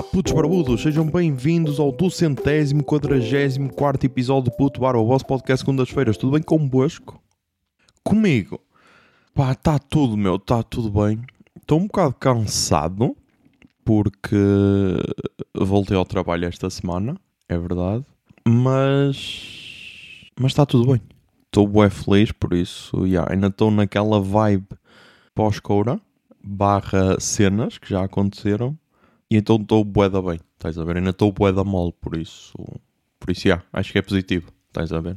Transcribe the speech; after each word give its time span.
Olá, 0.00 0.08
putos 0.08 0.32
barbudos, 0.32 0.80
sejam 0.80 1.04
bem-vindos 1.04 1.78
ao 1.78 1.92
duzentésimo, 1.92 2.82
quadragésimo, 2.82 3.70
quarto 3.70 4.06
episódio 4.06 4.50
do 4.50 4.56
Puto 4.56 4.80
Bar, 4.80 4.96
o 4.96 5.04
vosso 5.04 5.26
podcast 5.26 5.62
segundas-feiras. 5.62 6.16
Tudo 6.16 6.32
bem 6.32 6.42
convosco? 6.42 7.22
Comigo? 8.02 8.58
Pá, 9.34 9.52
está 9.52 9.78
tudo, 9.78 10.16
meu, 10.16 10.36
está 10.36 10.62
tudo 10.62 10.90
bem. 10.90 11.20
Estou 11.54 11.78
um 11.78 11.86
bocado 11.86 12.14
cansado, 12.14 13.14
porque 13.84 14.38
voltei 15.54 15.98
ao 15.98 16.06
trabalho 16.06 16.46
esta 16.46 16.70
semana, 16.70 17.14
é 17.46 17.58
verdade. 17.58 18.06
Mas... 18.48 20.24
Mas 20.40 20.52
está 20.52 20.64
tudo 20.64 20.92
bem. 20.92 21.02
Estou 21.44 21.68
bué 21.68 21.90
feliz, 21.90 22.32
por 22.32 22.54
isso, 22.54 23.04
yeah, 23.04 23.30
ainda 23.30 23.48
estou 23.48 23.70
naquela 23.70 24.18
vibe 24.18 24.66
pós-coura, 25.34 26.00
barra 26.42 27.20
cenas 27.20 27.76
que 27.76 27.90
já 27.90 28.02
aconteceram. 28.02 28.78
E 29.30 29.36
então 29.36 29.56
estou 29.56 29.84
bué 29.84 30.08
da 30.08 30.20
bem, 30.20 30.40
estás 30.54 30.76
a 30.76 30.84
ver? 30.84 30.96
Ainda 30.96 31.10
estou 31.10 31.30
bué 31.30 31.52
da 31.52 31.62
mole, 31.62 31.94
por 32.00 32.16
isso... 32.16 32.52
Por 33.18 33.30
isso, 33.30 33.46
yeah, 33.46 33.62
acho 33.72 33.92
que 33.92 33.98
é 33.98 34.02
positivo, 34.02 34.50
estás 34.68 34.92
a 34.92 35.00
ver? 35.00 35.16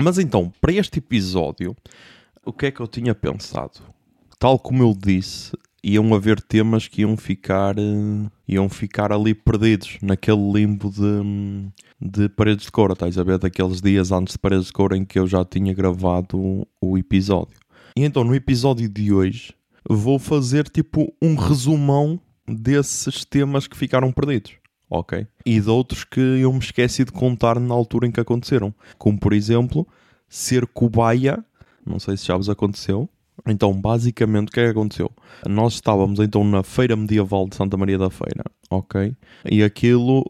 Mas 0.00 0.18
então, 0.18 0.52
para 0.60 0.72
este 0.72 0.98
episódio, 0.98 1.76
o 2.44 2.52
que 2.52 2.66
é 2.66 2.70
que 2.70 2.80
eu 2.80 2.86
tinha 2.86 3.14
pensado? 3.14 3.80
Tal 4.38 4.58
como 4.58 4.82
eu 4.82 4.94
disse, 4.96 5.52
iam 5.82 6.14
haver 6.14 6.40
temas 6.40 6.88
que 6.88 7.02
iam 7.02 7.16
ficar, 7.16 7.76
eh, 7.78 8.30
iam 8.48 8.68
ficar 8.68 9.12
ali 9.12 9.34
perdidos 9.34 9.98
naquele 10.00 10.52
limbo 10.52 10.90
de, 10.90 11.70
de 12.00 12.28
paredes 12.30 12.66
de 12.66 12.72
coura, 12.72 12.94
estás 12.94 13.18
a 13.18 13.24
ver? 13.24 13.38
Daqueles 13.38 13.82
dias 13.82 14.10
antes 14.10 14.32
de 14.32 14.38
paredes 14.38 14.66
de 14.66 14.72
coura 14.72 14.96
em 14.96 15.04
que 15.04 15.18
eu 15.18 15.26
já 15.26 15.44
tinha 15.44 15.74
gravado 15.74 16.66
o 16.80 16.96
episódio. 16.96 17.58
E 17.96 18.04
então, 18.04 18.24
no 18.24 18.34
episódio 18.34 18.88
de 18.88 19.12
hoje, 19.12 19.52
vou 19.88 20.18
fazer 20.18 20.68
tipo 20.68 21.12
um 21.20 21.34
resumão 21.34 22.18
desses 22.46 23.24
temas 23.24 23.66
que 23.66 23.76
ficaram 23.76 24.12
perdidos. 24.12 24.52
Ok? 24.88 25.26
E 25.44 25.60
de 25.60 25.68
outros 25.68 26.04
que 26.04 26.20
eu 26.20 26.52
me 26.52 26.58
esqueci 26.58 27.04
de 27.04 27.12
contar 27.12 27.58
na 27.58 27.74
altura 27.74 28.06
em 28.06 28.12
que 28.12 28.20
aconteceram. 28.20 28.72
Como, 28.98 29.18
por 29.18 29.32
exemplo, 29.32 29.86
ser 30.28 30.66
cobaia. 30.66 31.44
Não 31.84 31.98
sei 31.98 32.16
se 32.16 32.26
já 32.26 32.36
vos 32.36 32.48
aconteceu. 32.48 33.08
Então, 33.46 33.72
basicamente, 33.72 34.48
o 34.48 34.52
que 34.52 34.60
é 34.60 34.64
que 34.64 34.70
aconteceu? 34.70 35.10
Nós 35.46 35.74
estávamos 35.74 36.20
então 36.20 36.44
na 36.44 36.62
Feira 36.62 36.96
Medieval 36.96 37.48
de 37.48 37.56
Santa 37.56 37.76
Maria 37.76 37.98
da 37.98 38.08
Feira, 38.08 38.44
ok? 38.70 39.14
E 39.50 39.62
aquilo 39.62 40.24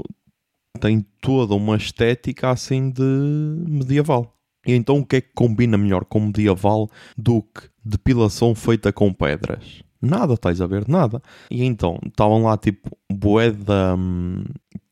tem 0.81 1.05
toda 1.21 1.55
uma 1.55 1.77
estética 1.77 2.51
assim 2.51 2.91
de 2.91 3.03
medieval. 3.03 4.35
E 4.67 4.73
então 4.73 4.99
o 4.99 5.07
que 5.07 5.17
é 5.17 5.21
que 5.21 5.33
combina 5.35 5.77
melhor 5.77 6.05
com 6.05 6.21
medieval 6.21 6.91
do 7.17 7.43
que 7.43 7.69
depilação 7.85 8.55
feita 8.55 8.93
com 8.93 9.13
pedras? 9.13 9.83
Nada, 10.05 10.35
estás 10.35 10.61
a 10.61 10.67
ver? 10.67 10.87
Nada. 10.89 11.23
E 11.51 11.65
então 11.65 11.99
estavam 12.07 12.45
lá 12.45 12.57
tipo 12.57 12.97
bué 13.11 13.51
de 13.51 13.73
hum, 13.97 14.45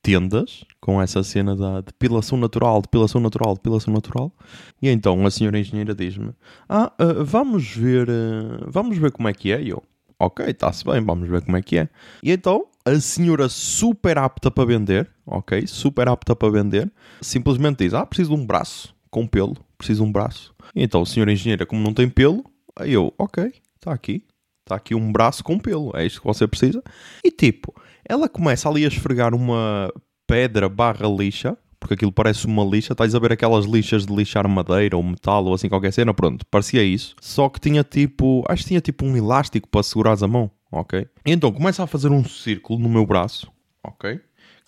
tendas 0.03 0.65
com 0.81 1.01
essa 1.01 1.23
cena 1.23 1.55
da 1.55 1.81
depilação 1.81 2.37
natural, 2.37 2.83
depilação 2.83 3.21
natural, 3.21 3.55
depilação 3.55 3.95
natural. 3.95 4.33
E 4.81 4.89
então 4.89 5.25
a 5.25 5.31
senhora 5.31 5.59
engenheira 5.59 5.95
diz-me: 5.95 6.33
Ah, 6.69 6.93
uh, 7.01 7.25
vamos 7.25 7.69
ver, 7.75 8.09
uh, 8.09 8.67
vamos 8.67 8.99
ver 8.99 9.13
como 9.13 9.29
é 9.29 9.33
que 9.33 9.53
é. 9.53 9.63
E 9.63 9.71
eu, 9.71 9.83
ok, 10.19 10.47
está-se 10.47 10.85
bem, 10.85 11.01
vamos 11.01 11.29
ver 11.29 11.43
como 11.43 11.57
é 11.57 11.63
que 11.63 11.79
é. 11.79 11.89
E 12.23 12.33
então 12.33 12.67
a 12.85 12.99
senhora 12.99 13.49
super 13.49 14.19
apta 14.19 14.51
para 14.51 14.65
vender, 14.65 15.09
ok, 15.25 15.67
super 15.67 16.09
apta 16.09 16.35
para 16.35 16.51
vender, 16.51 16.91
simplesmente 17.21 17.85
diz: 17.85 17.95
Ah, 17.95 18.05
preciso 18.05 18.35
de 18.35 18.41
um 18.41 18.45
braço 18.45 18.95
com 19.11 19.27
pelo, 19.27 19.57
preciso 19.79 20.03
de 20.03 20.09
um 20.09 20.13
braço. 20.13 20.53
E 20.75 20.83
então 20.83 21.03
a 21.03 21.06
senhora 21.06 21.33
engenheira, 21.33 21.65
como 21.65 21.83
não 21.83 21.95
tem 21.95 22.09
pelo, 22.09 22.45
aí 22.75 22.93
eu, 22.93 23.12
ok, 23.19 23.53
está 23.77 23.93
aqui, 23.93 24.25
Está 24.65 24.77
aqui 24.77 24.95
um 24.95 25.11
braço 25.12 25.43
com 25.43 25.59
pelo, 25.59 25.97
é 25.97 26.06
isto 26.06 26.21
que 26.21 26.27
você 26.27 26.47
precisa. 26.47 26.83
E 27.25 27.31
tipo, 27.31 27.75
ela 28.09 28.28
começa 28.28 28.69
ali 28.69 28.84
a 28.84 28.89
esfregar 28.89 29.34
uma 29.34 29.93
pedra 30.27 30.69
barra 30.69 31.09
lixa, 31.09 31.59
porque 31.81 31.95
aquilo 31.95 32.12
parece 32.12 32.47
uma 32.47 32.65
lixa. 32.65 32.93
Estás 32.93 33.15
a 33.15 33.19
ver 33.19 33.33
aquelas 33.33 33.65
lixas 33.65 34.06
de 34.06 34.15
lixar 34.15 34.49
madeira 34.49 34.97
ou 34.97 35.03
metal 35.03 35.45
ou 35.45 35.55
assim 35.55 35.69
qualquer 35.69 35.93
cena? 35.93 36.15
Pronto, 36.15 36.47
parecia 36.47 36.83
isso. 36.83 37.17
Só 37.21 37.49
que 37.49 37.59
tinha 37.59 37.83
tipo, 37.83 38.45
acho 38.49 38.62
que 38.62 38.69
tinha 38.69 38.81
tipo 38.81 39.05
um 39.05 39.17
elástico 39.17 39.69
para 39.69 39.83
segurares 39.83 40.22
a 40.22 40.28
mão, 40.28 40.49
ok? 40.71 41.06
Então 41.27 41.51
começa 41.51 41.83
a 41.83 41.87
fazer 41.87 42.12
um 42.12 42.25
círculo 42.25 42.78
no 42.78 42.89
meu 42.89 43.05
braço, 43.05 43.51
ok? 43.83 44.21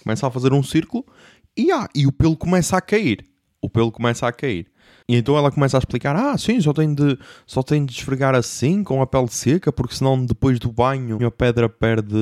Começa 0.03 0.27
a 0.27 0.31
fazer 0.31 0.53
um 0.53 0.62
círculo 0.62 1.06
e, 1.56 1.71
ah, 1.71 1.88
e 1.94 2.04
o 2.04 2.12
pelo 2.12 2.37
começa 2.37 2.77
a 2.77 2.81
cair. 2.81 3.25
O 3.62 3.71
pelo 3.71 3.93
começa 3.93 4.27
a 4.27 4.33
cair. 4.33 4.66
E 5.09 5.16
então 5.16 5.37
ela 5.37 5.50
começa 5.50 5.76
a 5.76 5.81
explicar: 5.81 6.16
ah, 6.16 6.37
sim, 6.38 6.60
só 6.60 6.72
tem 6.72 6.94
de, 6.94 7.19
só 7.47 7.62
tem 7.62 7.84
de 7.84 7.92
esfregar 7.92 8.34
assim, 8.34 8.82
com 8.82 9.03
a 9.03 9.06
pele 9.06 9.28
seca, 9.28 9.70
porque 9.72 9.94
senão 9.94 10.25
depois 10.25 10.59
do 10.59 10.72
banho 10.72 11.25
a 11.26 11.31
pedra 11.31 11.69
perde 11.69 12.16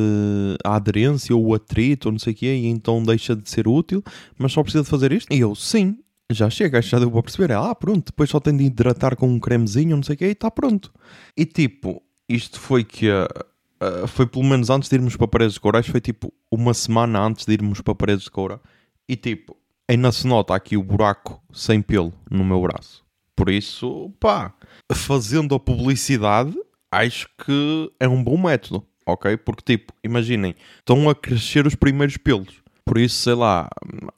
a 0.65 0.75
aderência 0.75 1.35
ou 1.35 1.47
o 1.47 1.55
atrito 1.55 2.09
ou 2.09 2.13
não 2.13 2.19
sei 2.19 2.33
o 2.33 2.37
quê, 2.37 2.55
e 2.55 2.67
então 2.67 3.03
deixa 3.03 3.37
de 3.37 3.49
ser 3.49 3.69
útil, 3.69 4.03
mas 4.37 4.53
só 4.53 4.63
precisa 4.63 4.83
de 4.83 4.91
fazer 4.91 5.13
isto? 5.13 5.33
E 5.33 5.39
eu, 5.39 5.55
sim, 5.55 5.97
já 6.31 6.51
chega, 6.51 6.83
já 6.83 6.99
deu 6.99 7.11
para 7.11 7.23
perceber. 7.23 7.53
Ah, 7.53 7.75
pronto, 7.75 8.07
depois 8.07 8.31
só 8.31 8.41
tem 8.41 8.57
de 8.57 8.65
hidratar 8.65 9.15
com 9.17 9.29
um 9.29 9.39
cremezinho, 9.39 9.97
não 9.97 10.03
sei 10.03 10.15
o 10.15 10.19
quê, 10.19 10.27
e 10.27 10.33
está 10.33 10.51
pronto. 10.51 10.93
E 11.37 11.45
tipo, 11.45 12.03
isto 12.29 12.59
foi 12.59 12.85
que. 12.85 13.09
Uh, 13.11 14.07
foi 14.07 14.27
pelo 14.27 14.45
menos 14.45 14.71
antes 14.71 14.89
de 14.89 14.95
irmos 14.95 15.17
para 15.17 15.27
Paredes 15.27 15.55
de 15.55 15.61
Coura, 15.61 15.83
foi 15.83 16.01
tipo 16.01 16.33
uma 16.51 16.73
semana 16.73 17.21
antes 17.21 17.45
de 17.45 17.53
irmos 17.53 17.81
para 17.81 17.95
Paredes 17.95 18.25
de 18.25 18.31
Coura. 18.31 18.61
E 19.09 19.17
tipo, 19.17 19.57
ainda 19.89 20.13
se 20.13 20.27
nota 20.27 20.55
aqui 20.55 20.77
o 20.77 20.83
buraco 20.83 21.43
sem 21.53 21.81
pelo 21.83 22.13
no 22.31 22.45
meu 22.45 22.61
braço. 22.63 23.05
Por 23.37 23.49
isso, 23.49 24.13
pá, 24.21 24.55
fazendo 24.93 25.55
a 25.55 25.61
publicidade, 25.61 26.55
acho 26.91 27.29
que 27.45 27.91
é 27.99 28.07
um 28.07 28.23
bom 28.23 28.37
método, 28.37 28.87
ok? 29.07 29.37
Porque, 29.37 29.77
tipo, 29.77 29.93
imaginem, 30.05 30.55
estão 30.79 31.09
a 31.09 31.15
crescer 31.15 31.67
os 31.67 31.75
primeiros 31.75 32.17
pelos. 32.17 32.63
Por 32.85 32.99
isso, 32.99 33.17
sei 33.17 33.35
lá, 33.35 33.69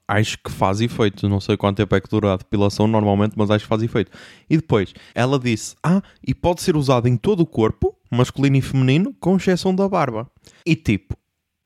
acho 0.09 0.39
que 0.39 0.51
faz 0.51 0.81
efeito. 0.81 1.29
Não 1.29 1.41
sei 1.41 1.57
quanto 1.57 1.77
tempo 1.77 1.95
é 1.95 2.01
que 2.01 2.09
dura 2.09 2.33
a 2.33 2.37
depilação 2.37 2.87
normalmente, 2.87 3.35
mas 3.37 3.51
acho 3.51 3.65
que 3.65 3.69
faz 3.69 3.83
efeito. 3.83 4.11
E 4.49 4.57
depois, 4.57 4.93
ela 5.15 5.39
disse: 5.39 5.77
Ah, 5.83 6.03
e 6.27 6.35
pode 6.35 6.63
ser 6.63 6.75
usado 6.75 7.07
em 7.07 7.17
todo 7.17 7.41
o 7.41 7.47
corpo, 7.47 7.95
masculino 8.11 8.57
e 8.57 8.63
feminino, 8.63 9.15
com 9.21 9.37
exceção 9.37 9.75
da 9.75 9.89
barba. 9.89 10.29
E 10.67 10.75
tipo, 10.75 11.15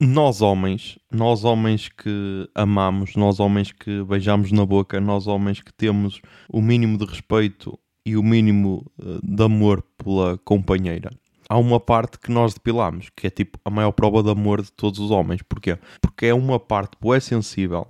nós 0.00 0.40
homens, 0.40 0.96
nós 1.10 1.42
homens 1.42 1.88
que 1.88 2.48
amamos, 2.54 3.16
nós 3.16 3.40
homens 3.40 3.72
que 3.72 4.04
beijamos 4.04 4.52
na 4.52 4.64
boca, 4.64 5.00
nós 5.00 5.26
homens 5.26 5.60
que 5.60 5.72
temos 5.72 6.20
o 6.48 6.62
mínimo 6.62 6.96
de 6.96 7.04
respeito 7.04 7.76
e 8.06 8.16
o 8.16 8.22
mínimo 8.22 8.86
uh, 8.96 9.18
de 9.20 9.42
amor 9.42 9.82
pela 9.98 10.38
companheira, 10.38 11.10
há 11.48 11.58
uma 11.58 11.80
parte 11.80 12.16
que 12.18 12.30
nós 12.30 12.54
depilamos, 12.54 13.10
que 13.10 13.26
é 13.26 13.30
tipo 13.30 13.58
a 13.64 13.70
maior 13.70 13.90
prova 13.90 14.22
de 14.22 14.30
amor 14.30 14.62
de 14.62 14.70
todos 14.70 15.00
os 15.00 15.10
homens. 15.10 15.42
Porquê? 15.42 15.76
Porque 16.00 16.26
é 16.26 16.34
uma 16.34 16.60
parte 16.60 16.92
boa 17.00 17.18
sensível 17.18 17.88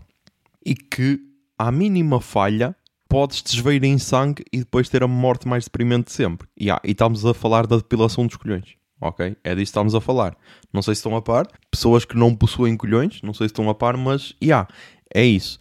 e 0.65 0.75
que, 0.75 1.21
à 1.59 1.71
mínima 1.71 2.23
falha, 2.23 2.75
podes 3.07 3.43
desveir 3.43 3.85
em 3.85 3.99
sangue 3.99 4.45
e 4.51 4.61
depois 4.61 4.89
ter 4.89 5.03
a 5.03 5.09
morte 5.09 5.47
mais 5.47 5.65
deprimente 5.65 6.07
de 6.07 6.13
sempre. 6.13 6.49
Yeah, 6.59 6.81
e 6.83 6.93
estamos 6.93 7.27
a 7.27 7.35
falar 7.35 7.67
da 7.67 7.77
depilação 7.77 8.27
dos 8.27 8.37
colhões 8.37 8.78
ok? 9.01 9.37
É 9.45 9.51
disso 9.55 9.57
que 9.57 9.63
estamos 9.63 9.95
a 9.95 10.01
falar. 10.01 10.37
Não 10.73 10.83
sei 10.83 10.95
se 10.95 11.01
estão 11.01 11.17
a 11.17 11.23
par. 11.23 11.47
Pessoas 11.71 12.05
que 12.05 12.17
não 12.17 12.35
possuem 12.35 12.77
colhões, 12.77 13.21
não 13.23 13.35
sei 13.35 13.49
se 13.49 13.53
estão 13.53 13.69
a 13.69 13.75
par, 13.75 13.97
mas, 13.97 14.35
já, 14.41 14.47
yeah, 14.47 14.69
é 15.15 15.25
isso. 15.25 15.59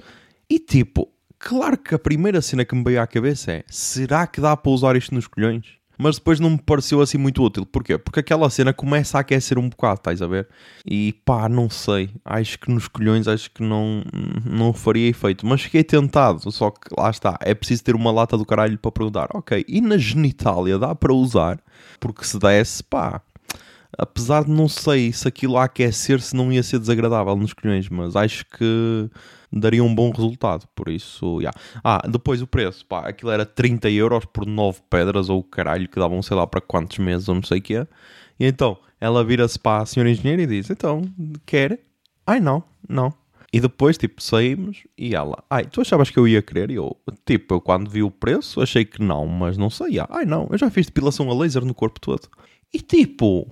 E 0.50 0.60
tipo, 0.60 1.10
claro 1.40 1.78
que 1.78 1.96
a 1.96 2.00
primeira 2.00 2.42
cena 2.42 2.66
que 2.66 2.76
me 2.76 2.84
veio 2.84 3.02
à 3.02 3.08
cabeça 3.08 3.52
é, 3.52 3.64
será 3.68 4.28
que 4.28 4.42
dá 4.42 4.56
para 4.56 4.72
usar 4.72 4.96
isto 4.96 5.14
nos 5.14 5.28
colhões? 5.28 5.78
Mas 5.98 6.18
depois 6.18 6.40
não 6.40 6.52
me 6.52 6.60
pareceu 6.60 7.02
assim 7.02 7.18
muito 7.18 7.44
útil. 7.44 7.66
Porquê? 7.66 7.98
Porque 7.98 8.20
aquela 8.20 8.50
cena 8.50 8.72
começa 8.72 9.18
a 9.18 9.22
aquecer 9.22 9.58
um 9.58 9.68
bocado, 9.68 9.96
estás 9.96 10.22
a 10.22 10.28
ver? 10.28 10.48
E 10.86 11.14
pá, 11.26 11.50
não 11.50 11.70
sei. 11.70 12.12
Acho 12.24 12.60
que 12.60 12.72
nos 12.72 12.88
colhões 12.88 13.28
acho 13.28 13.50
que 13.50 13.64
não, 13.64 14.04
não 14.46 14.74
faria 14.74 15.10
efeito. 15.10 15.46
Mas 15.46 15.62
fiquei 15.64 15.84
tentado. 15.84 16.52
Só 16.52 16.70
que 16.70 16.88
lá 16.96 17.10
está. 17.10 17.38
É 17.42 17.56
preciso 17.56 17.84
ter 17.84 17.96
uma 17.96 18.12
lata 18.12 18.38
do 18.38 18.46
caralho 18.46 18.78
para 18.78 18.92
perguntar. 18.92 19.30
Ok, 19.34 19.66
e 19.68 19.82
na 19.82 19.98
genitália 19.98 20.78
dá 20.78 20.94
para 20.94 21.14
usar? 21.14 21.60
Porque 22.00 22.24
se 22.24 22.38
desse, 22.38 22.84
pá, 22.84 23.20
apesar 23.98 24.44
de 24.44 24.52
não 24.52 24.68
sei 24.68 25.12
se 25.12 25.28
aquilo 25.28 25.58
a 25.58 25.66
aquecer 25.66 26.22
se 26.22 26.36
não 26.36 26.52
ia 26.52 26.64
ser 26.64 26.80
desagradável 26.80 27.36
nos 27.36 27.54
colhões, 27.54 27.90
mas 27.90 28.16
acho 28.16 28.46
que 28.46 29.10
daria 29.52 29.84
um 29.84 29.94
bom 29.94 30.12
resultado, 30.12 30.68
por 30.76 30.90
isso, 30.90 31.40
yeah. 31.40 31.58
Ah, 31.84 32.02
depois 32.08 32.42
o 32.42 32.48
preço, 32.48 32.86
pá, 32.86 33.08
aquilo 33.08 33.32
era 33.32 33.46
30 33.46 33.90
euros 33.90 34.26
por 34.26 34.46
9 34.46 34.82
pedras, 34.90 35.30
ou 35.30 35.44
caralho, 35.44 35.88
que 35.88 36.00
davam 36.00 36.22
sei 36.22 36.36
lá 36.36 36.46
para 36.46 36.62
quantos 36.62 36.98
meses, 36.98 37.30
ou 37.30 37.36
não 37.36 37.44
sei 37.44 37.60
o 37.60 37.62
que 37.62 37.76
é. 37.76 37.88
E 38.40 38.46
então, 38.46 38.78
ela 39.00 39.24
vira-se 39.24 39.58
para 39.58 39.84
a 39.84 39.86
senhora 39.86 40.10
engenheira 40.10 40.42
e 40.42 40.48
diz, 40.48 40.70
então, 40.70 41.02
quer? 41.46 41.80
Ai, 42.26 42.40
não, 42.40 42.64
não. 42.88 43.14
E 43.58 43.60
depois, 43.60 43.98
tipo, 43.98 44.22
saímos 44.22 44.84
e 44.96 45.16
ela, 45.16 45.44
ai, 45.50 45.66
tu 45.66 45.82
achavas 45.82 46.12
que 46.12 46.20
eu 46.20 46.28
ia 46.28 46.44
querer? 46.44 46.70
E 46.70 46.76
eu, 46.76 46.96
tipo, 47.26 47.56
eu 47.56 47.60
quando 47.60 47.90
vi 47.90 48.04
o 48.04 48.12
preço, 48.12 48.62
achei 48.62 48.86
que 48.86 49.02
não, 49.02 49.26
mas 49.26 49.58
não 49.58 49.68
sei. 49.68 49.98
Ai, 50.12 50.26
não, 50.26 50.48
eu 50.52 50.60
já 50.60 50.70
fiz 50.70 50.86
depilação 50.86 51.28
a 51.32 51.34
laser 51.34 51.66
no 51.66 51.74
corpo 51.74 52.00
todo. 52.00 52.30
E 52.72 52.80
tipo, 52.80 53.48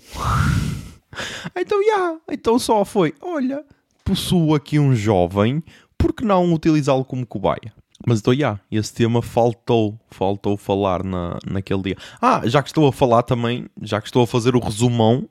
então, 1.57 1.83
já, 1.83 1.91
yeah, 1.91 2.19
então 2.29 2.59
só 2.59 2.85
foi, 2.85 3.15
olha, 3.19 3.65
possuo 4.03 4.53
aqui 4.53 4.77
um 4.77 4.95
jovem, 4.95 5.63
por 5.97 6.13
que 6.13 6.23
não 6.23 6.53
utilizá-lo 6.53 7.03
como 7.03 7.25
cobaia? 7.25 7.73
Mas 8.05 8.19
então, 8.19 8.31
yeah, 8.31 8.61
esse 8.71 8.93
tema 8.93 9.23
faltou, 9.23 9.99
faltou 10.11 10.55
falar 10.55 11.03
na, 11.03 11.39
naquele 11.49 11.81
dia. 11.81 11.97
Ah, 12.21 12.43
já 12.45 12.61
que 12.61 12.69
estou 12.69 12.87
a 12.87 12.93
falar 12.93 13.23
também, 13.23 13.65
já 13.81 13.99
que 13.99 14.07
estou 14.07 14.21
a 14.21 14.27
fazer 14.27 14.55
o 14.55 14.59
resumão, 14.59 15.27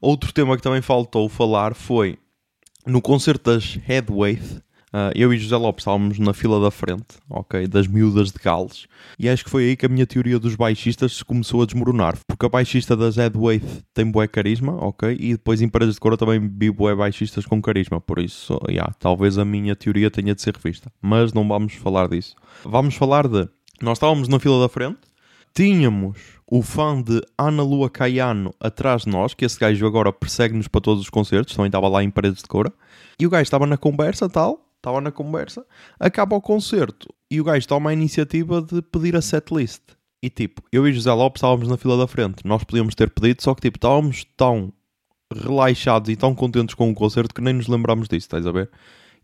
outro 0.00 0.32
tema 0.32 0.56
que 0.56 0.64
também 0.64 0.82
faltou 0.82 1.28
falar 1.28 1.76
foi 1.76 2.18
no 2.86 3.02
concerto 3.02 3.52
das 3.52 3.78
Headweight, 3.86 4.64
Uh, 4.96 5.10
eu 5.14 5.34
e 5.34 5.36
José 5.36 5.56
Lopes 5.56 5.82
estávamos 5.82 6.18
na 6.18 6.32
fila 6.32 6.58
da 6.58 6.70
frente, 6.70 7.18
ok, 7.28 7.66
das 7.66 7.86
miúdas 7.86 8.30
de 8.30 8.38
Gales, 8.38 8.86
e 9.18 9.28
acho 9.28 9.44
que 9.44 9.50
foi 9.50 9.64
aí 9.64 9.76
que 9.76 9.84
a 9.84 9.88
minha 9.90 10.06
teoria 10.06 10.38
dos 10.38 10.54
baixistas 10.54 11.22
começou 11.22 11.60
a 11.60 11.66
desmoronar, 11.66 12.16
porque 12.26 12.46
a 12.46 12.48
baixista 12.48 12.96
das 12.96 13.16
Headweight 13.16 13.66
tem 13.92 14.10
bué 14.10 14.26
carisma, 14.26 14.72
ok, 14.72 15.14
e 15.20 15.32
depois 15.32 15.60
em 15.60 15.68
Paredes 15.68 15.96
de 15.96 16.00
Cora 16.00 16.16
também 16.16 16.40
vi 16.40 16.70
bué 16.70 16.94
baixistas 16.94 17.44
com 17.44 17.60
carisma, 17.60 18.00
por 18.00 18.18
isso, 18.18 18.58
yeah, 18.68 18.90
talvez 18.98 19.36
a 19.36 19.44
minha 19.44 19.76
teoria 19.76 20.10
tenha 20.10 20.34
de 20.34 20.40
ser 20.40 20.54
revista, 20.54 20.90
mas 21.02 21.32
não 21.34 21.46
vamos 21.46 21.74
falar 21.74 22.08
disso. 22.08 22.34
Vamos 22.64 22.94
falar 22.94 23.28
de, 23.28 23.46
nós 23.82 23.98
estávamos 23.98 24.28
na 24.28 24.38
fila 24.38 24.62
da 24.62 24.68
frente, 24.68 25.00
tínhamos 25.56 26.18
o 26.46 26.60
fã 26.60 27.00
de 27.00 27.22
Ana 27.38 27.62
Lua 27.62 27.88
Caiano 27.88 28.54
atrás 28.60 29.02
de 29.02 29.08
nós, 29.08 29.32
que 29.32 29.42
esse 29.42 29.58
gajo 29.58 29.86
agora 29.86 30.12
persegue-nos 30.12 30.68
para 30.68 30.82
todos 30.82 31.02
os 31.02 31.08
concertos, 31.08 31.56
também 31.56 31.68
estava 31.68 31.88
lá 31.88 32.04
em 32.04 32.10
Paredes 32.10 32.42
de 32.42 32.48
Cora, 32.48 32.70
e 33.18 33.26
o 33.26 33.30
gajo 33.30 33.44
estava 33.44 33.66
na 33.66 33.78
conversa 33.78 34.28
tal, 34.28 34.68
estava 34.76 35.00
na 35.00 35.10
conversa, 35.10 35.64
acaba 35.98 36.36
o 36.36 36.42
concerto 36.42 37.08
e 37.30 37.40
o 37.40 37.44
gajo 37.44 37.66
toma 37.66 37.88
a 37.88 37.92
iniciativa 37.94 38.60
de 38.60 38.82
pedir 38.82 39.16
a 39.16 39.22
setlist. 39.22 39.80
E 40.22 40.28
tipo, 40.28 40.62
eu 40.70 40.86
e 40.86 40.92
José 40.92 41.12
Lopes 41.12 41.38
estávamos 41.38 41.68
na 41.68 41.78
fila 41.78 41.96
da 41.96 42.06
frente, 42.06 42.44
nós 42.44 42.62
podíamos 42.62 42.94
ter 42.94 43.08
pedido, 43.08 43.42
só 43.42 43.54
que 43.54 43.62
tipo, 43.62 43.78
estávamos 43.78 44.26
tão 44.36 44.70
relaxados 45.32 46.10
e 46.10 46.16
tão 46.16 46.34
contentes 46.34 46.74
com 46.74 46.90
o 46.90 46.94
concerto 46.94 47.34
que 47.34 47.40
nem 47.40 47.54
nos 47.54 47.66
lembrámos 47.66 48.08
disso, 48.08 48.26
estás 48.26 48.46
a 48.46 48.52
ver? 48.52 48.70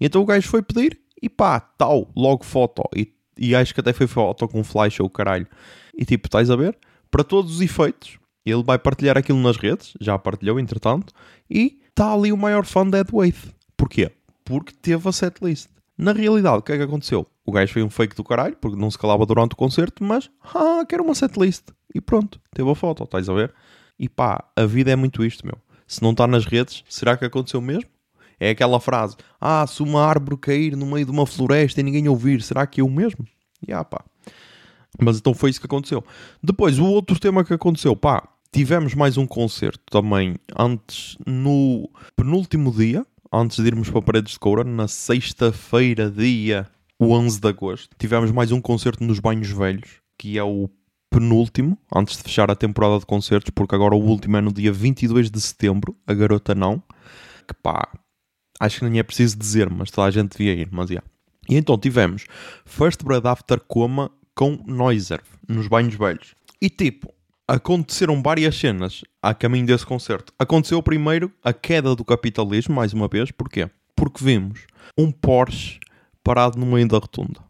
E 0.00 0.06
então 0.06 0.23
o 0.23 0.25
gajo 0.25 0.49
foi 0.49 0.62
pedir 0.62 0.99
e 1.23 1.29
pá, 1.29 1.61
tal, 1.61 2.11
logo 2.17 2.43
foto. 2.43 2.82
E, 2.96 3.12
e 3.37 3.55
acho 3.55 3.75
que 3.75 3.81
até 3.81 3.93
foi 3.93 4.06
foto 4.06 4.49
com 4.49 4.64
flash 4.64 4.99
ou 4.99 5.11
caralho. 5.11 5.46
E 5.94 6.05
tipo, 6.05 6.29
estás 6.29 6.50
a 6.50 6.56
ver? 6.56 6.77
Para 7.11 7.25
todos 7.25 7.56
os 7.56 7.61
efeitos, 7.61 8.19
ele 8.44 8.62
vai 8.62 8.79
partilhar 8.79 9.19
aquilo 9.19 9.41
nas 9.41 9.56
redes, 9.56 9.94
já 10.00 10.19
partilhou 10.19 10.59
entretanto, 10.59 11.12
e 11.50 11.81
está 11.89 12.12
ali 12.12 12.33
o 12.33 12.37
maior 12.37 12.65
fã 12.65 12.89
de 12.89 13.03
Wave. 13.12 13.53
Porquê? 13.77 14.11
porque 14.44 14.73
teve 14.73 15.09
a 15.09 15.12
setlist. 15.12 15.69
Na 15.97 16.12
realidade, 16.12 16.59
o 16.59 16.62
que 16.62 16.73
é 16.73 16.77
que 16.77 16.83
aconteceu? 16.83 17.27
O 17.44 17.53
gajo 17.53 17.73
foi 17.73 17.83
um 17.83 17.91
fake 17.91 18.15
do 18.15 18.25
caralho, 18.25 18.56
porque 18.56 18.79
não 18.79 18.91
se 18.91 18.99
calava 18.99 19.27
durante 19.27 19.53
o 19.53 19.56
concerto, 19.56 20.05
mas, 20.05 20.31
ah, 20.55 20.85
quero 20.89 21.05
uma 21.05 21.15
setlist. 21.15 21.65
E 21.94 22.00
pronto, 22.00 22.41
teve 22.55 22.71
a 22.71 22.75
foto, 22.75 23.05
estás 23.05 23.29
a 23.29 23.35
ver? 23.35 23.53
E 23.99 24.09
pá, 24.09 24.44
a 24.56 24.65
vida 24.65 24.91
é 24.91 24.97
muito 24.97 25.25
isto, 25.25 25.44
meu. 25.44 25.56
Se 25.87 26.03
não 26.03 26.12
está 26.12 26.27
nas 26.27 26.44
redes, 26.44 26.83
será 26.89 27.17
que 27.17 27.25
aconteceu 27.25 27.61
mesmo? 27.61 27.91
É 28.41 28.50
aquela 28.50 28.81
frase, 28.81 29.17
ah, 29.41 29.65
se 29.67 29.83
uma 29.83 30.05
árvore 30.05 30.37
cair 30.37 30.77
no 30.77 30.87
meio 30.87 31.05
de 31.05 31.12
uma 31.12 31.27
floresta 31.27 31.81
e 31.81 31.85
ninguém 31.85 32.09
ouvir, 32.09 32.43
será 32.43 32.67
que 32.67 32.81
eu 32.81 32.89
mesmo? 32.89 33.25
E 33.67 33.73
ah, 33.73 33.85
pá. 33.85 34.05
Mas 35.00 35.19
então 35.19 35.35
foi 35.35 35.50
isso 35.50 35.61
que 35.61 35.67
aconteceu. 35.67 36.05
Depois, 36.43 36.79
o 36.79 36.85
outro 36.85 37.19
tema 37.19 37.44
que 37.44 37.55
aconteceu, 37.55 37.97
pá, 37.97 38.29
tivemos 38.53 38.94
mais 38.94 39.17
um 39.17 39.27
concerto 39.27 39.81
também 39.91 40.37
antes, 40.56 41.17
no 41.27 41.89
penúltimo 42.15 42.71
dia, 42.71 43.06
antes 43.33 43.56
de 43.56 43.67
irmos 43.67 43.89
para 43.89 44.03
Paredes 44.03 44.35
de 44.35 44.39
Coura, 44.39 44.65
na 44.65 44.87
sexta-feira, 44.87 46.11
dia 46.11 46.69
11 47.00 47.41
de 47.41 47.49
agosto, 47.49 47.97
tivemos 47.99 48.31
mais 48.31 48.53
um 48.53 48.61
concerto 48.61 49.03
nos 49.03 49.19
Banhos 49.19 49.49
Velhos, 49.49 50.00
que 50.19 50.39
é 50.39 50.44
o 50.44 50.69
penúltimo, 51.11 51.79
antes 51.94 52.17
de 52.17 52.23
fechar 52.23 52.50
a 52.50 52.55
temporada 52.55 52.99
de 52.99 53.06
concertos, 53.06 53.50
porque 53.55 53.75
agora 53.75 53.94
o 53.94 54.03
último 54.03 54.37
é 54.37 54.41
no 54.41 54.53
dia 54.53 54.73
22 54.73 55.31
de 55.31 55.41
setembro, 55.41 55.97
a 56.06 56.15
garota 56.15 56.55
não, 56.55 56.83
que 57.47 57.55
pá, 57.55 57.89
acho 58.61 58.79
que 58.79 58.85
nem 58.89 58.99
é 58.99 59.03
preciso 59.03 59.37
dizer, 59.37 59.69
mas 59.69 59.91
toda 59.91 60.06
a 60.06 60.11
gente 60.11 60.37
devia 60.37 60.55
ir, 60.55 60.69
mas 60.71 60.89
já. 60.89 60.94
Yeah. 60.94 61.09
E 61.49 61.56
então 61.56 61.77
tivemos 61.77 62.27
First 62.65 63.03
Bread 63.03 63.27
After 63.27 63.61
Coma 63.61 64.11
com 64.34 64.58
Noiser, 64.67 65.20
nos 65.49 65.69
Banhos 65.69 65.94
Velhos. 65.94 66.34
E 66.61 66.70
tipo, 66.70 67.12
aconteceram 67.46 68.23
várias 68.23 68.56
cenas 68.56 69.02
a 69.20 69.34
caminho 69.34 69.67
desse 69.67 69.84
concerto. 69.84 70.32
Aconteceu 70.38 70.82
primeiro 70.82 71.32
a 71.43 71.52
queda 71.52 71.94
do 71.94 72.05
capitalismo, 72.05 72.75
mais 72.75 72.93
uma 72.93 73.08
vez, 73.08 73.31
porquê? 73.31 73.69
Porque 73.94 74.25
vimos 74.25 74.67
um 74.96 75.11
Porsche 75.11 75.79
parado 76.23 76.58
no 76.58 76.67
meio 76.67 76.88
da 76.88 76.99
rotunda. 76.99 77.40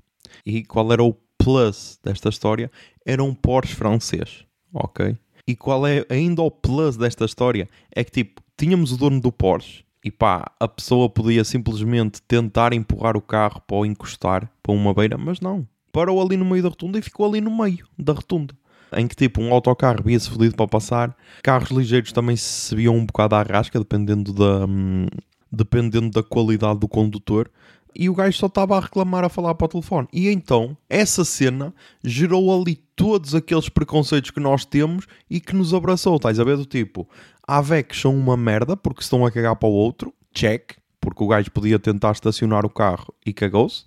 E 0.45 0.65
qual 0.65 0.93
era 0.93 1.03
o 1.03 1.15
plus 1.39 1.99
desta 2.03 2.29
história? 2.29 2.71
Era 3.07 3.23
um 3.23 3.35
Porsche 3.35 3.75
francês, 3.75 4.45
ok? 4.73 5.17
E 5.47 5.57
qual 5.57 5.87
é 5.87 6.05
ainda 6.09 6.43
o 6.43 6.51
plus 6.51 6.97
desta 6.97 7.25
história? 7.25 7.69
É 7.95 8.05
que 8.05 8.11
tipo, 8.11 8.41
tínhamos 8.57 8.93
o 8.93 8.97
dono 8.97 9.21
do 9.21 9.33
Porsche 9.33 9.85
e 10.05 10.11
pá, 10.11 10.51
a 10.59 10.67
pessoa 10.67 11.09
podia 11.09 11.45
simplesmente 11.45 12.21
tentar 12.23 12.73
empurrar 12.73 13.17
o 13.17 13.21
carro 13.21 13.61
para 13.61 13.77
o 13.77 13.87
encostar 13.87 14.51
para 14.63 14.73
uma 14.73 14.93
beira, 14.93 15.17
mas 15.17 15.41
não. 15.41 15.67
Parou 15.93 16.21
ali 16.21 16.37
no 16.37 16.45
meio 16.45 16.63
da 16.63 16.71
rotunda 16.71 16.99
e 16.99 17.03
ficou 17.03 17.29
ali 17.29 17.41
no 17.41 17.57
meio 17.57 17.87
da 17.99 18.13
rotunda 18.13 18.55
em 18.97 19.07
que 19.07 19.17
tipo 19.17 19.41
um 19.41 19.53
autocarro 19.53 20.03
via-se 20.05 20.29
fodido 20.29 20.55
para 20.55 20.69
passar, 20.69 21.17
carros 21.43 21.71
ligeiros 21.71 22.13
também 22.13 22.37
se 22.37 22.75
viam 22.75 22.97
um 22.97 23.07
bocado 23.07 23.35
à 23.35 23.43
rasca, 23.43 23.79
dependendo 23.79 24.33
da, 24.33 24.67
hum, 24.67 25.07
dependendo 25.51 26.11
da 26.11 26.23
qualidade 26.23 26.81
do 26.81 26.89
condutor. 26.89 27.51
E 27.95 28.09
o 28.09 28.15
gajo 28.15 28.39
só 28.39 28.47
estava 28.47 28.77
a 28.77 28.81
reclamar 28.81 29.23
a 29.23 29.29
falar 29.29 29.55
para 29.55 29.67
o 29.67 29.69
telefone. 29.69 30.09
E 30.13 30.29
então, 30.29 30.77
essa 30.89 31.25
cena 31.27 31.75
gerou 32.03 32.59
ali 32.59 32.77
todos 32.97 33.35
aqueles 33.35 33.69
preconceitos 33.69 34.31
que 34.31 34.41
nós 34.41 34.65
temos 34.65 35.07
e 35.29 35.39
que 35.39 35.55
nos 35.55 35.75
abraçou. 35.75 36.17
Estás 36.17 36.41
a 36.41 36.45
ver? 36.45 36.57
Do 36.57 36.65
tipo, 36.65 37.07
AVECs 37.47 38.01
são 38.01 38.17
uma 38.17 38.35
merda 38.35 38.79
porque 38.79 39.03
estão 39.03 39.27
a 39.27 39.31
cagar 39.31 39.57
para 39.57 39.69
o 39.69 39.73
outro. 39.73 40.13
Check. 40.33 40.73
Porque 40.99 41.23
o 41.23 41.27
gajo 41.27 41.51
podia 41.51 41.79
tentar 41.79 42.13
estacionar 42.13 42.65
o 42.65 42.71
carro 42.71 43.13
e 43.27 43.33
cagou-se 43.33 43.85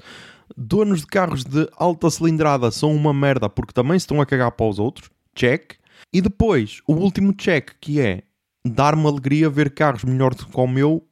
donos 0.56 1.02
de 1.02 1.08
carros 1.08 1.44
de 1.44 1.70
alta 1.78 2.10
cilindrada 2.10 2.72
são 2.72 2.94
uma 2.96 3.14
merda 3.14 3.50
porque 3.50 3.74
também 3.74 3.98
estão 3.98 4.22
a 4.22 4.26
cagar 4.26 4.52
para 4.52 4.66
os 4.66 4.80
outros. 4.80 5.10
Check. 5.34 5.74
E 6.14 6.22
depois, 6.22 6.82
o 6.88 6.94
último 6.94 7.34
check 7.34 7.72
que 7.80 8.00
é 8.00 8.24
dar-me 8.66 9.06
alegria 9.06 9.50
ver 9.50 9.74
carros 9.74 10.04
melhores 10.04 10.38
do 10.38 10.48
que 10.48 10.60
o 10.60 10.68
meu 10.68 11.06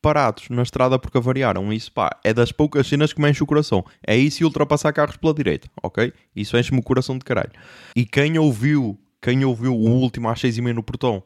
parados 0.00 0.50
na 0.50 0.62
estrada 0.62 0.98
porque 0.98 1.16
avariaram. 1.16 1.72
Isso, 1.72 1.90
pá, 1.90 2.18
é 2.22 2.32
das 2.34 2.52
poucas 2.52 2.86
cenas 2.86 3.12
que 3.12 3.20
me 3.20 3.30
enche 3.30 3.42
o 3.42 3.46
coração. 3.46 3.84
É 4.06 4.14
isso 4.14 4.42
e 4.42 4.44
ultrapassar 4.44 4.92
carros 4.92 5.16
pela 5.16 5.32
direita, 5.32 5.68
ok? 5.82 6.12
Isso 6.36 6.58
enche-me 6.58 6.78
o 6.78 6.82
coração 6.82 7.16
de 7.16 7.24
caralho. 7.24 7.52
E 7.96 8.04
quem 8.04 8.38
ouviu, 8.38 8.98
quem 9.20 9.44
ouviu 9.44 9.74
o 9.74 9.90
último 9.90 10.28
às 10.28 10.38
seis 10.38 10.58
e 10.58 10.62
meia 10.62 10.74
no 10.74 10.82
portão, 10.82 11.22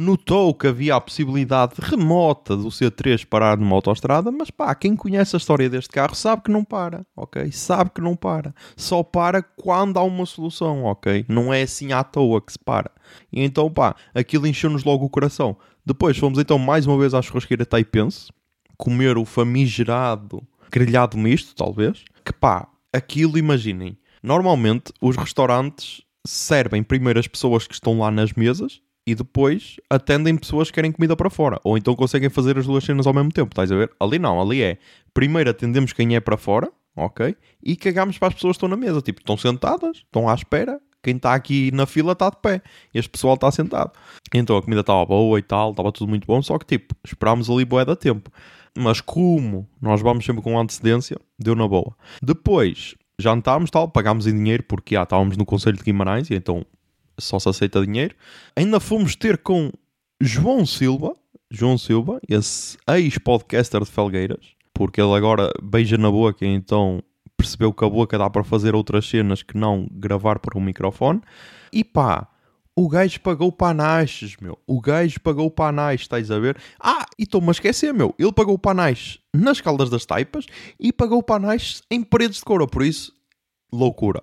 notou 0.00 0.54
que 0.54 0.66
havia 0.66 0.94
a 0.94 1.00
possibilidade 1.00 1.74
remota 1.78 2.56
do 2.56 2.68
C3 2.68 3.26
parar 3.26 3.58
numa 3.58 3.76
autoestrada, 3.76 4.30
mas 4.30 4.50
pá, 4.50 4.74
quem 4.74 4.96
conhece 4.96 5.36
a 5.36 5.38
história 5.38 5.68
deste 5.68 5.90
carro 5.90 6.14
sabe 6.14 6.42
que 6.42 6.50
não 6.50 6.64
para, 6.64 7.04
ok? 7.14 7.52
Sabe 7.52 7.90
que 7.90 8.00
não 8.00 8.16
para. 8.16 8.54
Só 8.76 9.02
para 9.02 9.42
quando 9.42 9.98
há 9.98 10.02
uma 10.02 10.24
solução, 10.24 10.84
ok? 10.84 11.26
Não 11.28 11.52
é 11.52 11.62
assim 11.62 11.92
à 11.92 12.02
toa 12.02 12.40
que 12.40 12.52
se 12.52 12.58
para. 12.58 12.90
E 13.30 13.42
então, 13.42 13.70
pá, 13.70 13.94
aquilo 14.14 14.46
encheu-nos 14.46 14.84
logo 14.84 15.04
o 15.04 15.10
coração. 15.10 15.54
Depois 15.84 16.16
fomos 16.16 16.38
então 16.38 16.58
mais 16.58 16.86
uma 16.86 16.98
vez 16.98 17.12
à 17.12 17.20
churrasqueira 17.20 17.66
Taipense, 17.66 18.32
comer 18.78 19.18
o 19.18 19.26
famigerado 19.26 20.42
grelhado 20.72 21.18
misto, 21.18 21.54
talvez, 21.54 22.04
que 22.24 22.32
pá, 22.32 22.66
aquilo 22.90 23.36
imaginem. 23.36 23.98
Normalmente 24.22 24.92
os 25.00 25.16
restaurantes 25.16 26.00
servem 26.26 26.82
primeiro 26.82 27.18
as 27.18 27.26
pessoas 27.26 27.66
que 27.66 27.74
estão 27.74 27.98
lá 27.98 28.10
nas 28.10 28.32
mesas 28.32 28.80
e 29.10 29.14
depois 29.16 29.80
atendem 29.90 30.36
pessoas 30.36 30.68
que 30.68 30.76
querem 30.76 30.92
comida 30.92 31.16
para 31.16 31.28
fora. 31.28 31.58
Ou 31.64 31.76
então 31.76 31.96
conseguem 31.96 32.30
fazer 32.30 32.56
as 32.56 32.64
duas 32.64 32.84
cenas 32.84 33.08
ao 33.08 33.12
mesmo 33.12 33.32
tempo, 33.32 33.50
estás 33.50 33.72
a 33.72 33.76
ver? 33.76 33.90
Ali 33.98 34.20
não, 34.20 34.40
ali 34.40 34.62
é 34.62 34.78
primeiro 35.12 35.50
atendemos 35.50 35.92
quem 35.92 36.14
é 36.14 36.20
para 36.20 36.36
fora, 36.36 36.70
ok? 36.94 37.34
E 37.60 37.74
cagamos 37.74 38.18
para 38.18 38.28
as 38.28 38.34
pessoas 38.34 38.52
que 38.52 38.64
estão 38.64 38.68
na 38.68 38.76
mesa. 38.76 39.02
Tipo, 39.02 39.18
estão 39.18 39.36
sentadas, 39.36 39.96
estão 39.96 40.28
à 40.28 40.34
espera. 40.34 40.80
Quem 41.02 41.16
está 41.16 41.34
aqui 41.34 41.72
na 41.72 41.86
fila 41.86 42.12
está 42.12 42.30
de 42.30 42.36
pé 42.36 42.62
este 42.94 43.10
pessoal 43.10 43.34
está 43.34 43.50
sentado. 43.50 43.90
Então 44.32 44.56
a 44.56 44.62
comida 44.62 44.82
estava 44.82 45.04
boa 45.04 45.36
e 45.40 45.42
tal, 45.42 45.72
estava 45.72 45.90
tudo 45.90 46.08
muito 46.08 46.24
bom, 46.24 46.40
só 46.40 46.56
que 46.56 46.66
tipo, 46.66 46.94
esperámos 47.04 47.50
ali 47.50 47.64
boé 47.64 47.84
da 47.84 47.96
tempo. 47.96 48.30
Mas 48.78 49.00
como 49.00 49.68
nós 49.82 50.00
vamos 50.00 50.24
sempre 50.24 50.40
com 50.40 50.56
antecedência, 50.56 51.16
deu 51.36 51.56
na 51.56 51.66
boa. 51.66 51.96
Depois 52.22 52.94
jantámos 53.18 53.70
tal, 53.70 53.88
pagámos 53.88 54.28
em 54.28 54.36
dinheiro 54.36 54.62
porque 54.62 54.94
já 54.94 55.02
estávamos 55.02 55.36
no 55.36 55.44
Conselho 55.44 55.78
de 55.78 55.82
Guimarães 55.82 56.30
e 56.30 56.34
então 56.34 56.64
só 57.20 57.38
se 57.38 57.48
aceita 57.48 57.84
dinheiro. 57.84 58.14
Ainda 58.56 58.80
fomos 58.80 59.14
ter 59.14 59.38
com 59.38 59.70
João 60.20 60.66
Silva, 60.66 61.14
João 61.50 61.76
Silva, 61.76 62.20
esse 62.28 62.78
ex-podcaster 62.88 63.80
de 63.80 63.90
Felgueiras, 63.90 64.54
porque 64.72 65.00
ele 65.00 65.14
agora 65.14 65.50
beija 65.62 65.98
na 65.98 66.10
boca, 66.10 66.46
então 66.46 67.02
percebeu 67.36 67.72
que 67.72 67.84
a 67.84 67.88
boca 67.88 68.18
dá 68.18 68.28
para 68.28 68.44
fazer 68.44 68.74
outras 68.74 69.08
cenas 69.08 69.42
que 69.42 69.56
não 69.56 69.88
gravar 69.90 70.38
para 70.38 70.58
um 70.58 70.62
microfone. 70.62 71.20
E 71.72 71.82
pá, 71.82 72.28
o 72.76 72.88
gajo 72.88 73.20
pagou 73.20 73.50
panaches, 73.50 74.36
meu. 74.40 74.58
O 74.66 74.80
gajo 74.80 75.20
pagou 75.20 75.50
panaches, 75.50 76.02
estás 76.02 76.30
a 76.30 76.38
ver? 76.38 76.56
Ah, 76.78 77.06
e 77.18 77.24
estou-me 77.24 77.48
a 77.48 77.52
esquecer, 77.52 77.92
meu. 77.92 78.14
Ele 78.18 78.32
pagou 78.32 78.58
panaches 78.58 79.18
nas 79.34 79.60
Caldas 79.60 79.90
das 79.90 80.04
Taipas 80.04 80.46
e 80.78 80.92
pagou 80.92 81.22
panaches 81.22 81.82
em 81.90 82.02
paredes 82.02 82.38
de 82.38 82.44
couro. 82.44 82.66
Por 82.66 82.82
isso, 82.82 83.12
loucura 83.72 84.22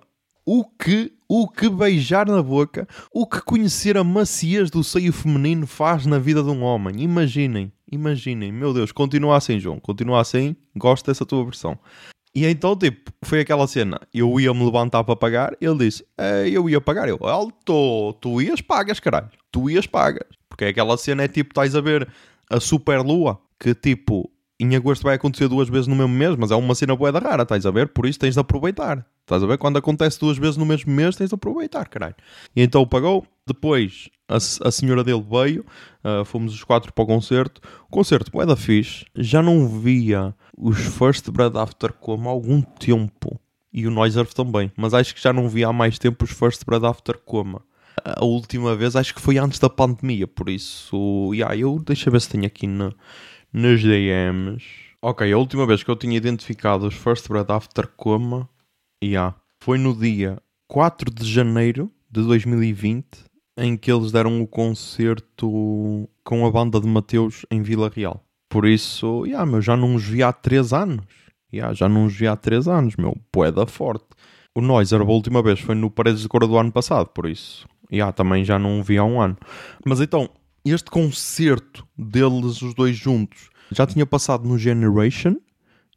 o 0.50 0.64
que, 0.64 1.12
o 1.28 1.46
que 1.46 1.68
beijar 1.68 2.26
na 2.26 2.42
boca, 2.42 2.88
o 3.12 3.26
que 3.26 3.42
conhecer 3.42 3.98
a 3.98 4.02
maciez 4.02 4.70
do 4.70 4.82
seio 4.82 5.12
feminino 5.12 5.66
faz 5.66 6.06
na 6.06 6.18
vida 6.18 6.42
de 6.42 6.48
um 6.48 6.62
homem. 6.62 7.02
Imaginem, 7.02 7.70
imaginem. 7.92 8.50
Meu 8.50 8.72
Deus, 8.72 8.90
continua 8.90 9.36
assim, 9.36 9.60
João. 9.60 9.78
Continua 9.78 10.22
assim. 10.22 10.56
Gosto 10.74 11.04
dessa 11.04 11.26
tua 11.26 11.44
versão. 11.44 11.78
E 12.34 12.46
então, 12.46 12.74
tipo, 12.74 13.12
foi 13.22 13.40
aquela 13.40 13.66
cena. 13.66 14.00
Eu 14.12 14.40
ia 14.40 14.54
me 14.54 14.64
levantar 14.64 15.04
para 15.04 15.14
pagar. 15.14 15.54
Ele 15.60 15.76
disse: 15.76 16.02
eh, 16.16 16.48
Eu 16.50 16.66
ia 16.66 16.80
pagar. 16.80 17.10
Eu, 17.10 17.18
alto, 17.20 18.14
tu 18.14 18.40
ias 18.40 18.62
pagas, 18.62 18.98
caralho. 18.98 19.28
Tu 19.52 19.68
ias 19.68 19.86
pagas. 19.86 20.26
Porque 20.48 20.64
aquela 20.64 20.96
cena 20.96 21.24
é 21.24 21.28
tipo, 21.28 21.50
estás 21.50 21.76
a 21.76 21.82
ver 21.82 22.08
a 22.48 22.58
super 22.58 23.02
lua 23.02 23.38
que 23.60 23.74
tipo 23.74 24.30
em 24.60 24.74
agosto 24.74 25.02
vai 25.02 25.14
acontecer 25.14 25.48
duas 25.48 25.68
vezes 25.68 25.86
no 25.86 25.94
mesmo 25.94 26.14
mês, 26.14 26.34
mas 26.36 26.50
é 26.50 26.56
uma 26.56 26.74
cena 26.74 26.96
boa 26.96 27.12
da 27.12 27.20
rara, 27.20 27.44
estás 27.44 27.64
a 27.64 27.70
ver? 27.70 27.88
Por 27.88 28.06
isso 28.06 28.18
tens 28.18 28.34
de 28.34 28.40
aproveitar. 28.40 29.06
Estás 29.20 29.42
a 29.42 29.46
ver? 29.46 29.56
Quando 29.56 29.76
acontece 29.76 30.18
duas 30.18 30.36
vezes 30.36 30.56
no 30.56 30.66
mesmo 30.66 30.92
mês, 30.92 31.14
tens 31.14 31.28
de 31.28 31.34
aproveitar, 31.34 31.86
caralho. 31.88 32.14
E 32.56 32.62
então 32.62 32.86
pagou. 32.86 33.26
Depois 33.46 34.10
a, 34.28 34.36
a 34.36 34.70
senhora 34.70 35.04
dele 35.04 35.24
veio, 35.28 35.64
uh, 36.04 36.24
fomos 36.24 36.52
os 36.52 36.64
quatro 36.64 36.92
para 36.92 37.04
o 37.04 37.06
concerto. 37.06 37.60
O 37.86 37.90
concerto, 37.90 38.30
boeda 38.32 38.56
fixe. 38.56 39.06
Já 39.14 39.42
não 39.42 39.68
via 39.68 40.34
os 40.56 40.78
First 40.78 41.30
Bread 41.30 41.56
After 41.56 41.92
como 41.92 42.28
há 42.28 42.32
algum 42.32 42.60
tempo. 42.60 43.40
E 43.72 43.86
o 43.86 43.90
Noiserve 43.90 44.34
também. 44.34 44.72
Mas 44.76 44.92
acho 44.92 45.14
que 45.14 45.22
já 45.22 45.32
não 45.32 45.48
via 45.48 45.68
há 45.68 45.72
mais 45.72 45.98
tempo 45.98 46.24
os 46.24 46.30
First 46.30 46.64
Bread 46.64 46.84
After 46.84 47.16
Coma. 47.18 47.62
A 48.04 48.24
última 48.24 48.74
vez 48.74 48.96
acho 48.96 49.14
que 49.14 49.20
foi 49.20 49.38
antes 49.38 49.58
da 49.58 49.68
pandemia, 49.68 50.26
por 50.26 50.48
isso, 50.48 51.32
yeah, 51.34 51.56
eu 51.56 51.80
deixa 51.84 52.08
ver 52.10 52.20
se 52.20 52.28
tenho 52.28 52.46
aqui 52.46 52.64
na, 52.64 52.92
nos 53.52 53.82
DMs. 53.82 54.64
Ok, 55.00 55.32
a 55.32 55.38
última 55.38 55.66
vez 55.66 55.82
que 55.82 55.90
eu 55.90 55.96
tinha 55.96 56.16
identificado 56.16 56.86
os 56.86 56.94
First 56.94 57.28
Bread 57.28 57.50
After 57.50 57.86
Coma, 57.96 58.48
yeah, 59.02 59.34
foi 59.60 59.78
no 59.78 59.94
dia 59.94 60.38
4 60.66 61.12
de 61.12 61.24
janeiro 61.24 61.90
de 62.10 62.22
2020, 62.22 63.06
em 63.56 63.76
que 63.76 63.90
eles 63.90 64.12
deram 64.12 64.40
o 64.40 64.46
concerto 64.46 66.08
com 66.24 66.46
a 66.46 66.50
banda 66.50 66.80
de 66.80 66.86
Mateus 66.86 67.46
em 67.50 67.62
Vila 67.62 67.90
Real. 67.94 68.24
Por 68.48 68.66
isso, 68.66 69.24
yeah, 69.26 69.44
meu, 69.44 69.60
já 69.60 69.76
não 69.76 69.94
os 69.94 70.04
vi 70.04 70.22
há 70.22 70.32
3 70.32 70.72
anos. 70.72 71.06
Yeah, 71.52 71.72
já 71.74 71.88
não 71.88 72.06
os 72.06 72.14
vi 72.14 72.26
há 72.26 72.36
3 72.36 72.68
anos, 72.68 72.96
meu, 72.96 73.16
poeda 73.30 73.66
forte. 73.66 74.06
O 74.54 74.60
Noiser, 74.60 75.00
a 75.00 75.04
última 75.04 75.42
vez, 75.42 75.60
foi 75.60 75.74
no 75.74 75.90
Paredes 75.90 76.22
de 76.22 76.28
Cora 76.28 76.46
do 76.46 76.58
ano 76.58 76.72
passado, 76.72 77.06
por 77.08 77.26
isso. 77.26 77.66
Yeah, 77.90 78.12
também 78.12 78.44
já 78.44 78.58
não 78.58 78.82
vi 78.82 78.98
há 78.98 79.04
um 79.04 79.20
ano. 79.20 79.36
Mas 79.86 80.00
então, 80.00 80.28
este 80.72 80.90
concerto 80.90 81.86
deles, 81.96 82.62
os 82.62 82.74
dois 82.74 82.96
juntos, 82.96 83.48
já 83.70 83.86
tinha 83.86 84.06
passado 84.06 84.48
no 84.48 84.58
Generation 84.58 85.36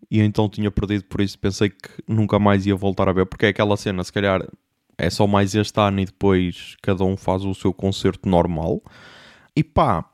e 0.10 0.20
então 0.20 0.50
tinha 0.50 0.70
perdido 0.70 1.06
por 1.06 1.22
isso. 1.22 1.38
Pensei 1.40 1.70
que 1.70 1.90
nunca 2.08 2.38
mais 2.38 2.66
ia 2.66 2.75
voltar 2.75 3.08
a 3.08 3.13
ver, 3.13 3.25
porque 3.25 3.46
é 3.46 3.50
aquela 3.50 3.78
cena, 3.78 4.04
se 4.04 4.12
calhar 4.12 4.46
é 4.98 5.10
só 5.10 5.25
mais 5.25 5.56
este 5.56 5.80
ano 5.80 6.01
e 6.01 6.06
depois 6.06 6.75
cada 6.82 7.04
um 7.04 7.18
faz 7.18 7.44
o 7.44 7.54
seu 7.54 7.74
concerto 7.74 8.28
normal. 8.28 8.82
E 9.56 9.63
pá, 9.63 10.06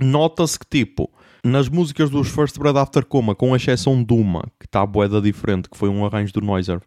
nota-se 0.00 0.58
que 0.58 0.66
tipo, 0.66 1.10
nas 1.44 1.68
músicas 1.68 2.10
dos 2.10 2.28
First 2.28 2.58
Bread 2.58 2.76
After 2.76 3.04
Coma, 3.04 3.34
com 3.34 3.54
exceção 3.54 4.02
de 4.02 4.14
uma, 4.14 4.42
que 4.58 4.66
está 4.66 4.80
a 4.80 4.86
boeda 4.86 5.20
diferente, 5.20 5.68
que 5.68 5.76
foi 5.76 5.88
um 5.88 6.04
arranjo 6.04 6.32
do 6.32 6.40
Noiser, 6.40 6.80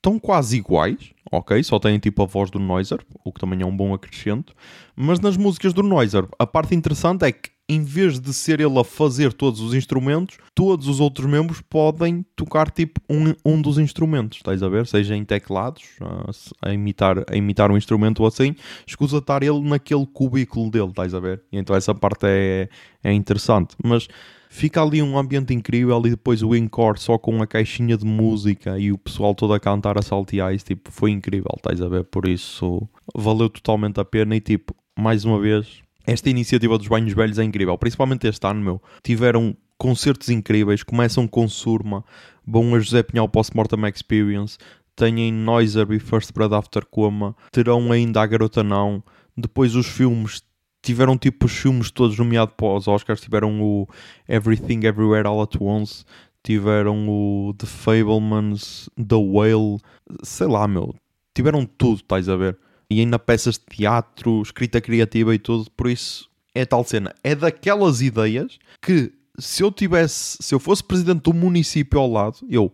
estão 0.00 0.18
quase 0.18 0.56
iguais, 0.56 1.12
ok? 1.30 1.62
Só 1.62 1.78
têm 1.78 1.98
tipo 1.98 2.22
a 2.22 2.26
voz 2.26 2.50
do 2.50 2.58
Noiser, 2.58 3.00
o 3.22 3.30
que 3.30 3.38
também 3.38 3.60
é 3.60 3.66
um 3.66 3.76
bom 3.76 3.92
acrescento. 3.92 4.54
Mas 4.96 5.20
nas 5.20 5.36
músicas 5.36 5.74
do 5.74 5.82
Noiser, 5.82 6.26
a 6.38 6.46
parte 6.46 6.74
interessante 6.74 7.24
é 7.24 7.30
que 7.30 7.50
em 7.68 7.84
vez 7.84 8.18
de 8.18 8.34
ser 8.34 8.60
ele 8.60 8.76
a 8.80 8.82
fazer 8.82 9.32
todos 9.32 9.60
os 9.60 9.74
instrumentos, 9.74 10.38
todos 10.56 10.88
os 10.88 10.98
outros 10.98 11.30
membros 11.30 11.60
podem 11.60 12.24
tocar 12.34 12.68
tipo 12.68 13.00
um, 13.08 13.32
um 13.44 13.62
dos 13.62 13.78
instrumentos, 13.78 14.38
estás 14.38 14.60
a 14.60 14.68
ver? 14.68 14.88
Seja 14.88 15.14
em 15.14 15.24
teclados, 15.24 15.84
a, 16.00 16.68
a 16.70 16.74
imitar, 16.74 17.24
a 17.30 17.36
imitar 17.36 17.70
um 17.70 17.76
instrumento 17.76 18.20
ou 18.20 18.26
assim, 18.26 18.56
escusa 18.84 19.18
estar 19.18 19.44
ele 19.44 19.60
naquele 19.60 20.04
cubículo 20.04 20.68
dele, 20.68 20.88
estás 20.88 21.14
a 21.14 21.20
ver? 21.20 21.42
Então 21.52 21.76
essa 21.76 21.94
parte 21.94 22.26
é, 22.26 22.68
é 23.04 23.12
interessante. 23.12 23.76
Mas 23.84 24.08
fica 24.50 24.82
ali 24.82 25.00
um 25.00 25.16
ambiente 25.16 25.54
incrível 25.54 26.02
e 26.04 26.10
depois 26.10 26.42
o 26.42 26.54
encore 26.56 27.00
só 27.00 27.16
com 27.16 27.40
a 27.40 27.46
caixinha 27.46 27.96
de 27.96 28.04
música 28.04 28.76
e 28.78 28.90
o 28.90 28.98
pessoal 28.98 29.32
todo 29.32 29.54
a 29.54 29.60
cantar 29.60 29.96
a 29.96 30.02
saltear, 30.02 30.54
tipo, 30.58 30.90
foi 30.90 31.12
incrível, 31.12 31.52
estás 31.56 31.80
a 31.80 31.88
ver? 31.88 32.04
Por 32.04 32.26
isso 32.26 32.86
valeu 33.14 33.48
totalmente 33.48 34.00
a 34.00 34.04
pena 34.04 34.34
e 34.34 34.40
tipo, 34.40 34.74
mais 34.98 35.24
uma 35.24 35.38
vez 35.38 35.80
esta 36.04 36.28
iniciativa 36.28 36.76
dos 36.76 36.88
banhos 36.88 37.12
velhos 37.12 37.38
é 37.38 37.44
incrível, 37.44 37.78
principalmente 37.78 38.26
este 38.26 38.44
ano, 38.44 38.60
meu. 38.60 38.82
Tiveram 39.04 39.56
concertos 39.78 40.28
incríveis, 40.28 40.82
começam 40.82 41.28
com 41.28 41.48
Surma, 41.48 42.04
vão 42.44 42.74
a 42.74 42.80
José 42.80 43.04
Pinhal 43.04 43.28
Post-Mortem 43.28 43.86
Experience, 43.86 44.58
têm 44.96 45.32
Noiser 45.32 45.86
e 45.92 46.00
First 46.00 46.32
Bread 46.34 46.52
After 46.52 46.84
Coma, 46.84 47.36
terão 47.52 47.92
ainda 47.92 48.20
a 48.20 48.26
Garota 48.26 48.64
Não, 48.64 49.02
depois 49.36 49.76
os 49.76 49.86
filmes 49.86 50.42
tiveram 50.82 51.16
tipo 51.16 51.46
os 51.46 51.52
filmes 51.52 51.90
todos 51.90 52.18
nomeados 52.18 52.54
para 52.56 52.74
os 52.74 52.88
Oscars, 52.88 53.20
tiveram 53.20 53.60
o 53.62 53.88
Everything 54.28 54.86
Everywhere 54.86 55.26
All 55.26 55.42
At 55.42 55.56
Once, 55.60 56.04
tiveram 56.42 57.08
o 57.08 57.54
The 57.58 57.66
Fablemans, 57.66 58.88
The 58.96 59.16
Whale, 59.16 59.78
sei 60.22 60.46
lá, 60.46 60.66
meu, 60.66 60.94
tiveram 61.34 61.64
tudo, 61.66 61.96
estás 61.96 62.28
a 62.28 62.36
ver? 62.36 62.58
e 62.90 62.98
ainda 63.00 63.18
peças 63.18 63.54
de 63.54 63.76
teatro, 63.76 64.42
escrita 64.42 64.80
criativa 64.80 65.32
e 65.32 65.38
tudo, 65.38 65.70
por 65.70 65.88
isso 65.88 66.28
é 66.52 66.66
tal 66.66 66.82
cena. 66.82 67.14
É 67.22 67.36
daquelas 67.36 68.02
ideias 68.02 68.58
que 68.82 69.12
se 69.38 69.62
eu 69.62 69.70
tivesse, 69.70 70.38
se 70.40 70.52
eu 70.52 70.58
fosse 70.58 70.82
presidente 70.82 71.22
do 71.22 71.32
município 71.32 72.00
ao 72.00 72.10
lado, 72.10 72.38
eu, 72.48 72.70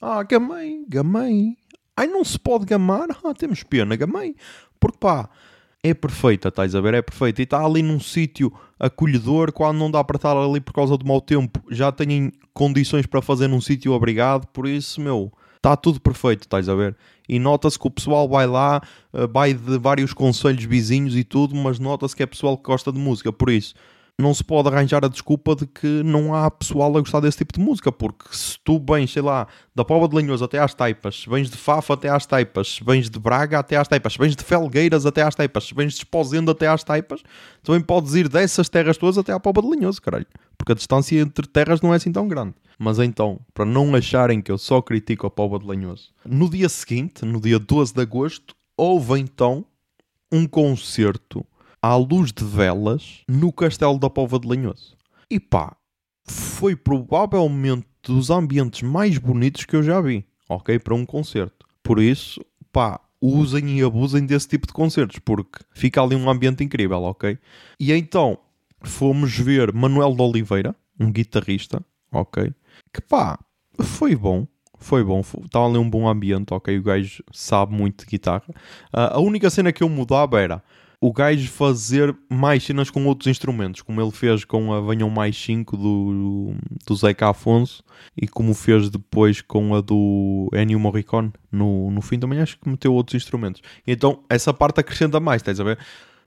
ah, 0.00 0.22
gamei, 0.22 0.84
gamei. 0.88 1.56
Ai, 1.96 2.06
não 2.06 2.24
se 2.24 2.38
pode 2.38 2.64
gamar? 2.64 3.08
Ah, 3.24 3.34
temos 3.34 3.64
pena, 3.64 3.96
gamei. 3.96 4.36
Porque 4.78 4.98
pá, 4.98 5.28
é 5.90 5.94
perfeita, 5.94 6.48
estás 6.48 6.74
a 6.74 6.80
ver? 6.80 6.94
É 6.94 7.02
perfeita. 7.02 7.42
E 7.42 7.44
está 7.44 7.64
ali 7.64 7.82
num 7.82 8.00
sítio 8.00 8.52
acolhedor, 8.78 9.52
quando 9.52 9.78
não 9.78 9.90
dá 9.90 10.02
para 10.04 10.16
estar 10.16 10.36
ali 10.36 10.60
por 10.60 10.72
causa 10.72 10.96
do 10.96 11.06
mau 11.06 11.20
tempo, 11.20 11.60
já 11.70 11.90
têm 11.90 12.32
condições 12.52 13.06
para 13.06 13.22
fazer 13.22 13.48
num 13.48 13.60
sítio 13.60 13.92
obrigado, 13.92 14.46
por 14.48 14.66
isso, 14.66 15.00
meu, 15.00 15.32
está 15.56 15.76
tudo 15.76 16.00
perfeito, 16.00 16.42
estás 16.42 16.68
a 16.68 16.74
ver? 16.74 16.96
e 17.28 17.38
nota-se 17.38 17.78
que 17.78 17.86
o 17.86 17.90
pessoal 17.90 18.28
vai 18.28 18.46
lá, 18.46 18.80
eh, 19.12 19.26
vai 19.26 19.52
de 19.52 19.78
vários 19.78 20.12
conselhos 20.12 20.64
vizinhos 20.64 21.16
e 21.16 21.24
tudo, 21.24 21.54
mas 21.54 21.78
nota-se 21.78 22.14
que 22.14 22.22
é 22.22 22.26
pessoal 22.26 22.56
que 22.56 22.64
gosta 22.64 22.92
de 22.92 22.98
música, 22.98 23.32
por 23.32 23.50
isso 23.50 23.74
não 24.18 24.32
se 24.32 24.42
pode 24.42 24.68
arranjar 24.68 25.04
a 25.04 25.08
desculpa 25.08 25.54
de 25.54 25.66
que 25.66 26.02
não 26.02 26.34
há 26.34 26.50
pessoal 26.50 26.96
a 26.96 27.00
gostar 27.00 27.20
desse 27.20 27.38
tipo 27.38 27.52
de 27.52 27.60
música, 27.60 27.92
porque 27.92 28.24
se 28.30 28.58
tu 28.64 28.82
vens, 28.88 29.12
sei 29.12 29.20
lá, 29.20 29.46
da 29.74 29.84
Pova 29.84 30.08
de 30.08 30.14
Lanhoso 30.14 30.42
até 30.42 30.58
às 30.58 30.72
Taipas, 30.72 31.26
vens 31.28 31.50
de 31.50 31.56
Fafa 31.56 31.92
até 31.92 32.08
às 32.08 32.24
Taipas, 32.24 32.80
vens 32.82 33.10
de 33.10 33.18
Braga 33.18 33.58
até 33.58 33.76
às 33.76 33.86
Taipas, 33.86 34.16
vens 34.16 34.34
de 34.34 34.42
Felgueiras 34.42 35.04
até 35.04 35.20
às 35.20 35.34
Taipas, 35.34 35.70
vens 35.70 35.92
de 35.92 35.98
Esposendo 35.98 36.50
até 36.50 36.66
às 36.66 36.82
Taipas, 36.82 37.22
também 37.62 37.82
podes 37.82 38.14
ir 38.14 38.28
dessas 38.28 38.70
terras 38.70 38.96
todas 38.96 39.18
até 39.18 39.32
à 39.32 39.38
Pova 39.38 39.60
de 39.60 39.68
Lanhoso, 39.68 40.00
caralho. 40.00 40.26
Porque 40.56 40.72
a 40.72 40.74
distância 40.74 41.20
entre 41.20 41.46
terras 41.46 41.82
não 41.82 41.92
é 41.92 41.96
assim 41.96 42.10
tão 42.10 42.26
grande. 42.26 42.54
Mas 42.78 42.98
então, 42.98 43.40
para 43.52 43.64
não 43.64 43.94
acharem 43.94 44.40
que 44.40 44.50
eu 44.50 44.58
só 44.58 44.80
critico 44.80 45.26
a 45.26 45.30
Póvoa 45.30 45.58
de 45.58 45.66
Lanhoso, 45.66 46.10
no 46.24 46.48
dia 46.48 46.68
seguinte, 46.68 47.24
no 47.24 47.40
dia 47.40 47.58
12 47.58 47.94
de 47.94 48.00
agosto, 48.00 48.54
houve 48.76 49.18
então 49.18 49.64
um 50.30 50.46
concerto 50.46 51.44
à 51.80 51.96
luz 51.96 52.32
de 52.32 52.44
velas 52.44 53.22
no 53.28 53.52
Castelo 53.52 53.98
da 53.98 54.10
Póvoa 54.10 54.40
de 54.40 54.48
Lanhoso. 54.48 54.96
E 55.30 55.40
pá, 55.40 55.76
foi 56.24 56.76
provavelmente 56.76 57.86
dos 58.02 58.30
ambientes 58.30 58.82
mais 58.82 59.18
bonitos 59.18 59.64
que 59.64 59.76
eu 59.76 59.82
já 59.82 60.00
vi, 60.00 60.24
ok? 60.48 60.78
Para 60.78 60.94
um 60.94 61.04
concerto. 61.04 61.66
Por 61.82 62.00
isso, 62.00 62.44
pá, 62.72 63.00
usem 63.20 63.78
e 63.78 63.82
abusem 63.82 64.24
desse 64.24 64.48
tipo 64.48 64.66
de 64.66 64.72
concertos, 64.72 65.18
porque 65.18 65.60
fica 65.72 66.02
ali 66.02 66.14
um 66.14 66.30
ambiente 66.30 66.62
incrível, 66.62 67.02
ok? 67.02 67.38
E 67.80 67.92
então, 67.92 68.38
fomos 68.82 69.36
ver 69.36 69.72
Manuel 69.72 70.14
de 70.14 70.22
Oliveira, 70.22 70.74
um 70.98 71.10
guitarrista, 71.10 71.84
ok? 72.12 72.52
que 72.92 73.00
pá, 73.02 73.38
foi 73.82 74.14
bom. 74.16 74.46
Foi 74.78 75.02
bom, 75.02 75.20
estava 75.20 75.66
ali 75.66 75.78
um 75.78 75.88
bom 75.88 76.06
ambiente, 76.06 76.52
ok? 76.52 76.78
O 76.78 76.82
gajo 76.82 77.24
sabe 77.32 77.74
muito 77.74 78.04
de 78.04 78.10
guitarra. 78.10 78.44
Uh, 78.92 79.12
a 79.12 79.18
única 79.18 79.48
cena 79.48 79.72
que 79.72 79.82
eu 79.82 79.88
mudava 79.88 80.38
era 80.38 80.62
o 81.00 81.12
gajo 81.12 81.48
fazer 81.48 82.16
mais 82.28 82.64
cenas 82.64 82.90
com 82.90 83.06
outros 83.06 83.26
instrumentos, 83.26 83.82
como 83.82 84.00
ele 84.00 84.10
fez 84.10 84.44
com 84.44 84.72
a 84.72 84.80
Venham 84.80 85.10
Mais 85.10 85.36
5 85.36 85.76
do, 85.76 86.54
do 86.86 86.96
Zeca 86.96 87.30
Afonso 87.30 87.82
e 88.16 88.26
como 88.26 88.54
fez 88.54 88.88
depois 88.90 89.40
com 89.40 89.74
a 89.74 89.80
do 89.80 90.48
Ennio 90.54 90.80
Morricone. 90.80 91.32
No, 91.50 91.90
no 91.90 92.00
fim 92.00 92.18
também 92.18 92.40
acho 92.40 92.58
que 92.58 92.68
meteu 92.68 92.92
outros 92.94 93.14
instrumentos. 93.22 93.62
Então 93.86 94.22
essa 94.28 94.52
parte 94.52 94.80
acrescenta 94.80 95.20
mais, 95.20 95.42
estás 95.42 95.60
a 95.60 95.64
ver? 95.64 95.78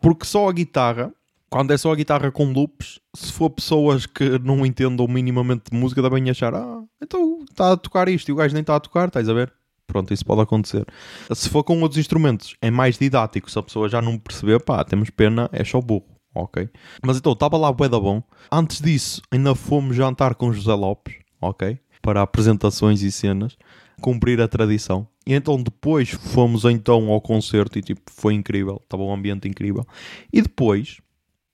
Porque 0.01 0.25
só 0.25 0.47
a 0.47 0.53
guitarra 0.53 1.13
quando 1.49 1.71
é 1.71 1.77
só 1.77 1.91
a 1.91 1.95
guitarra 1.95 2.31
com 2.31 2.51
loops, 2.51 2.99
se 3.15 3.33
for 3.33 3.49
pessoas 3.49 4.05
que 4.05 4.37
não 4.39 4.63
entendam 4.65 5.07
minimamente 5.07 5.71
de 5.71 5.77
música, 5.77 6.01
devem 6.01 6.29
achar, 6.29 6.53
ah, 6.53 6.83
então 7.01 7.39
está 7.49 7.71
a 7.71 7.77
tocar 7.77 8.07
isto 8.07 8.29
e 8.29 8.31
o 8.31 8.35
gajo 8.35 8.53
nem 8.53 8.61
está 8.61 8.75
a 8.75 8.79
tocar, 8.79 9.07
estás 9.07 9.27
a 9.27 9.33
ver? 9.33 9.51
Pronto, 9.89 10.13
isso 10.13 10.23
pode 10.23 10.41
acontecer. 10.41 10.85
Se 11.33 11.49
for 11.49 11.63
com 11.63 11.81
outros 11.81 11.97
instrumentos, 11.97 12.55
é 12.61 12.69
mais 12.69 12.99
didático. 12.99 13.49
Se 13.49 13.57
a 13.57 13.63
pessoa 13.63 13.89
já 13.89 13.99
não 13.99 14.19
perceber, 14.19 14.59
pá, 14.59 14.83
temos 14.83 15.09
pena, 15.09 15.49
é 15.51 15.63
só 15.63 15.81
burro, 15.81 16.05
ok? 16.35 16.69
Mas 17.03 17.17
então, 17.17 17.33
estava 17.33 17.57
lá 17.57 17.73
bué 17.73 17.89
da 17.89 17.99
bom. 17.99 18.21
Antes 18.51 18.79
disso, 18.79 19.19
ainda 19.31 19.55
fomos 19.55 19.95
jantar 19.95 20.35
com 20.35 20.53
José 20.53 20.75
Lopes, 20.75 21.15
ok? 21.41 21.79
Para 22.03 22.21
apresentações 22.21 23.01
e 23.01 23.11
cenas, 23.11 23.57
cumprir 23.99 24.39
a 24.39 24.47
tradição. 24.47 25.07
E 25.25 25.33
então 25.33 25.61
depois 25.61 26.11
fomos 26.11 26.65
então 26.65 27.09
ao 27.09 27.19
concerto 27.19 27.79
e 27.79 27.81
tipo, 27.81 28.01
foi 28.11 28.35
incrível, 28.35 28.79
estava 28.83 29.01
um 29.01 29.11
ambiente 29.11 29.47
incrível. 29.47 29.83
E 30.31 30.39
depois 30.39 31.01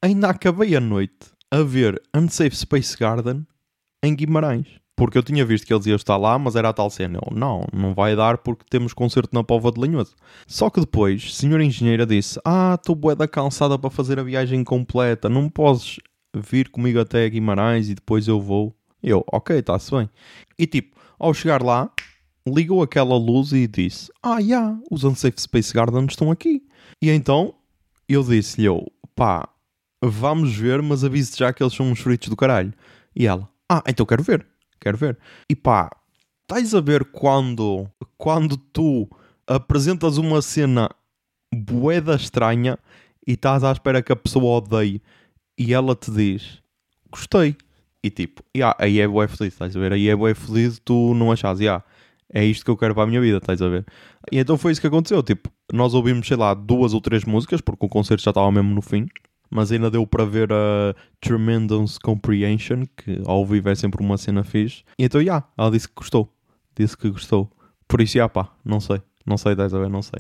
ainda 0.02 0.30
acabei 0.30 0.76
a 0.76 0.82
noite 0.82 1.32
a 1.50 1.64
ver 1.64 2.02
Unsafe 2.14 2.56
Space 2.56 2.98
Garden 2.98 3.48
em 4.04 4.14
Guimarães. 4.14 4.68
Porque 4.96 5.18
eu 5.18 5.24
tinha 5.24 5.46
visto 5.46 5.68
que 5.68 5.74
eles 5.74 5.86
iam 5.88 5.96
estar 5.96 6.16
lá, 6.16 6.40
mas 6.40 6.56
era 6.56 6.70
a 6.70 6.74
tal 6.74 6.90
cena. 6.90 7.20
Eu, 7.22 7.36
não, 7.36 7.66
não 7.74 7.94
vai 7.94 8.16
dar 8.16 8.38
porque 8.38 8.64
temos 8.70 8.94
concerto 8.94 9.34
na 9.34 9.44
Pova 9.44 9.72
de 9.72 9.80
Lanhoso. 9.80 10.16
Só 10.48 10.70
que 10.70 10.80
depois, 10.80 11.36
senhora 11.36 11.64
engenheira 11.64 12.06
disse: 12.06 12.40
Ah, 12.46 12.78
estou 12.80 12.96
da 13.16 13.28
cansada 13.28 13.78
para 13.78 13.90
fazer 13.90 14.20
a 14.20 14.24
viagem 14.24 14.64
completa. 14.64 15.28
Não 15.28 15.50
podes 15.50 15.98
vir 16.34 16.70
comigo 16.70 17.00
até 17.00 17.30
Guimarães 17.30 17.90
e 17.90 17.96
depois 17.96 18.28
eu 18.28 18.40
vou. 18.40 18.74
Eu, 19.04 19.24
ok, 19.32 19.60
está-se 19.60 19.92
bem. 19.92 20.10
E 20.58 20.66
tipo, 20.66 20.98
ao 21.20 21.34
chegar 21.34 21.62
lá, 21.62 21.92
ligou 22.48 22.82
aquela 22.82 23.18
luz 23.18 23.52
e 23.52 23.68
disse: 23.68 24.12
Ah, 24.24 24.40
já, 24.40 24.40
yeah, 24.42 24.80
os 24.90 25.04
Unsafe 25.04 25.42
Space 25.42 25.74
Gardens 25.74 26.12
estão 26.12 26.32
aqui. 26.32 26.64
E 27.02 27.10
então 27.10 27.54
eu 28.08 28.24
disse-lhe: 28.24 28.68
pá, 29.16 29.48
vamos 30.04 30.56
ver, 30.56 30.82
mas 30.82 31.04
avise 31.04 31.38
já 31.38 31.52
que 31.52 31.64
eles 31.64 31.74
são 31.74 31.90
uns 31.92 32.00
fritos 32.00 32.30
do 32.30 32.36
caralho. 32.36 32.74
E 33.16 33.26
ela: 33.26 33.50
Ah, 33.70 33.84
então 33.88 34.06
quero 34.06 34.24
ver, 34.24 34.46
quero 34.86 34.98
ver. 34.98 35.18
E 35.50 35.56
pá, 35.56 35.90
estás 36.44 36.76
a 36.76 36.82
ver 36.82 37.06
quando, 37.06 37.90
quando 38.18 38.56
tu 38.56 39.10
apresentas 39.48 40.18
uma 40.18 40.42
cena 40.42 40.90
boeda 41.54 42.16
estranha 42.16 42.78
e 43.28 43.34
estás 43.34 43.64
à 43.64 43.72
espera 43.72 44.04
que 44.04 44.12
a 44.12 44.16
pessoa 44.16 44.58
odeie 44.58 45.02
e 45.58 45.74
ela 45.74 45.96
te 45.96 46.12
diz 46.12 46.62
gostei. 47.16 47.56
E 48.04 48.10
tipo, 48.12 48.44
yeah, 48.56 48.76
aí 48.80 49.00
é 49.00 49.08
bué 49.08 49.28
feliz, 49.28 49.54
estás 49.54 49.76
a 49.76 49.80
ver? 49.80 49.94
Aí 49.94 50.08
é 50.08 50.16
bué 50.16 50.36
feliz 50.36 50.80
tu 50.84 51.16
não 51.16 51.32
achas, 51.32 51.60
yeah, 51.60 51.84
é 52.32 52.46
isto 52.46 52.64
que 52.64 52.70
eu 52.70 52.78
quero 52.78 52.94
para 52.94 53.04
a 53.04 53.08
minha 53.08 53.20
vida, 53.20 53.38
estás 53.38 53.62
a 53.62 53.68
ver? 53.68 53.84
E 54.32 54.38
então 54.38 54.58
foi 54.58 54.72
isso 54.72 54.82
que 54.82 54.86
aconteceu, 54.86 55.24
tipo, 55.24 55.50
nós 55.74 55.96
ouvimos, 55.96 56.28
sei 56.28 56.38
lá, 56.38 56.54
duas 56.54 56.94
ou 56.94 57.02
três 57.02 57.24
músicas, 57.26 57.62
porque 57.62 57.84
o 57.84 57.90
concerto 57.90 58.22
já 58.22 58.30
estava 58.30 58.52
mesmo 58.52 58.76
no 58.76 58.82
fim, 58.82 59.08
mas 59.50 59.72
ainda 59.72 59.90
deu 59.90 60.06
para 60.06 60.26
ver 60.26 60.52
a 60.52 60.96
Tremendous 61.22 61.98
Comprehension, 61.98 62.84
que 62.98 63.22
ao 63.26 63.46
vivo 63.46 63.70
é 63.70 63.76
sempre 63.76 64.04
uma 64.04 64.18
cena 64.18 64.44
fixe. 64.44 64.84
E 64.98 65.06
então, 65.06 65.20
já, 65.22 65.26
yeah, 65.26 65.48
ela 65.58 65.72
disse 65.72 65.88
que 65.88 65.96
gostou, 65.96 66.34
disse 66.78 66.98
que 66.98 67.10
gostou. 67.10 67.52
Por 67.88 68.02
isso, 68.02 68.14
já 68.14 68.20
yeah, 68.20 68.34
pá, 68.34 68.52
não 68.64 68.80
sei, 68.80 69.02
não 69.26 69.38
sei, 69.38 69.54
estás 69.54 69.74
a 69.74 69.80
ver, 69.80 69.90
não 69.90 70.02
sei. 70.02 70.20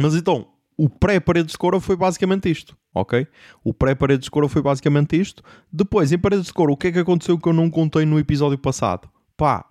Mas 0.00 0.14
então, 0.14 0.48
o 0.76 0.88
pré-paredes 0.88 1.52
de 1.52 1.58
coro 1.58 1.80
foi 1.80 1.96
basicamente 1.96 2.50
isto, 2.50 2.76
ok? 2.94 3.26
O 3.64 3.72
pré-paredes 3.72 4.24
de 4.24 4.30
coro 4.30 4.48
foi 4.48 4.60
basicamente 4.60 5.18
isto. 5.18 5.42
Depois, 5.72 6.12
em 6.12 6.18
paredes 6.18 6.46
de 6.46 6.52
coro, 6.52 6.72
o 6.72 6.76
que 6.76 6.88
é 6.88 6.92
que 6.92 6.98
aconteceu 6.98 7.38
que 7.38 7.48
eu 7.48 7.52
não 7.52 7.70
contei 7.70 8.04
no 8.04 8.18
episódio 8.18 8.58
passado? 8.58 9.08
Pá, 9.36 9.64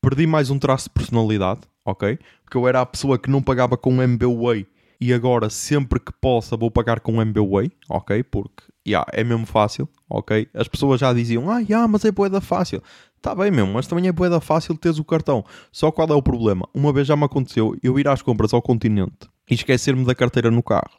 perdi 0.00 0.26
mais 0.26 0.50
um 0.50 0.58
traço 0.58 0.88
de 0.88 0.94
personalidade, 0.94 1.60
ok? 1.84 2.18
Porque 2.42 2.56
eu 2.56 2.66
era 2.66 2.80
a 2.80 2.86
pessoa 2.86 3.18
que 3.18 3.30
não 3.30 3.42
pagava 3.42 3.76
com 3.76 4.02
MBWay 4.02 4.66
e 5.00 5.12
agora 5.12 5.48
sempre 5.48 6.00
que 6.00 6.12
possa 6.12 6.56
vou 6.56 6.70
pagar 6.70 7.00
com 7.00 7.22
MBWay, 7.22 7.70
ok? 7.88 8.22
Porque, 8.24 8.64
yeah, 8.86 9.08
é 9.12 9.22
mesmo 9.22 9.46
fácil, 9.46 9.88
ok? 10.08 10.48
As 10.54 10.66
pessoas 10.66 11.00
já 11.00 11.12
diziam, 11.12 11.50
ah, 11.50 11.60
yeah, 11.60 11.86
mas 11.86 12.04
é 12.04 12.10
boeda 12.10 12.40
fácil. 12.40 12.82
Está 13.16 13.34
bem 13.34 13.50
mesmo, 13.50 13.72
mas 13.72 13.86
também 13.86 14.06
é 14.06 14.12
boeda 14.12 14.40
fácil 14.40 14.76
teres 14.76 14.98
o 14.98 15.04
cartão. 15.04 15.44
Só 15.72 15.90
qual 15.90 16.08
é 16.08 16.14
o 16.14 16.22
problema? 16.22 16.68
Uma 16.72 16.92
vez 16.92 17.06
já 17.06 17.16
me 17.16 17.24
aconteceu 17.24 17.76
eu 17.82 17.98
ir 17.98 18.08
às 18.08 18.22
compras 18.22 18.52
ao 18.52 18.62
continente 18.62 19.28
e 19.50 19.54
esquecer-me 19.54 20.04
da 20.04 20.14
carteira 20.14 20.50
no 20.50 20.62
carro. 20.62 20.98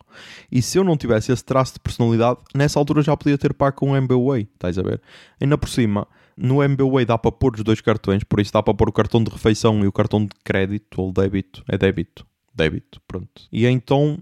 E 0.52 0.62
se 0.62 0.78
eu 0.78 0.84
não 0.84 0.98
tivesse 0.98 1.32
esse 1.32 1.44
traço 1.44 1.74
de 1.74 1.80
personalidade, 1.80 2.40
nessa 2.54 2.80
altura 2.80 3.02
já 3.02 3.16
podia 3.16 3.38
ter 3.38 3.54
pago 3.54 3.78
com 3.78 3.92
o 3.92 3.96
MBWay, 3.96 4.50
estás 4.54 4.78
a 4.78 4.82
ver? 4.82 5.02
Ainda 5.40 5.58
por 5.58 5.70
cima, 5.70 6.08
no 6.36 6.64
MBWay 6.64 7.06
dá 7.06 7.18
para 7.18 7.32
pôr 7.32 7.56
os 7.56 7.64
dois 7.64 7.82
cartões, 7.82 8.24
por 8.24 8.40
isso 8.40 8.52
dá 8.52 8.64
para 8.64 8.74
pôr 8.74 8.90
o 8.90 8.94
cartão 8.94 9.24
de 9.24 9.30
refeição 9.30 9.84
e 9.84 9.88
o 9.88 9.92
cartão 9.92 10.26
de 10.26 10.32
crédito 10.44 11.02
ou 11.02 11.12
débito. 11.12 11.64
É 11.68 11.78
débito. 11.78 12.29
Débito, 12.54 13.02
pronto. 13.08 13.48
E 13.52 13.66
então 13.66 14.20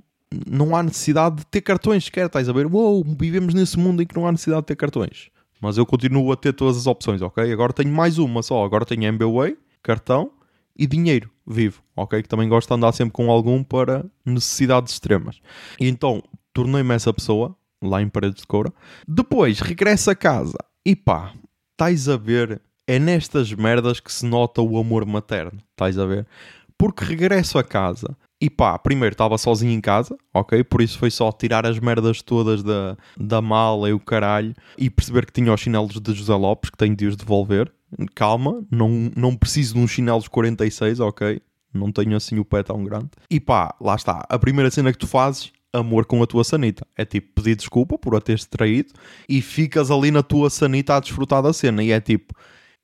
não 0.50 0.76
há 0.76 0.84
necessidade 0.84 1.38
de 1.38 1.46
ter 1.46 1.62
cartões 1.62 2.06
sequer, 2.06 2.28
estás 2.28 2.50
a 2.50 2.54
ver? 2.54 2.66
Uou, 2.68 3.04
vivemos 3.04 3.54
nesse 3.54 3.80
mundo 3.80 4.02
em 4.02 4.06
que 4.06 4.16
não 4.16 4.28
há 4.28 4.32
necessidade 4.32 4.62
de 4.62 4.68
ter 4.68 4.76
cartões. 4.76 5.30
Mas 5.62 5.78
eu 5.78 5.86
continuo 5.86 6.32
a 6.32 6.36
ter 6.36 6.54
todas 6.54 6.78
as 6.78 6.88
opções, 6.88 7.22
ok? 7.22 7.52
Agora 7.52 7.74
tenho 7.74 7.92
mais 7.92 8.18
uma 8.18 8.44
só. 8.44 8.64
Agora 8.64 8.86
tenho 8.86 9.04
MBWay, 9.04 9.58
cartão 9.82 10.32
e 10.78 10.86
dinheiro 10.86 11.32
vivo, 11.46 11.82
ok? 11.96 12.22
Que 12.22 12.30
também 12.30 12.48
gosto 12.48 12.68
de 12.68 12.76
andar 12.76 12.92
sempre 12.92 13.14
com 13.14 13.32
algum 13.32 13.64
para 13.64 14.06
necessidades 14.26 14.94
extremas. 14.94 15.40
E 15.80 15.88
então 15.88 16.22
tornei-me 16.54 16.94
essa 16.94 17.14
pessoa, 17.14 17.56
lá 17.82 18.02
em 18.02 18.10
Paredes 18.10 18.42
de 18.42 18.48
Coura. 18.48 18.72
Depois 19.08 19.60
regresso 19.60 20.12
a 20.12 20.16
casa 20.16 20.58
e 20.86 20.96
pá, 20.96 21.34
estás 21.72 22.10
a 22.10 22.18
ver, 22.18 22.62
é 22.86 23.00
nestas 23.00 23.54
merdas 23.54 24.00
que 24.00 24.12
se 24.12 24.26
nota 24.26 24.62
o 24.62 24.78
amor 24.78 25.06
materno, 25.06 25.60
estás 25.72 25.98
a 25.98 26.06
ver? 26.06 26.28
Porque 26.78 27.04
regresso 27.04 27.58
a 27.58 27.64
casa 27.64 28.16
e 28.40 28.50
pá, 28.50 28.78
primeiro 28.78 29.14
estava 29.14 29.38
sozinho 29.38 29.72
em 29.72 29.82
casa, 29.82 30.16
ok? 30.34 30.64
Por 30.64 30.82
isso 30.82 31.00
foi 31.00 31.10
só 31.10 31.32
tirar 31.32 31.66
as 31.66 31.80
merdas 31.80 32.22
todas 32.22 32.62
da, 32.62 32.96
da 33.18 33.42
mala 33.42 33.90
e 33.90 33.94
o 33.94 34.00
caralho 34.00 34.54
e 34.78 34.90
perceber 34.90 35.26
que 35.26 35.34
tinha 35.34 35.52
os 35.52 35.60
chinelos 35.60 36.00
de 36.00 36.14
José 36.14 36.36
Lopes 36.36 36.70
que 36.70 36.78
tenho 36.78 36.96
de 36.96 37.08
os 37.08 37.16
devolver. 37.16 37.72
Calma, 38.14 38.64
não, 38.70 39.12
não 39.16 39.36
preciso 39.36 39.74
de 39.74 39.80
uns 39.80 39.92
chinelos 39.92 40.28
46, 40.28 41.00
ok? 41.00 41.42
Não 41.74 41.92
tenho 41.92 42.16
assim 42.16 42.38
o 42.38 42.46
pé 42.46 42.62
tão 42.62 42.84
grande. 42.84 43.10
E 43.30 43.40
pá, 43.40 43.74
lá 43.82 43.96
está. 43.96 44.24
A 44.30 44.38
primeira 44.38 44.70
cena 44.70 44.92
que 44.92 45.00
tu 45.00 45.08
fazes, 45.08 45.52
amor 45.74 46.06
com 46.06 46.22
a 46.22 46.28
tua 46.28 46.44
sanita. 46.44 46.86
É 46.96 47.06
tipo 47.06 47.34
pedir 47.36 47.56
desculpa 47.56 47.98
por 47.98 48.16
a 48.16 48.22
teres 48.22 48.46
traído 48.46 48.94
e 49.28 49.42
ficas 49.42 49.90
ali 49.90 50.12
na 50.12 50.22
tua 50.22 50.50
sanita 50.50 50.96
a 50.96 51.00
desfrutar 51.00 51.42
da 51.42 51.54
cena. 51.54 51.84
E 51.84 51.92
é 51.92 52.00
tipo, 52.00 52.34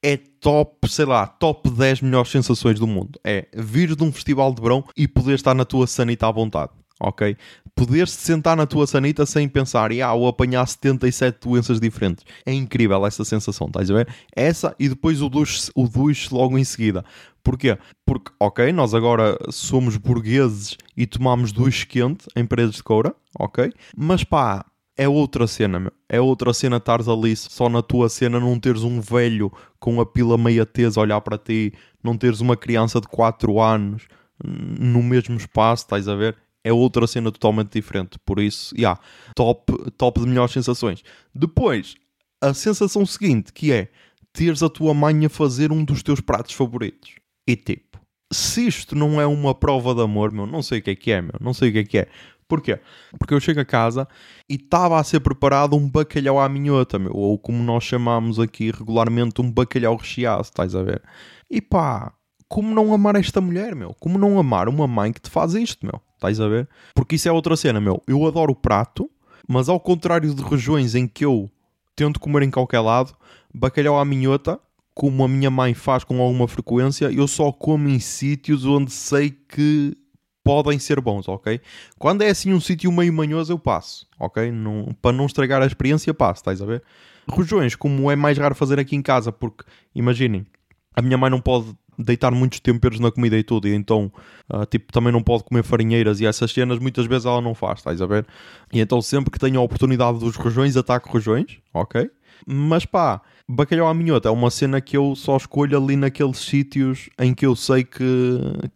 é 0.03 0.17
top, 0.17 0.89
sei 0.89 1.05
lá, 1.05 1.25
top 1.25 1.69
10 1.69 2.01
melhores 2.01 2.29
sensações 2.29 2.77
do 2.77 2.85
mundo. 2.85 3.17
É 3.23 3.47
vir 3.55 3.95
de 3.95 4.03
um 4.03 4.11
festival 4.11 4.53
de 4.53 4.61
verão 4.61 4.83
e 4.97 5.07
poder 5.07 5.35
estar 5.35 5.55
na 5.55 5.63
tua 5.63 5.87
sanita 5.87 6.27
à 6.27 6.31
vontade, 6.31 6.71
ok? 6.99 7.37
Poder-se 7.73 8.17
sentar 8.17 8.57
na 8.57 8.65
tua 8.65 8.85
sanita 8.85 9.25
sem 9.25 9.47
pensar, 9.47 9.91
ah, 9.93 10.13
ou 10.13 10.27
apanhar 10.27 10.67
77 10.67 11.47
doenças 11.47 11.79
diferentes. 11.79 12.25
É 12.45 12.51
incrível 12.51 13.05
essa 13.07 13.23
sensação, 13.23 13.67
estás 13.67 13.89
a 13.89 13.93
ver? 13.93 14.13
Essa 14.35 14.75
e 14.77 14.89
depois 14.89 15.21
o 15.21 15.29
duche, 15.29 15.71
o 15.73 15.87
duche 15.87 16.27
logo 16.33 16.57
em 16.57 16.63
seguida. 16.65 17.05
Porquê? 17.41 17.77
Porque, 18.05 18.31
ok, 18.39 18.71
nós 18.71 18.93
agora 18.93 19.37
somos 19.49 19.97
burgueses 19.97 20.77
e 20.95 21.05
tomamos 21.05 21.51
duche 21.51 21.85
quente 21.85 22.25
em 22.35 22.45
paredes 22.45 22.75
de 22.75 22.83
coura, 22.83 23.15
ok? 23.39 23.71
Mas 23.95 24.23
pá, 24.23 24.65
é 24.97 25.07
outra 25.07 25.47
cena, 25.47 25.79
meu. 25.79 25.91
É 26.07 26.21
outra 26.21 26.53
cena 26.53 26.77
estares 26.77 27.07
ali 27.07 27.35
só 27.35 27.67
na 27.69 27.81
tua 27.81 28.09
cena, 28.09 28.39
não 28.39 28.59
teres 28.59 28.83
um 28.83 29.01
velho 29.01 29.51
com 29.79 29.99
a 29.99 30.05
pila 30.05 30.37
meia 30.37 30.65
tesa 30.65 31.01
olhar 31.01 31.19
para 31.21 31.37
ti, 31.37 31.73
não 32.03 32.17
teres 32.17 32.39
uma 32.39 32.55
criança 32.55 33.01
de 33.01 33.07
4 33.07 33.59
anos 33.59 34.07
no 34.43 35.01
mesmo 35.01 35.37
espaço, 35.37 35.83
estás 35.83 36.07
a 36.07 36.15
ver? 36.15 36.35
É 36.63 36.71
outra 36.71 37.07
cena 37.07 37.31
totalmente 37.31 37.73
diferente. 37.73 38.17
Por 38.25 38.39
isso, 38.39 38.73
yeah, 38.75 38.99
top, 39.35 39.91
top 39.97 40.19
de 40.19 40.27
melhores 40.27 40.53
sensações. 40.53 41.03
Depois, 41.33 41.95
a 42.41 42.53
sensação 42.53 43.05
seguinte, 43.05 43.51
que 43.51 43.71
é 43.71 43.89
teres 44.31 44.63
a 44.63 44.69
tua 44.69 44.93
mãe 44.93 45.25
a 45.25 45.29
fazer 45.29 45.71
um 45.71 45.83
dos 45.83 46.03
teus 46.03 46.19
pratos 46.19 46.53
favoritos. 46.53 47.15
E 47.47 47.55
tipo, 47.55 47.99
se 48.31 48.67
isto 48.67 48.95
não 48.95 49.21
é 49.21 49.25
uma 49.25 49.53
prova 49.53 49.93
de 49.93 50.01
amor, 50.01 50.31
meu, 50.31 50.47
não 50.47 50.61
sei 50.61 50.79
o 50.79 50.81
que 50.81 50.91
é 50.91 50.95
que 50.95 51.11
é, 51.11 51.21
meu, 51.21 51.35
não 51.39 51.53
sei 51.53 51.69
o 51.69 51.71
que 51.71 51.79
é 51.79 51.83
que 51.83 51.97
é. 51.99 52.07
Porquê? 52.47 52.79
Porque 53.17 53.33
eu 53.33 53.39
chego 53.39 53.59
a 53.59 53.65
casa 53.65 54.07
e 54.49 54.55
estava 54.55 54.99
a 54.99 55.03
ser 55.03 55.19
preparado 55.19 55.75
um 55.75 55.89
bacalhau 55.89 56.39
à 56.39 56.47
minhota, 56.47 56.99
meu, 56.99 57.13
ou 57.13 57.37
como 57.37 57.61
nós 57.63 57.83
chamamos 57.83 58.39
aqui 58.39 58.71
regularmente, 58.71 59.41
um 59.41 59.51
bacalhau 59.51 59.95
recheado, 59.95 60.41
estás 60.41 60.75
a 60.75 60.83
ver? 60.83 61.01
E 61.49 61.61
pá, 61.61 62.13
como 62.47 62.73
não 62.73 62.93
amar 62.93 63.15
esta 63.15 63.41
mulher, 63.41 63.75
meu? 63.75 63.95
Como 63.99 64.17
não 64.17 64.39
amar 64.39 64.69
uma 64.69 64.87
mãe 64.87 65.11
que 65.11 65.21
te 65.21 65.29
faz 65.29 65.53
isto, 65.53 65.85
meu? 65.85 66.01
Estás 66.15 66.39
a 66.39 66.47
ver? 66.47 66.69
Porque 66.93 67.15
isso 67.15 67.27
é 67.27 67.31
outra 67.31 67.55
cena, 67.55 67.81
meu. 67.81 68.01
Eu 68.07 68.25
adoro 68.27 68.51
o 68.51 68.55
prato, 68.55 69.09
mas 69.47 69.69
ao 69.69 69.79
contrário 69.79 70.33
de 70.33 70.43
regiões 70.43 70.95
em 70.95 71.07
que 71.07 71.25
eu 71.25 71.49
tento 71.95 72.19
comer 72.19 72.43
em 72.43 72.51
qualquer 72.51 72.79
lado, 72.79 73.15
bacalhau 73.53 73.99
à 73.99 74.05
minhota, 74.05 74.59
como 74.93 75.23
a 75.23 75.27
minha 75.27 75.49
mãe 75.49 75.73
faz 75.73 76.03
com 76.03 76.21
alguma 76.21 76.47
frequência, 76.47 77.11
eu 77.11 77.27
só 77.27 77.51
como 77.51 77.89
em 77.89 77.99
sítios 77.99 78.65
onde 78.65 78.91
sei 78.91 79.31
que 79.31 79.97
podem 80.43 80.77
ser 80.77 80.99
bons, 80.99 81.27
ok? 81.27 81.59
Quando 81.97 82.21
é 82.21 82.29
assim 82.29 82.53
um 82.53 82.59
sítio 82.59 82.91
meio 82.91 83.13
manhoso, 83.13 83.53
eu 83.53 83.59
passo, 83.59 84.07
ok? 84.19 84.51
Não, 84.51 84.95
para 85.01 85.15
não 85.15 85.25
estragar 85.25 85.61
a 85.61 85.65
experiência, 85.65 86.13
passo, 86.13 86.41
estás 86.41 86.61
a 86.61 86.65
ver? 86.65 86.83
Rojões, 87.29 87.75
como 87.75 88.11
é 88.11 88.15
mais 88.15 88.37
raro 88.37 88.53
fazer 88.53 88.79
aqui 88.79 88.95
em 88.95 89.01
casa, 89.01 89.31
porque 89.31 89.63
imaginem, 89.95 90.45
a 90.95 91.01
minha 91.01 91.17
mãe 91.17 91.29
não 91.29 91.39
pode 91.39 91.73
deitar 91.97 92.31
muitos 92.31 92.59
temperos 92.59 92.99
na 92.99 93.11
comida 93.11 93.37
e 93.37 93.43
tudo, 93.43 93.67
e 93.67 93.73
então, 93.73 94.11
uh, 94.51 94.65
tipo, 94.65 94.91
também 94.91 95.11
não 95.13 95.21
pode 95.21 95.43
comer 95.43 95.63
farinheiras 95.63 96.19
e 96.19 96.25
essas 96.25 96.51
cenas, 96.51 96.79
muitas 96.79 97.05
vezes 97.05 97.25
ela 97.25 97.39
não 97.39 97.53
faz, 97.53 97.79
estás 97.79 98.01
a 98.01 98.05
ver? 98.05 98.25
E 98.71 98.79
então, 98.79 99.01
sempre 99.01 99.31
que 99.31 99.39
tenho 99.39 99.59
a 99.59 99.63
oportunidade 99.63 100.19
dos 100.19 100.35
rojões, 100.35 100.75
ataco 100.75 101.09
rojões, 101.09 101.59
ok? 101.73 102.09
Mas 102.45 102.85
pá, 102.85 103.21
bacalhau 103.47 103.87
à 103.87 103.93
minhota 103.93 104.29
é 104.29 104.31
uma 104.31 104.51
cena 104.51 104.81
que 104.81 104.97
eu 104.97 105.15
só 105.15 105.37
escolho 105.37 105.77
ali 105.77 105.95
naqueles 105.95 106.37
sítios 106.37 107.09
em 107.19 107.33
que 107.33 107.45
eu 107.45 107.55
sei 107.55 107.83
que, 107.83 108.03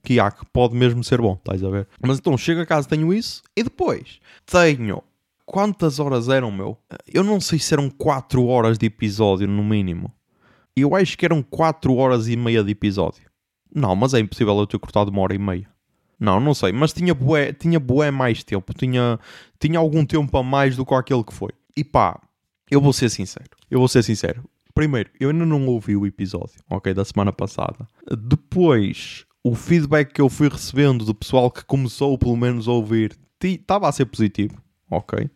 que 0.03 0.19
há, 0.19 0.31
que 0.31 0.45
pode 0.53 0.75
mesmo 0.75 1.03
ser 1.03 1.21
bom, 1.21 1.33
estás 1.33 1.63
a 1.63 1.69
ver? 1.69 1.87
Mas 2.01 2.19
então 2.19 2.37
chego 2.37 2.61
a 2.61 2.65
casa, 2.65 2.87
tenho 2.87 3.13
isso 3.13 3.41
e 3.55 3.63
depois 3.63 4.19
tenho. 4.45 5.03
Quantas 5.45 5.99
horas 5.99 6.27
eram, 6.27 6.51
meu? 6.51 6.77
Eu 7.11 7.23
não 7.23 7.39
sei 7.39 7.57
se 7.57 7.73
eram 7.73 7.89
4 7.89 8.45
horas 8.45 8.77
de 8.77 8.85
episódio 8.85 9.47
no 9.47 9.63
mínimo. 9.63 10.11
Eu 10.75 10.95
acho 10.95 11.17
que 11.17 11.25
eram 11.25 11.41
4 11.41 11.95
horas 11.95 12.27
e 12.27 12.35
meia 12.35 12.63
de 12.63 12.71
episódio. 12.71 13.23
Não, 13.73 13.95
mas 13.95 14.13
é 14.13 14.19
impossível 14.19 14.57
eu 14.57 14.67
ter 14.67 14.77
cortado 14.77 15.09
uma 15.09 15.21
hora 15.21 15.33
e 15.33 15.39
meia. 15.39 15.67
Não, 16.19 16.39
não 16.39 16.53
sei, 16.53 16.71
mas 16.71 16.93
tinha 16.93 17.13
bué, 17.13 17.53
tinha 17.53 17.79
bué 17.79 18.09
mais 18.09 18.43
tempo, 18.43 18.73
tinha, 18.73 19.19
tinha 19.59 19.77
algum 19.77 20.03
tempo 20.05 20.35
a 20.37 20.43
mais 20.43 20.75
do 20.75 20.85
que 20.85 20.93
aquele 20.93 21.23
que 21.23 21.33
foi. 21.33 21.51
E 21.75 21.83
pá, 21.83 22.19
eu 22.69 22.81
vou 22.81 22.93
ser 22.93 23.09
sincero, 23.09 23.49
eu 23.69 23.79
vou 23.79 23.87
ser 23.87 24.03
sincero. 24.03 24.43
Primeiro, 24.73 25.09
eu 25.19 25.31
ainda 25.31 25.45
não 25.45 25.65
ouvi 25.67 25.95
o 25.95 26.05
episódio, 26.05 26.59
ok, 26.69 26.93
da 26.93 27.03
semana 27.03 27.33
passada. 27.33 27.87
Depois, 28.15 29.25
o 29.43 29.55
feedback 29.55 30.13
que 30.13 30.21
eu 30.21 30.29
fui 30.29 30.49
recebendo 30.49 31.03
do 31.03 31.15
pessoal 31.15 31.49
que 31.49 31.65
começou 31.65 32.17
pelo 32.17 32.37
menos 32.37 32.67
a 32.67 32.71
ouvir 32.71 33.17
estava 33.41 33.87
a 33.87 33.91
ser 33.91 34.05
positivo, 34.05 34.61
ok. 34.89 35.29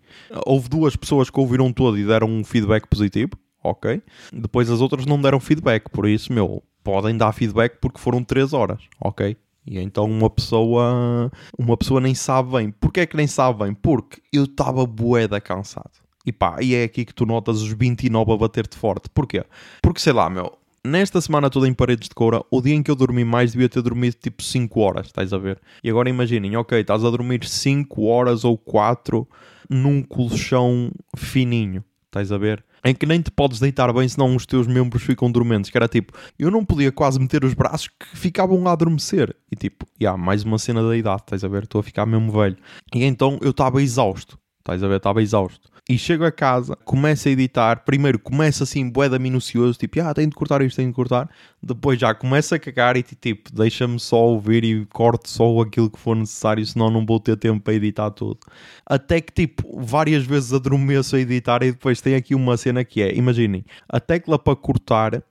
Houve 0.46 0.70
duas 0.70 0.96
pessoas 0.96 1.30
que 1.30 1.39
ouviram 1.39 1.74
todo 1.74 1.98
e 1.98 2.06
deram 2.06 2.28
um 2.30 2.44
feedback 2.44 2.88
positivo, 2.88 3.32
ok? 3.63 4.02
Depois 4.32 4.70
as 4.70 4.82
outras 4.82 5.06
não 5.06 5.20
deram 5.20 5.39
feedback, 5.39 5.89
por 5.89 6.08
isso, 6.08 6.32
meu, 6.32 6.62
podem 6.84 7.17
dar 7.17 7.32
feedback 7.32 7.80
porque 7.80 8.00
foram 8.00 8.24
3 8.24 8.54
horas, 8.54 8.84
ok? 9.00 9.38
E 9.65 9.78
então 9.80 10.06
uma 10.06 10.30
pessoa, 10.30 11.32
uma 11.58 11.78
pessoa 11.78 12.02
nem 12.02 12.15
sabe 12.15 12.52
bem. 12.52 12.72
Porquê 12.72 13.02
é 13.02 13.06
que 13.06 13.15
nem 13.15 13.28
sabe 13.28 13.63
bem? 13.63 13.74
Porque 13.74 14.22
eu 14.34 14.46
estava 14.46 14.86
boeda 14.86 15.39
cansado. 15.39 15.91
E 16.26 16.32
pá, 16.32 16.58
e 16.62 16.76
é 16.76 16.84
aqui 16.84 17.06
que 17.06 17.14
tu 17.14 17.26
notas 17.26 17.62
os 17.62 17.72
29 17.72 18.32
a 18.32 18.38
bater-te 18.38 18.78
forte. 18.78 19.10
Porquê? 19.10 19.44
Porque 19.82 20.00
sei 20.00 20.14
lá, 20.14 20.30
meu, 20.30 20.58
nesta 20.84 21.20
semana 21.22 21.50
toda 21.50 21.68
em 21.68 21.74
paredes 21.74 22.10
de 22.10 22.16
coura, 22.16 22.42
o 22.50 22.62
dia 22.62 22.76
em 22.76 22.84
que 22.84 22.92
eu 22.92 22.96
dormi 22.96 23.24
mais 23.24 23.52
devia 23.52 23.70
ter 23.70 23.82
dormido 23.82 24.16
tipo 24.22 24.44
5 24.44 24.80
horas, 24.80 25.08
estás 25.08 25.34
a 25.34 25.38
ver? 25.38 25.60
E 25.84 25.90
agora 25.90 26.10
imaginem, 26.10 26.56
ok, 26.58 26.80
estás 26.80 27.04
a 27.04 27.10
dormir 27.10 27.46
5 27.46 28.04
horas 28.04 28.44
ou 28.44 28.58
4 28.58 29.28
num 29.70 30.04
colchão 30.04 30.92
fininho, 31.16 31.84
estás 32.08 32.32
a 32.32 32.38
ver? 32.38 32.64
Em 32.84 32.96
que 32.96 33.06
nem 33.06 33.22
te 33.22 33.30
podes 33.30 33.60
deitar 33.60 33.94
bem 33.94 34.08
senão 34.08 34.36
os 34.36 34.46
teus 34.46 34.66
membros 34.66 35.04
ficam 35.04 35.32
dormentes. 35.32 35.70
Que 35.70 35.78
era 35.78 35.88
tipo, 35.88 36.14
eu 36.38 36.50
não 36.50 36.66
podia 36.66 36.92
quase 36.92 37.20
meter 37.20 37.46
os 37.46 37.54
braços 37.54 37.88
que 37.88 38.18
ficavam 38.18 38.68
a 38.68 38.72
adormecer. 38.72 39.36
E 39.52 39.56
tipo, 39.56 39.86
já, 40.00 40.10
yeah, 40.10 40.24
mais 40.24 40.44
uma 40.44 40.58
cena 40.58 40.82
da 40.82 40.98
idade, 40.98 41.22
estás 41.22 41.44
a 41.44 41.48
ver? 41.48 41.64
Estou 41.64 41.80
a 41.80 41.84
ficar 41.84 42.08
mesmo 42.08 42.32
velho. 42.32 42.58
E 42.94 43.04
então 43.04 43.38
eu 43.42 43.52
estava 43.52 43.82
exausto. 43.84 44.38
Estás 44.60 44.84
a 44.84 44.88
ver? 44.88 44.98
Estava 44.98 45.22
exausto. 45.22 45.70
E 45.91 45.97
chego 45.97 46.23
a 46.23 46.32
casa, 46.32 46.73
começo 46.86 47.27
a 47.27 47.32
editar. 47.32 47.84
Primeiro 47.84 48.17
começo 48.17 48.63
assim, 48.63 48.89
boeda 48.89 49.19
minucioso, 49.19 49.77
tipo, 49.77 49.99
ah, 49.99 50.13
tenho 50.13 50.30
de 50.30 50.36
cortar 50.38 50.62
isto, 50.62 50.77
tenho 50.77 50.88
de 50.88 50.95
cortar. 50.95 51.30
Depois 51.62 51.99
já 51.99 52.15
começo 52.15 52.56
a 52.56 52.60
cagar 52.60 52.95
e 52.95 53.04
tipo, 53.04 53.54
deixa-me 53.54 53.99
só 53.99 54.23
ouvir 54.23 54.63
e 54.63 54.86
corto 54.86 55.30
só 55.30 55.60
aquilo 55.60 55.89
que 55.89 55.99
for 55.99 56.15
necessário, 56.15 56.65
senão 56.65 56.89
não 56.89 57.06
vou 57.06 57.19
ter 57.19 57.36
tempo 57.36 57.62
para 57.62 57.73
editar 57.73 58.10
tudo. 58.10 58.39
Até 58.86 59.19
que 59.19 59.34
tipo, 59.34 59.82
várias 59.82 60.23
vezes 60.23 60.54
adormeço 60.54 61.17
a 61.17 61.19
editar 61.19 61.62
e 61.62 61.73
depois 61.73 61.99
tem 61.99 62.15
aqui 62.15 62.34
uma 62.34 62.56
cena 62.56 62.86
que 62.86 63.01
é, 63.01 63.13
imaginem, 63.13 63.65
a 63.89 63.99
tecla 63.99 64.39
para 64.39 64.56
cortar 64.56 65.21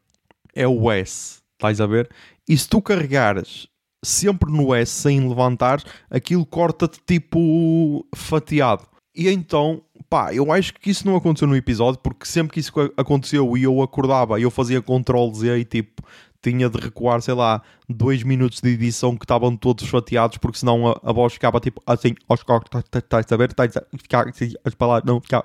é 0.55 0.69
o 0.69 0.93
S, 0.93 1.41
estás 1.55 1.81
a 1.81 1.87
ver? 1.87 2.11
E 2.47 2.55
se 2.55 2.69
tu 2.69 2.83
carregares 2.83 3.67
sempre 4.05 4.53
no 4.53 4.75
S 4.75 4.93
sem 4.93 5.27
levantar, 5.27 5.83
aquilo 6.11 6.45
corta-te 6.45 7.01
tipo 7.07 8.07
fatiado. 8.15 8.91
E 9.15 9.29
então, 9.29 9.83
pá, 10.09 10.33
eu 10.33 10.53
acho 10.53 10.75
que 10.75 10.91
isso 10.91 11.07
não 11.07 11.17
aconteceu 11.17 11.49
no 11.49 11.57
episódio, 11.57 12.01
porque 12.01 12.25
sempre 12.27 12.55
que 12.55 12.61
isso 12.61 12.73
aconteceu 12.97 13.57
e 13.57 13.65
eu 13.65 13.83
acordava 13.83 14.39
e 14.39 14.45
eu 14.45 14.51
fazia 14.51 14.81
Ctrl 14.81 15.33
Z 15.35 15.59
e 15.59 15.65
tipo, 15.65 16.03
tinha 16.43 16.69
de 16.71 16.79
recuar, 16.79 17.21
sei 17.21 17.35
lá, 17.35 17.63
dois 17.89 18.23
minutos 18.23 18.61
de 18.61 18.71
edição 18.71 19.17
que 19.17 19.25
estavam 19.25 19.57
todos 19.57 19.87
fatiados, 19.89 20.39
porque 20.39 20.59
senão 20.59 20.89
a, 20.89 21.01
a 21.03 21.13
voz 21.13 21.33
ficava 21.33 21.61
tipo 21.61 21.83
assim, 21.87 22.15
aos 22.29 22.43
cortes, 22.43 22.71
estás 22.95 23.33
a 23.33 23.37
ver? 23.37 23.51
Estás 23.51 23.77
a 23.77 23.83
ficar 23.99 24.29
assim, 24.29 24.53
as 24.65 24.75
palavras, 24.75 25.05
não, 25.05 25.21
ficar, 25.21 25.45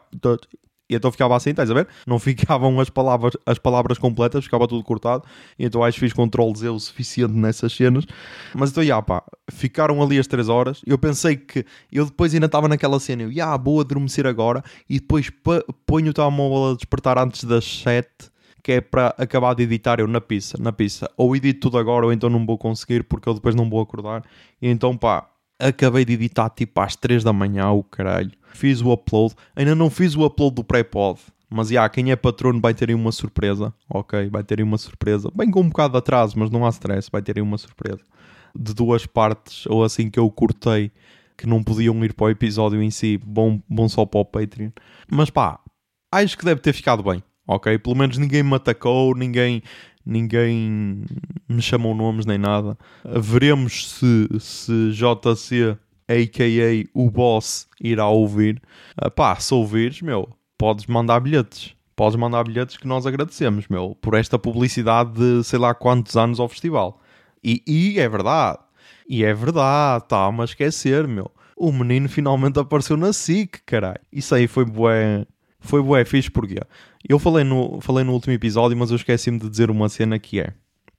e 0.88 0.96
então 0.96 1.12
ficava 1.12 1.36
assim, 1.36 1.50
estás 1.50 1.72
a 1.72 1.74
ver? 1.74 1.88
Não 2.06 2.20
ficavam 2.20 2.80
as 2.80 2.90
palavras, 2.90 3.34
as 3.46 3.58
palavras 3.58 3.98
completas, 3.98 4.44
ficava 4.44 4.68
tudo 4.68 4.84
cortado. 4.84 5.24
E 5.58 5.66
então 5.66 5.84
acho 5.84 5.96
que 5.96 6.02
fiz 6.02 6.14
Ctrl 6.14 6.54
Z 6.56 6.70
o 6.70 6.80
suficiente 6.80 7.34
nessas 7.34 7.74
cenas. 7.74 8.06
Mas 8.54 8.70
então, 8.70 8.84
já 8.84 9.02
pá, 9.02 9.24
ficaram 9.52 10.02
ali 10.02 10.20
as 10.20 10.28
3 10.28 10.48
horas. 10.48 10.82
Eu 10.86 10.98
pensei 10.98 11.38
que 11.38 11.66
eu 11.92 12.06
depois 12.06 12.34
ainda 12.34 12.46
estava 12.46 12.68
naquela 12.68 13.00
cena, 13.00 13.24
eu, 13.24 13.32
já, 13.32 13.58
vou 13.58 13.82
adormecer 13.82 14.28
agora. 14.28 14.64
E 14.88 15.00
depois 15.00 15.32
ponho 15.88 16.12
o 16.12 16.14
telemóvel 16.14 16.74
a 16.74 16.76
despertar 16.76 17.18
antes 17.18 17.44
das 17.44 17.66
7 17.66 18.08
que 18.62 18.72
é 18.72 18.82
para 18.82 19.14
acabar 19.20 19.54
de 19.54 19.62
editar 19.62 20.00
eu 20.00 20.08
na 20.08 20.20
pista, 20.20 20.58
na 20.60 20.72
pista. 20.72 21.08
Ou 21.16 21.36
edito 21.36 21.60
tudo 21.60 21.78
agora, 21.78 22.04
ou 22.04 22.12
então 22.12 22.32
não 22.32 22.44
vou 22.48 22.58
conseguir 22.58 23.04
porque 23.04 23.30
eu 23.30 23.36
depois 23.36 23.54
não 23.54 23.70
vou 23.70 23.80
acordar. 23.80 24.24
E 24.60 24.68
então, 24.68 24.98
pá, 24.98 25.30
acabei 25.60 26.04
de 26.04 26.14
editar 26.14 26.50
tipo 26.50 26.82
às 26.82 26.96
3 26.96 27.24
da 27.24 27.32
manhã, 27.32 27.70
o 27.70 27.84
caralho 27.84 28.32
fiz 28.56 28.82
o 28.82 28.92
upload. 28.92 29.36
Ainda 29.56 29.76
não 29.76 29.90
fiz 29.90 30.16
o 30.16 30.26
upload 30.26 30.56
do 30.56 30.64
pré-pod. 30.64 31.20
Mas 31.50 31.68
já, 31.68 31.74
yeah, 31.74 31.90
quem 31.90 32.12
é 32.12 32.16
patrono 32.16 32.60
vai 32.60 32.74
ter 32.74 32.90
aí 32.90 32.96
uma 32.96 33.12
surpresa. 33.12 33.74
Ok, 33.90 34.30
vai 34.30 34.44
ter 34.44 34.60
aí 34.60 34.64
uma 34.64 34.78
surpresa. 34.78 35.30
Bem 35.36 35.52
com 35.52 35.62
um 35.62 35.70
bocado 35.70 35.92
de 35.92 36.00
atraso, 36.00 36.38
mas 36.38 36.50
não 36.50 36.66
há 36.66 36.70
stress, 36.70 37.10
vai 37.12 37.22
ter 37.22 37.38
aí 37.38 37.42
uma 37.42 37.58
surpresa. 37.58 38.02
De 38.58 38.74
duas 38.74 39.06
partes, 39.06 39.66
ou 39.68 39.84
assim 39.84 40.10
que 40.10 40.20
eu 40.20 40.30
cortei, 40.32 40.92
que 41.38 41.48
não 41.48 41.64
podiam 41.64 42.04
ir 42.04 42.14
para 42.14 42.26
o 42.26 42.30
episódio 42.30 42.82
em 42.82 42.90
si. 42.90 43.20
Bom, 43.24 43.62
bom 43.70 43.88
só 43.88 44.06
para 44.06 44.22
o 44.22 44.26
Patreon. 44.26 44.72
Mas 45.10 45.30
pá, 45.30 45.60
acho 46.12 46.38
que 46.38 46.46
deve 46.46 46.62
ter 46.62 46.74
ficado 46.74 47.04
bem. 47.04 47.24
Ok, 47.48 47.78
pelo 47.78 47.96
menos 47.96 48.18
ninguém 48.18 48.42
me 48.42 48.56
atacou, 48.56 49.16
ninguém, 49.16 49.62
ninguém 50.04 51.06
me 51.48 51.62
chamou 51.62 51.94
nomes 51.94 52.26
nem 52.26 52.40
nada. 52.40 52.76
Veremos 53.06 53.92
se, 53.92 54.28
se 54.40 54.92
JC 54.92 55.78
a.k.a. 56.08 56.90
o 56.94 57.10
boss, 57.10 57.68
irá 57.82 58.08
ouvir. 58.08 58.62
Uh, 59.04 59.10
pá, 59.10 59.36
se 59.36 59.54
ouvires, 59.54 60.02
meu, 60.02 60.30
podes 60.58 60.86
mandar 60.86 61.20
bilhetes. 61.20 61.76
Podes 61.96 62.18
mandar 62.18 62.44
bilhetes 62.44 62.78
que 62.78 62.88
nós 62.88 63.06
agradecemos, 63.06 63.68
meu, 63.70 63.96
por 64.02 64.16
esta 64.16 64.38
publicidade 64.38 65.14
de 65.14 65.44
sei 65.44 65.58
lá 65.58 65.74
quantos 65.74 66.18
anos 66.18 66.40
ao 66.40 66.50
festival. 66.50 67.02
E, 67.44 67.64
e 67.66 68.00
é 68.00 68.10
verdade. 68.10 68.60
E 69.08 69.24
é 69.24 69.34
verdade, 69.34 70.06
tá-me 70.08 70.42
a 70.42 70.46
esquecer, 70.46 71.08
meu. 71.08 71.32
O 71.56 71.72
menino 71.72 72.10
finalmente 72.10 72.60
apareceu 72.60 72.98
na 72.98 73.14
SIC, 73.14 73.62
caralho. 73.66 74.00
Isso 74.12 74.36
aí 74.36 74.48
foi 74.48 74.66
bué. 74.66 75.26
Foi 75.60 75.82
bué 75.82 76.04
fixe 76.04 76.30
porquê? 76.30 76.60
Eu 77.08 77.18
falei 77.18 77.44
no, 77.44 77.80
falei 77.82 78.04
no 78.04 78.14
último 78.14 78.34
episódio, 78.34 78.78
mas 78.78 78.90
eu 78.90 78.98
esqueci-me 78.98 79.40
de 79.40 79.50
dizer 79.50 79.72
uma 79.72 79.88
cena 79.88 80.20
que 80.20 80.40
é. 80.40 80.54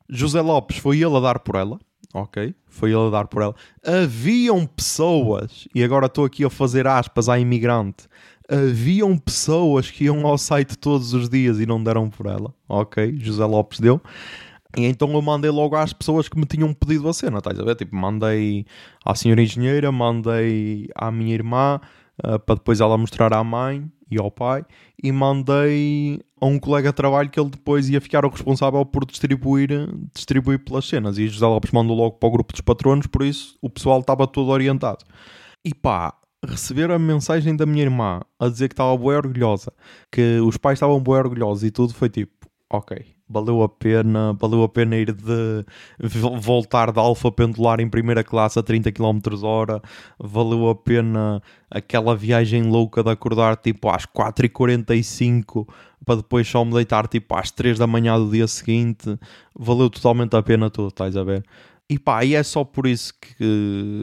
José 0.09 0.41
Lopes 0.41 0.79
foi 0.79 0.97
ele 1.03 1.17
a 1.17 1.21
dar 1.21 1.41
por 1.41 1.57
ela 1.57 1.79
ok? 2.17 2.55
Foi 2.67 2.91
ele 2.91 3.07
a 3.07 3.11
dar 3.11 3.27
por 3.27 3.43
ela. 3.43 3.55
Haviam 3.85 4.67
pessoas, 4.67 5.69
e 5.75 5.85
agora 5.85 6.07
estou 6.07 6.25
aqui 6.25 6.45
a 6.45 6.51
fazer 6.51 6.87
aspas 6.87 7.29
à 7.29 7.39
imigrante, 7.39 8.09
haviam 8.49 9.17
pessoas 9.19 9.91
que 9.91 10.05
iam 10.05 10.27
ao 10.27 10.39
site 10.39 10.79
todos 10.79 11.13
os 11.13 11.29
dias 11.29 11.59
e 11.61 11.67
não 11.67 11.83
deram 11.83 12.09
por 12.09 12.27
ela, 12.27 12.55
ok? 12.69 13.17
José 13.19 13.45
Lopes 13.45 13.81
deu. 13.81 14.01
E 14.77 14.85
então 14.85 15.13
eu 15.13 15.23
mandei 15.23 15.51
logo 15.51 15.75
às 15.75 15.93
pessoas 15.93 16.29
que 16.29 16.39
me 16.39 16.45
tinham 16.45 16.73
pedido 16.73 17.09
a 17.09 17.13
cena, 17.13 17.39
estás 17.39 17.59
a 17.59 17.65
ver? 17.65 17.77
Tipo, 17.77 17.97
mandei 17.97 18.67
à 19.05 19.15
senhora 19.15 19.43
engenheira, 19.43 19.91
mandei 19.91 20.89
à 20.95 21.11
minha 21.11 21.35
irmã, 21.35 21.81
uh, 22.25 22.39
para 22.39 22.57
depois 22.57 22.81
ela 22.81 22.99
mostrar 22.99 23.33
à 23.33 23.43
mãe 23.43 23.91
e 24.11 24.19
ao 24.19 24.31
pai, 24.31 24.65
e 25.03 25.11
mandei 25.11 26.21
a 26.41 26.47
um 26.47 26.59
colega 26.59 26.91
de 26.91 26.95
trabalho 26.95 27.31
que 27.31 27.41
ele 27.41 27.51
depois 27.51 27.89
ia 27.89 28.01
ficar 28.01 28.25
o 28.25 28.29
responsável 28.29 28.85
por 28.85 29.07
distribuir, 29.07 29.71
distribuir 30.15 30.59
pelas 30.59 30.87
cenas. 30.87 31.19
E 31.19 31.29
José 31.29 31.47
Lopes 31.47 31.71
mandou 31.71 31.97
logo 31.97 32.17
para 32.17 32.29
o 32.29 32.33
grupo 32.33 32.53
dos 32.53 32.61
patronos, 32.61 33.07
por 33.07 33.23
isso 33.23 33.57
o 33.63 33.71
pessoal 33.71 34.01
estava 34.01 34.27
todo 34.27 34.51
orientado. 34.51 35.05
E 35.65 35.75
pá, 35.75 36.15
receber 36.47 36.91
a 36.91 36.99
mensagem 36.99 37.57
da 37.57 37.65
minha 37.65 37.85
irmã 37.85 38.21
a 38.39 38.49
dizer 38.49 38.69
que 38.69 38.75
estava 38.75 38.97
bem 38.97 39.09
orgulhosa, 39.09 39.73
que 40.13 40.39
os 40.41 40.57
pais 40.57 40.77
estavam 40.77 41.01
bem 41.01 41.15
orgulhosos 41.15 41.65
e 41.65 41.71
tudo, 41.71 41.95
foi 41.95 42.09
tipo, 42.09 42.33
ok, 42.69 43.05
valeu 43.29 43.63
a 43.63 43.69
pena, 43.69 44.33
valeu 44.33 44.63
a 44.63 44.69
pena 44.69 44.97
ir 44.97 45.13
de 45.13 45.65
voltar 46.41 46.93
de 46.93 46.99
alfa 46.99 47.31
pendular 47.31 47.81
em 47.81 47.89
primeira 47.89 48.25
classe 48.25 48.59
a 48.59 48.63
30 48.63 48.91
km 48.93 49.21
hora, 49.43 49.81
valeu 50.19 50.69
a 50.69 50.75
pena 50.75 51.43
aquela 51.71 52.15
viagem 52.17 52.65
louca 52.65 53.03
de 53.03 53.11
acordar 53.11 53.57
tipo 53.57 53.89
às 53.89 54.05
4h45 54.07 55.67
para 56.05 56.17
depois 56.17 56.47
só 56.47 56.65
me 56.65 56.73
deitar 56.73 57.09
tipo 57.09 57.35
às 57.35 57.51
3 57.51 57.79
da 57.79 57.87
manhã 57.87 58.19
do 58.19 58.31
dia 58.31 58.47
seguinte, 58.47 59.19
valeu 59.55 59.91
totalmente 59.91 60.37
a 60.37 60.43
pena 60.43 60.71
tudo, 60.71 60.89
estás 60.89 61.17
a 61.17 61.25
ver? 61.25 61.45
E 61.89 62.01
pá, 62.01 62.25
e 62.25 62.35
é 62.35 62.43
só 62.43 62.65
por 62.65 62.85
isso 62.85 63.15
que, 63.21 64.03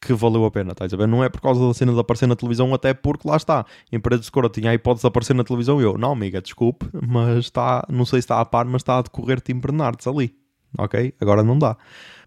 que 0.00 0.12
valeu 0.12 0.44
a 0.44 0.50
pena, 0.50 0.72
estás 0.72 0.92
a 0.92 0.96
ver? 0.96 1.06
Não 1.06 1.22
é 1.22 1.28
por 1.28 1.40
causa 1.40 1.64
da 1.64 1.72
cena 1.72 1.92
de 1.92 2.00
aparecer 2.00 2.26
na 2.26 2.34
televisão, 2.34 2.74
até 2.74 2.92
porque 2.92 3.28
lá 3.28 3.36
está. 3.36 3.64
Em 3.92 4.00
Paredes 4.00 4.26
de 4.26 4.32
Cora 4.32 4.48
tinha 4.48 4.70
a 4.70 4.74
hipótese 4.74 5.02
de 5.02 5.06
aparecer 5.06 5.34
na 5.34 5.44
televisão 5.44 5.80
e 5.80 5.84
eu, 5.84 5.96
não, 5.96 6.12
amiga, 6.12 6.42
desculpe, 6.42 6.88
mas 7.06 7.44
está, 7.44 7.86
não 7.88 8.04
sei 8.04 8.20
se 8.20 8.24
está 8.24 8.40
a 8.40 8.44
par, 8.44 8.64
mas 8.64 8.82
está 8.82 8.98
a 8.98 9.02
decorrer 9.02 9.40
Tim 9.40 9.60
Bernardes 9.60 10.04
ali, 10.08 10.34
ok? 10.76 11.14
Agora 11.20 11.44
não 11.44 11.56
dá. 11.56 11.76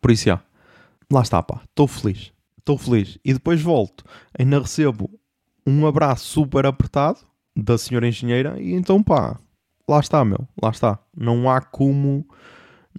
Por 0.02 0.12
isso, 0.12 0.26
já, 0.26 0.42
lá 1.12 1.22
está, 1.22 1.44
pá, 1.44 1.62
estou 1.66 1.86
feliz, 1.86 2.32
estou 2.58 2.78
feliz. 2.78 3.20
E 3.26 3.34
depois 3.34 3.62
volto, 3.62 4.06
ainda 4.38 4.60
recebo 4.60 5.10
um 5.68 5.86
abraço 5.86 6.24
super 6.24 6.66
apertado 6.66 7.20
da 7.54 7.78
senhora 7.78 8.08
engenheira 8.08 8.56
e 8.62 8.74
então, 8.74 9.04
pá, 9.04 9.38
lá 9.90 10.00
está, 10.00 10.24
meu, 10.24 10.48
lá 10.62 10.70
está. 10.70 11.00
Não 11.14 11.50
há 11.50 11.60
como 11.60 12.26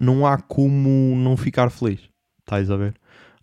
não 0.00 0.26
há 0.26 0.38
como 0.38 1.14
não 1.14 1.36
ficar 1.36 1.70
feliz. 1.70 2.00
Estás 2.40 2.70
a 2.70 2.76
ver? 2.76 2.94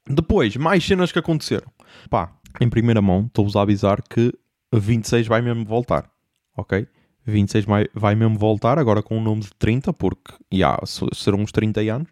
Depois, 0.10 0.56
mais 0.58 0.84
cenas 0.84 1.12
que 1.12 1.20
aconteceram. 1.20 1.72
Pá, 2.10 2.34
em 2.60 2.68
primeira 2.68 3.02
mão, 3.02 3.26
estou-vos 3.28 3.56
a 3.56 3.62
avisar 3.62 4.02
que 4.02 4.34
26 4.74 5.28
vai 5.28 5.42
mesmo 5.42 5.64
voltar. 5.64 6.10
Ok? 6.58 6.88
26 7.26 7.66
vai, 7.66 7.86
vai 7.94 8.16
mesmo 8.16 8.38
voltar, 8.38 8.80
agora 8.80 9.04
com 9.04 9.18
o 9.18 9.22
nome 9.22 9.42
de 9.42 9.50
30, 9.60 9.94
porque 9.94 10.34
yeah, 10.52 10.80
serão 11.14 11.40
uns 11.40 11.52
30 11.52 11.82
anos. 11.82 12.10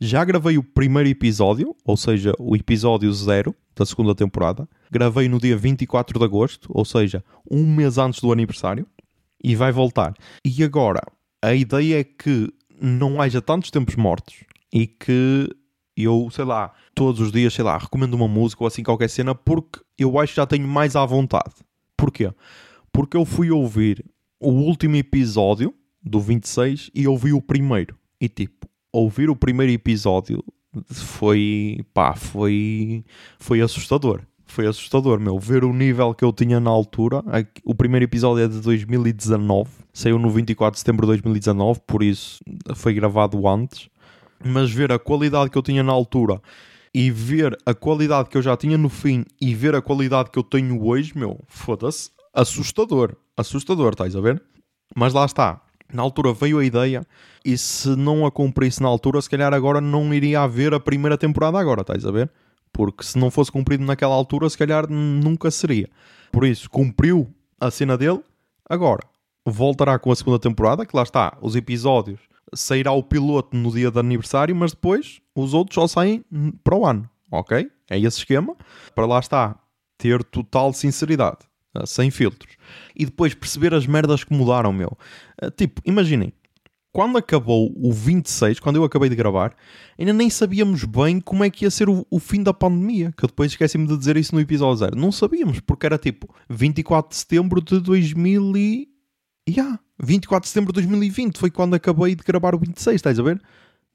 Já 0.00 0.24
gravei 0.24 0.56
o 0.56 0.62
primeiro 0.62 1.08
episódio, 1.08 1.76
ou 1.84 1.96
seja, 1.96 2.32
o 2.38 2.56
episódio 2.56 3.12
0 3.12 3.54
da 3.76 3.84
segunda 3.84 4.14
temporada. 4.14 4.68
Gravei 4.90 5.28
no 5.28 5.38
dia 5.38 5.56
24 5.56 6.18
de 6.18 6.24
agosto, 6.24 6.70
ou 6.72 6.84
seja, 6.84 7.24
um 7.50 7.66
mês 7.66 7.98
antes 7.98 8.20
do 8.20 8.32
aniversário. 8.32 8.86
E 9.42 9.56
vai 9.56 9.72
voltar. 9.72 10.14
E 10.44 10.62
agora, 10.62 11.00
a 11.42 11.54
ideia 11.54 12.00
é 12.00 12.04
que 12.04 12.52
não 12.80 13.20
haja 13.20 13.42
tantos 13.42 13.70
tempos 13.70 13.96
mortos 13.96 14.44
e 14.72 14.86
que 14.86 15.48
eu, 15.96 16.28
sei 16.32 16.44
lá, 16.44 16.72
todos 16.94 17.20
os 17.20 17.30
dias, 17.30 17.52
sei 17.52 17.64
lá, 17.64 17.76
recomendo 17.76 18.14
uma 18.14 18.28
música 18.28 18.62
ou 18.62 18.68
assim 18.68 18.82
qualquer 18.82 19.08
cena 19.08 19.34
porque 19.34 19.80
eu 19.98 20.18
acho 20.18 20.32
que 20.32 20.36
já 20.36 20.46
tenho 20.46 20.66
mais 20.66 20.96
à 20.96 21.04
vontade. 21.04 21.54
Porquê? 21.96 22.32
Porque 22.92 23.16
eu 23.16 23.24
fui 23.24 23.50
ouvir 23.50 24.04
o 24.38 24.50
último 24.50 24.96
episódio 24.96 25.74
do 26.02 26.18
26 26.18 26.90
e 26.94 27.06
ouvi 27.06 27.32
o 27.32 27.42
primeiro. 27.42 27.96
E 28.20 28.28
tipo, 28.28 28.66
ouvir 28.92 29.28
o 29.28 29.36
primeiro 29.36 29.72
episódio 29.72 30.42
foi, 30.86 31.84
pá, 31.92 32.14
foi, 32.14 33.04
foi 33.38 33.60
assustador. 33.60 34.22
Foi 34.50 34.66
assustador, 34.66 35.20
meu. 35.20 35.38
Ver 35.38 35.62
o 35.62 35.72
nível 35.72 36.12
que 36.12 36.24
eu 36.24 36.32
tinha 36.32 36.58
na 36.58 36.70
altura. 36.70 37.22
O 37.64 37.72
primeiro 37.72 38.04
episódio 38.04 38.44
é 38.44 38.48
de 38.48 38.58
2019. 38.60 39.70
Saiu 39.92 40.18
no 40.18 40.28
24 40.28 40.74
de 40.74 40.80
setembro 40.80 41.06
de 41.06 41.12
2019, 41.12 41.80
por 41.86 42.02
isso 42.02 42.42
foi 42.74 42.92
gravado 42.92 43.46
antes. 43.46 43.88
Mas 44.44 44.72
ver 44.72 44.90
a 44.90 44.98
qualidade 44.98 45.50
que 45.50 45.56
eu 45.56 45.62
tinha 45.62 45.84
na 45.84 45.92
altura 45.92 46.42
e 46.92 47.12
ver 47.12 47.56
a 47.64 47.72
qualidade 47.72 48.28
que 48.28 48.36
eu 48.36 48.42
já 48.42 48.56
tinha 48.56 48.76
no 48.76 48.88
fim 48.88 49.24
e 49.40 49.54
ver 49.54 49.76
a 49.76 49.80
qualidade 49.80 50.30
que 50.30 50.38
eu 50.38 50.42
tenho 50.42 50.84
hoje, 50.84 51.12
meu, 51.16 51.38
foda-se, 51.46 52.10
assustador. 52.34 53.14
Assustador, 53.36 53.92
estás 53.92 54.16
a 54.16 54.20
ver? 54.20 54.42
Mas 54.96 55.12
lá 55.12 55.24
está. 55.26 55.60
Na 55.92 56.02
altura 56.02 56.32
veio 56.32 56.58
a 56.58 56.64
ideia 56.64 57.06
e 57.44 57.56
se 57.56 57.90
não 57.90 58.26
a 58.26 58.32
cumprisse 58.32 58.82
na 58.82 58.88
altura, 58.88 59.22
se 59.22 59.30
calhar 59.30 59.54
agora 59.54 59.80
não 59.80 60.12
iria 60.12 60.40
haver 60.40 60.74
a 60.74 60.80
primeira 60.80 61.16
temporada 61.16 61.56
agora, 61.56 61.82
estás 61.82 62.04
a 62.04 62.10
ver? 62.10 62.28
Porque 62.72 63.04
se 63.04 63.18
não 63.18 63.30
fosse 63.30 63.50
cumprido 63.50 63.84
naquela 63.84 64.14
altura, 64.14 64.48
se 64.48 64.58
calhar 64.58 64.88
nunca 64.88 65.50
seria. 65.50 65.88
Por 66.30 66.44
isso, 66.44 66.70
cumpriu 66.70 67.28
a 67.60 67.70
cena 67.70 67.98
dele, 67.98 68.20
agora 68.68 69.10
voltará 69.44 69.98
com 69.98 70.12
a 70.12 70.16
segunda 70.16 70.38
temporada, 70.38 70.86
que 70.86 70.96
lá 70.96 71.02
está, 71.02 71.36
os 71.40 71.56
episódios, 71.56 72.20
sairá 72.54 72.92
o 72.92 73.02
piloto 73.02 73.56
no 73.56 73.70
dia 73.70 73.90
de 73.90 73.98
aniversário, 73.98 74.54
mas 74.54 74.72
depois 74.72 75.20
os 75.34 75.54
outros 75.54 75.74
só 75.74 75.86
saem 75.86 76.24
para 76.62 76.76
o 76.76 76.86
ano, 76.86 77.08
ok? 77.30 77.70
É 77.88 77.98
esse 77.98 78.18
esquema, 78.18 78.56
para 78.94 79.06
lá 79.06 79.18
está, 79.18 79.56
ter 79.98 80.22
total 80.24 80.72
sinceridade, 80.72 81.38
sem 81.86 82.10
filtros. 82.10 82.56
E 82.94 83.04
depois 83.04 83.34
perceber 83.34 83.74
as 83.74 83.86
merdas 83.86 84.24
que 84.24 84.32
mudaram, 84.32 84.72
meu. 84.72 84.96
Eh, 85.40 85.50
tipo, 85.50 85.80
imaginem, 85.84 86.32
quando 86.92 87.16
acabou 87.16 87.72
o 87.76 87.92
26, 87.92 88.58
quando 88.58 88.76
eu 88.76 88.84
acabei 88.84 89.08
de 89.08 89.14
gravar, 89.14 89.54
ainda 89.98 90.12
nem 90.12 90.28
sabíamos 90.28 90.84
bem 90.84 91.20
como 91.20 91.44
é 91.44 91.50
que 91.50 91.64
ia 91.64 91.70
ser 91.70 91.88
o, 91.88 92.04
o 92.10 92.18
fim 92.18 92.42
da 92.42 92.52
pandemia. 92.52 93.12
Que 93.16 93.24
eu 93.24 93.28
depois 93.28 93.52
esqueci-me 93.52 93.86
de 93.86 93.96
dizer 93.96 94.16
isso 94.16 94.34
no 94.34 94.40
episódio 94.40 94.76
zero. 94.76 94.96
Não 94.96 95.12
sabíamos, 95.12 95.60
porque 95.60 95.86
era 95.86 95.98
tipo 95.98 96.34
24 96.48 97.10
de 97.10 97.16
setembro 97.16 97.60
de 97.60 97.80
2000 97.80 98.56
e... 98.56 98.88
Yeah, 99.48 99.78
24 100.02 100.44
de 100.44 100.48
setembro 100.48 100.72
de 100.72 100.80
2020 100.80 101.38
foi 101.38 101.50
quando 101.50 101.74
acabei 101.74 102.14
de 102.14 102.22
gravar 102.22 102.54
o 102.54 102.58
26, 102.58 102.96
estás 102.96 103.18
a 103.18 103.22
ver? 103.22 103.40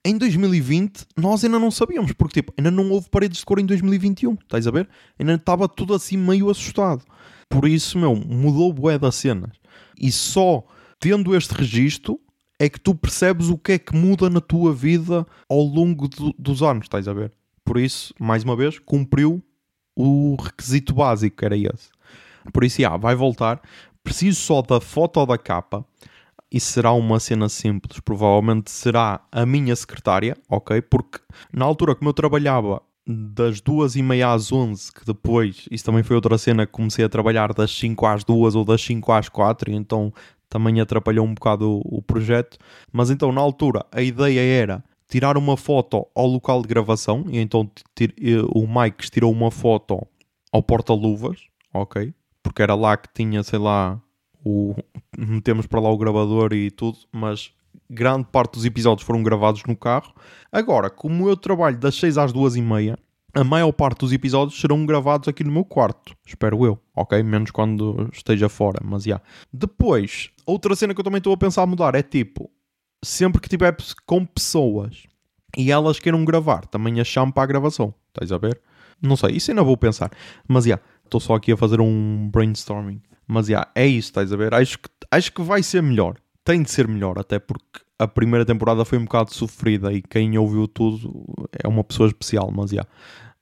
Em 0.06 0.18
2020 0.18 1.06
nós 1.18 1.44
ainda 1.44 1.60
não 1.60 1.72
sabíamos, 1.72 2.12
porque 2.14 2.42
tipo, 2.42 2.54
ainda 2.58 2.70
não 2.70 2.92
houve 2.92 3.10
paredes 3.10 3.40
de 3.40 3.46
cor 3.46 3.60
em 3.60 3.66
2021, 3.66 4.34
estás 4.36 4.68
a 4.68 4.72
ver? 4.72 4.88
Ainda 5.20 5.34
estava 5.34 5.68
tudo 5.68 5.94
assim 5.94 6.18
meio 6.18 6.50
assustado. 6.50 7.04
Por 7.50 7.68
isso, 7.68 7.98
meu, 7.98 8.16
mudou 8.16 8.72
bué 8.72 8.98
das 8.98 9.16
cenas. 9.16 9.52
E 10.00 10.12
só 10.12 10.64
tendo 11.00 11.36
este 11.36 11.54
registro 11.54 12.20
é 12.60 12.70
que 12.70 12.80
tu 12.80 12.96
percebes 12.96 13.50
o 13.50 13.58
que 13.58 13.74
é 13.74 13.80
que 13.80 13.96
muda 13.96 14.30
na 14.30 14.40
tua 14.40 14.74
vida 14.74 15.26
ao 15.50 15.62
longo 15.62 16.08
do, 16.08 16.34
dos 16.38 16.64
anos, 16.64 16.86
estás 16.86 17.08
a 17.08 17.14
ver? 17.14 17.32
Por 17.64 17.78
isso, 17.78 18.14
mais 18.20 18.44
uma 18.44 18.56
vez, 18.56 18.80
cumpriu 18.80 19.44
o 19.96 20.36
requisito 20.36 20.94
básico, 20.94 21.38
que 21.38 21.46
era 21.46 21.58
esse. 21.58 21.90
Por 22.54 22.64
isso, 22.64 22.82
já, 22.82 22.96
vai 22.96 23.16
voltar. 23.16 23.62
Preciso 24.04 24.40
só 24.40 24.62
da 24.62 24.80
foto 24.80 25.26
da 25.26 25.38
capa 25.38 25.86
e 26.52 26.60
será 26.60 26.94
uma 26.94 27.20
cena 27.20 27.50
simples. 27.50 28.00
Provavelmente 28.00 28.70
será 28.70 29.22
a 29.32 29.46
minha 29.46 29.76
secretária, 29.76 30.38
ok? 30.48 30.82
Porque 30.82 31.20
na 31.52 31.66
altura 31.66 31.96
como 31.96 32.10
eu 32.10 32.14
trabalhava 32.14 32.82
das 33.08 33.62
duas 33.62 33.96
e 33.96 34.02
meia 34.02 34.32
às 34.32 34.52
onze, 34.52 34.92
que 34.92 35.06
depois, 35.06 35.68
isso 35.70 35.86
também 35.86 36.02
foi 36.02 36.16
outra 36.16 36.38
cena, 36.38 36.66
comecei 36.66 37.06
a 37.06 37.10
trabalhar 37.10 37.54
das 37.54 37.72
5 37.78 38.06
às 38.06 38.24
duas 38.24 38.56
ou 38.56 38.66
das 38.66 38.82
5 38.82 39.12
às 39.12 39.30
quatro, 39.30 39.72
então 39.72 40.12
também 40.50 40.80
atrapalhou 40.80 41.26
um 41.26 41.34
bocado 41.34 41.70
o, 41.70 41.98
o 41.98 42.02
projeto. 42.02 42.58
Mas 42.92 43.10
então, 43.10 43.32
na 43.32 43.42
altura, 43.42 43.86
a 43.92 44.02
ideia 44.02 44.40
era 44.40 44.84
tirar 45.08 45.38
uma 45.38 45.56
foto 45.56 46.08
ao 46.16 46.28
local 46.28 46.62
de 46.62 46.68
gravação, 46.68 47.26
e 47.30 47.38
então 47.40 47.70
o 48.54 48.68
Mike 48.68 49.10
tirou 49.10 49.32
uma 49.32 49.52
foto 49.52 50.06
ao 50.52 50.64
porta-luvas, 50.64 51.40
ok? 51.74 52.14
Porque 52.42 52.62
era 52.62 52.76
lá 52.76 52.98
que 52.98 53.10
tinha, 53.14 53.44
sei 53.44 53.60
lá, 53.60 54.02
o... 54.44 54.76
metemos 55.18 55.68
para 55.68 55.80
lá 55.80 55.90
o 55.90 55.98
gravador 55.98 56.54
e 56.54 56.72
tudo, 56.72 56.98
mas 57.12 57.52
grande 57.90 58.28
parte 58.32 58.54
dos 58.54 58.66
episódios 58.66 59.06
foram 59.06 59.22
gravados 59.22 59.64
no 59.68 59.76
carro. 59.76 60.14
Agora, 60.52 60.90
como 60.90 61.30
eu 61.30 61.38
trabalho 61.38 61.78
das 61.78 61.96
6 61.96 62.18
às 62.18 62.34
2 62.34 62.56
e 62.56 62.62
meia, 62.62 62.98
a 63.36 63.44
maior 63.44 63.72
parte 63.74 64.00
dos 64.00 64.14
episódios 64.14 64.60
serão 64.60 64.86
gravados 64.86 65.28
aqui 65.28 65.44
no 65.44 65.52
meu 65.52 65.66
quarto, 65.66 66.16
espero 66.26 66.66
eu, 66.66 66.80
ok? 66.96 67.22
Menos 67.22 67.52
quando 67.52 68.10
esteja 68.14 68.48
fora, 68.48 68.80
mas 68.82 69.04
já. 69.04 69.10
Yeah. 69.10 69.26
Depois, 69.52 70.32
outra 70.46 70.74
cena 70.74 70.94
que 70.94 71.02
eu 71.02 71.04
também 71.04 71.18
estou 71.18 71.34
a 71.34 71.38
pensar 71.38 71.66
mudar 71.66 71.96
é 71.96 72.02
tipo, 72.02 72.50
sempre 73.04 73.42
que 73.42 73.50
tiver 73.50 73.76
com 74.06 74.26
pessoas 74.26 75.04
e 75.58 75.70
elas 75.70 76.00
queiram 76.00 76.24
gravar, 76.24 76.66
também 76.66 77.02
a 77.02 77.04
chamo 77.04 77.34
para 77.34 77.44
a 77.44 77.48
gravação, 77.48 77.94
estás 78.08 78.32
a 78.32 78.38
ver? 78.38 78.62
Não 79.02 79.18
sei, 79.18 79.36
isso 79.36 79.52
ainda 79.52 79.64
vou 79.64 79.76
pensar, 79.76 80.10
mas 80.48 80.64
já, 80.64 80.70
yeah, 80.70 80.84
estou 81.04 81.20
só 81.20 81.36
aqui 81.36 81.52
a 81.52 81.58
fazer 81.58 81.82
um 81.82 82.30
brainstorming. 82.30 83.02
Mas 83.28 83.50
yeah, 83.50 83.70
é 83.76 83.86
isso, 83.86 84.10
estás 84.10 84.32
a 84.32 84.38
ver? 84.38 84.54
Acho 84.54 84.80
que, 84.80 84.90
acho 85.12 85.34
que 85.34 85.42
vai 85.42 85.62
ser 85.62 85.84
melhor, 85.84 86.16
tem 86.46 86.64
de 86.64 86.72
ser 86.72 86.88
melhor, 86.88 87.20
até 87.20 87.38
porque 87.38 87.82
a 88.00 88.08
primeira 88.08 88.46
temporada 88.46 88.86
foi 88.86 88.98
um 88.98 89.04
bocado 89.04 89.34
sofrida 89.34 89.92
e 89.92 90.02
quem 90.02 90.38
ouviu 90.38 90.68
tudo 90.68 91.26
é 91.62 91.68
uma 91.68 91.84
pessoa 91.84 92.08
especial, 92.08 92.50
mas. 92.56 92.72
Yeah. 92.72 92.90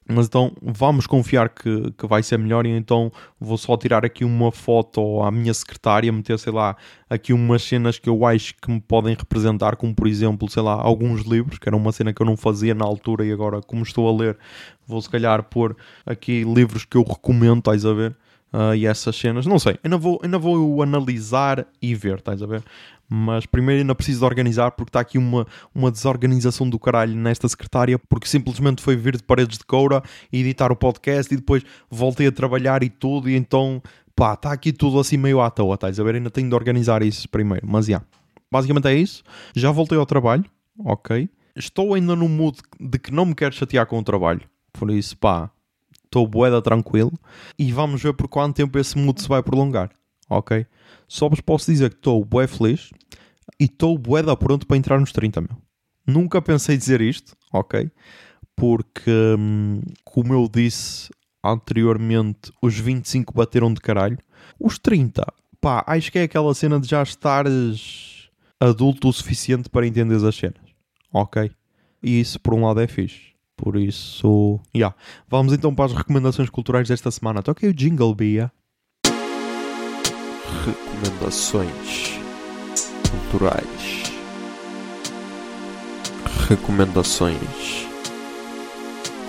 Mas 0.08 0.28
então 0.28 0.52
vamos 0.62 1.08
confiar 1.08 1.50
que, 1.50 1.92
que 1.92 2.06
vai 2.06 2.22
ser 2.22 2.38
melhor 2.38 2.66
e 2.66 2.70
então 2.70 3.12
vou 3.40 3.58
só 3.58 3.78
tirar 3.78 4.04
aqui 4.04 4.26
uma 4.26 4.52
foto 4.52 5.22
à 5.24 5.32
minha 5.32 5.54
secretária, 5.54 6.12
meter, 6.12 6.38
sei 6.38 6.52
lá, 6.52 6.76
aqui 7.10 7.32
umas 7.32 7.64
cenas 7.64 7.98
que 7.98 8.10
eu 8.10 8.26
acho 8.26 8.54
que 8.62 8.70
me 8.70 8.82
podem 8.82 9.16
representar, 9.16 9.76
como 9.78 9.96
por 9.96 10.08
exemplo, 10.08 10.50
sei 10.50 10.62
lá, 10.62 10.74
alguns 10.74 11.22
livros, 11.22 11.58
que 11.58 11.70
era 11.70 11.76
uma 11.76 11.92
cena 11.92 12.14
que 12.14 12.22
eu 12.22 12.26
não 12.26 12.36
fazia 12.36 12.76
na 12.76 12.86
altura 12.86 13.26
e 13.26 13.32
agora, 13.32 13.62
como 13.62 13.84
estou 13.84 14.10
a 14.10 14.18
ler, 14.18 14.38
vou 14.86 15.02
se 15.02 15.10
calhar 15.10 15.44
pôr 15.44 15.76
aqui 16.06 16.44
livros 16.44 16.84
que 16.84 16.98
eu 16.98 17.04
recomendo, 17.04 17.60
estás 17.60 17.86
a 17.86 17.94
ver? 17.94 18.16
Uh, 18.54 18.76
e 18.76 18.86
essas 18.86 19.16
cenas, 19.16 19.48
não 19.48 19.58
sei, 19.58 19.80
ainda 19.84 19.98
vou, 19.98 20.20
ainda 20.24 20.38
vou 20.38 20.84
analisar 20.84 21.66
e 21.82 21.96
ver, 21.96 22.20
estás 22.20 22.44
a 22.44 22.46
ver? 22.46 22.62
Mas 23.16 23.46
primeiro 23.46 23.82
ainda 23.82 23.94
preciso 23.94 24.26
organizar 24.26 24.72
porque 24.72 24.90
está 24.90 25.00
aqui 25.00 25.20
uma, 25.20 25.46
uma 25.74 25.92
desorganização 25.92 26.68
do 26.68 26.80
caralho 26.80 27.16
nesta 27.16 27.48
secretária 27.48 28.00
porque 28.00 28.28
simplesmente 28.28 28.82
foi 28.82 28.96
vir 28.96 29.16
de 29.16 29.22
paredes 29.22 29.60
de 29.60 29.64
coura 29.66 30.02
e 30.32 30.40
editar 30.40 30.72
o 30.72 30.76
podcast 30.76 31.32
e 31.32 31.38
depois 31.38 31.62
voltei 31.92 32.26
a 32.26 32.32
trabalhar 32.32 32.82
e 32.82 32.90
tudo 32.90 33.30
e 33.30 33.36
então 33.36 33.84
pá, 34.16 34.34
está 34.34 34.52
aqui 34.52 34.74
tudo 34.74 35.00
assim 35.00 35.16
meio 35.16 35.42
à 35.42 35.52
toa, 35.52 35.76
estás 35.76 36.00
a 36.00 36.04
ver? 36.04 36.16
Ainda 36.16 36.32
tenho 36.32 36.50
de 36.50 36.56
organizar 36.56 37.04
isso 37.04 37.30
primeiro, 37.30 37.68
mas 37.70 37.86
já. 37.86 37.92
Yeah. 37.92 38.08
Basicamente 38.52 38.88
é 38.88 38.96
isso. 38.96 39.24
Já 39.56 39.70
voltei 39.70 39.98
ao 39.98 40.08
trabalho, 40.08 40.46
ok. 40.80 41.30
Estou 41.56 41.94
ainda 41.94 42.16
no 42.16 42.28
mood 42.28 42.58
de 42.80 42.98
que 42.98 43.12
não 43.12 43.28
me 43.28 43.36
quero 43.36 43.54
chatear 43.54 43.86
com 43.86 44.00
o 44.00 44.04
trabalho, 44.04 44.42
por 44.72 44.90
isso 44.90 45.16
pá, 45.18 45.52
estou 46.04 46.26
boeda 46.26 46.64
tranquilo 46.64 47.14
e 47.60 47.72
vamos 47.72 48.02
ver 48.02 48.14
por 48.14 48.28
quanto 48.28 48.56
tempo 48.56 48.80
esse 48.80 48.98
mood 48.98 49.22
se 49.22 49.28
vai 49.28 49.44
prolongar, 49.44 49.92
ok? 50.28 50.66
Só 51.08 51.30
vos 51.30 51.42
posso 51.42 51.70
dizer 51.70 51.92
que 51.92 51.98
estou 51.98 52.26
bué 52.26 52.48
feliz 52.48 52.90
e 53.60 53.66
estou 53.66 53.98
bué 53.98 54.22
da 54.22 54.36
pronto 54.36 54.66
para 54.66 54.78
entrar 54.78 55.00
nos 55.00 55.12
30, 55.12 55.42
meu. 55.42 55.58
Nunca 56.06 56.42
pensei 56.42 56.78
dizer 56.78 57.02
isto, 57.02 57.36
ok? 57.52 57.90
Porque, 58.56 59.12
hum, 59.38 59.82
como 60.04 60.34
eu 60.34 60.50
disse 60.54 61.10
anteriormente, 61.44 62.52
os 62.62 62.78
25 62.78 63.34
bateram 63.34 63.74
de 63.74 63.82
caralho. 63.82 64.18
Os 64.60 64.78
30, 64.78 65.26
pá, 65.60 65.84
acho 65.88 66.12
que 66.12 66.20
é 66.20 66.24
aquela 66.24 66.54
cena 66.54 66.80
de 66.80 66.88
já 66.88 67.02
estares 67.04 68.30
adulto 68.60 69.10
o 69.10 69.14
suficiente 69.14 69.70
para 69.70 69.86
entender 69.86 70.16
as 70.26 70.36
cenas, 70.36 70.62
ok? 71.12 71.52
E 72.02 72.20
isso, 72.20 72.40
por 72.40 72.54
um 72.54 72.66
lado, 72.66 72.80
é 72.82 72.88
fixe. 72.88 73.34
Por 73.56 73.78
isso, 73.78 74.60
yeah. 74.76 74.96
vamos 75.28 75.54
então 75.54 75.74
para 75.74 75.86
as 75.86 75.94
recomendações 75.94 76.50
culturais 76.50 76.88
desta 76.88 77.12
semana. 77.12 77.44
Toquei 77.44 77.70
o 77.70 77.74
jingle, 77.74 78.14
Bia 78.14 78.52
recomendações 80.66 82.23
culturais. 83.14 84.04
Recomendações 86.50 87.88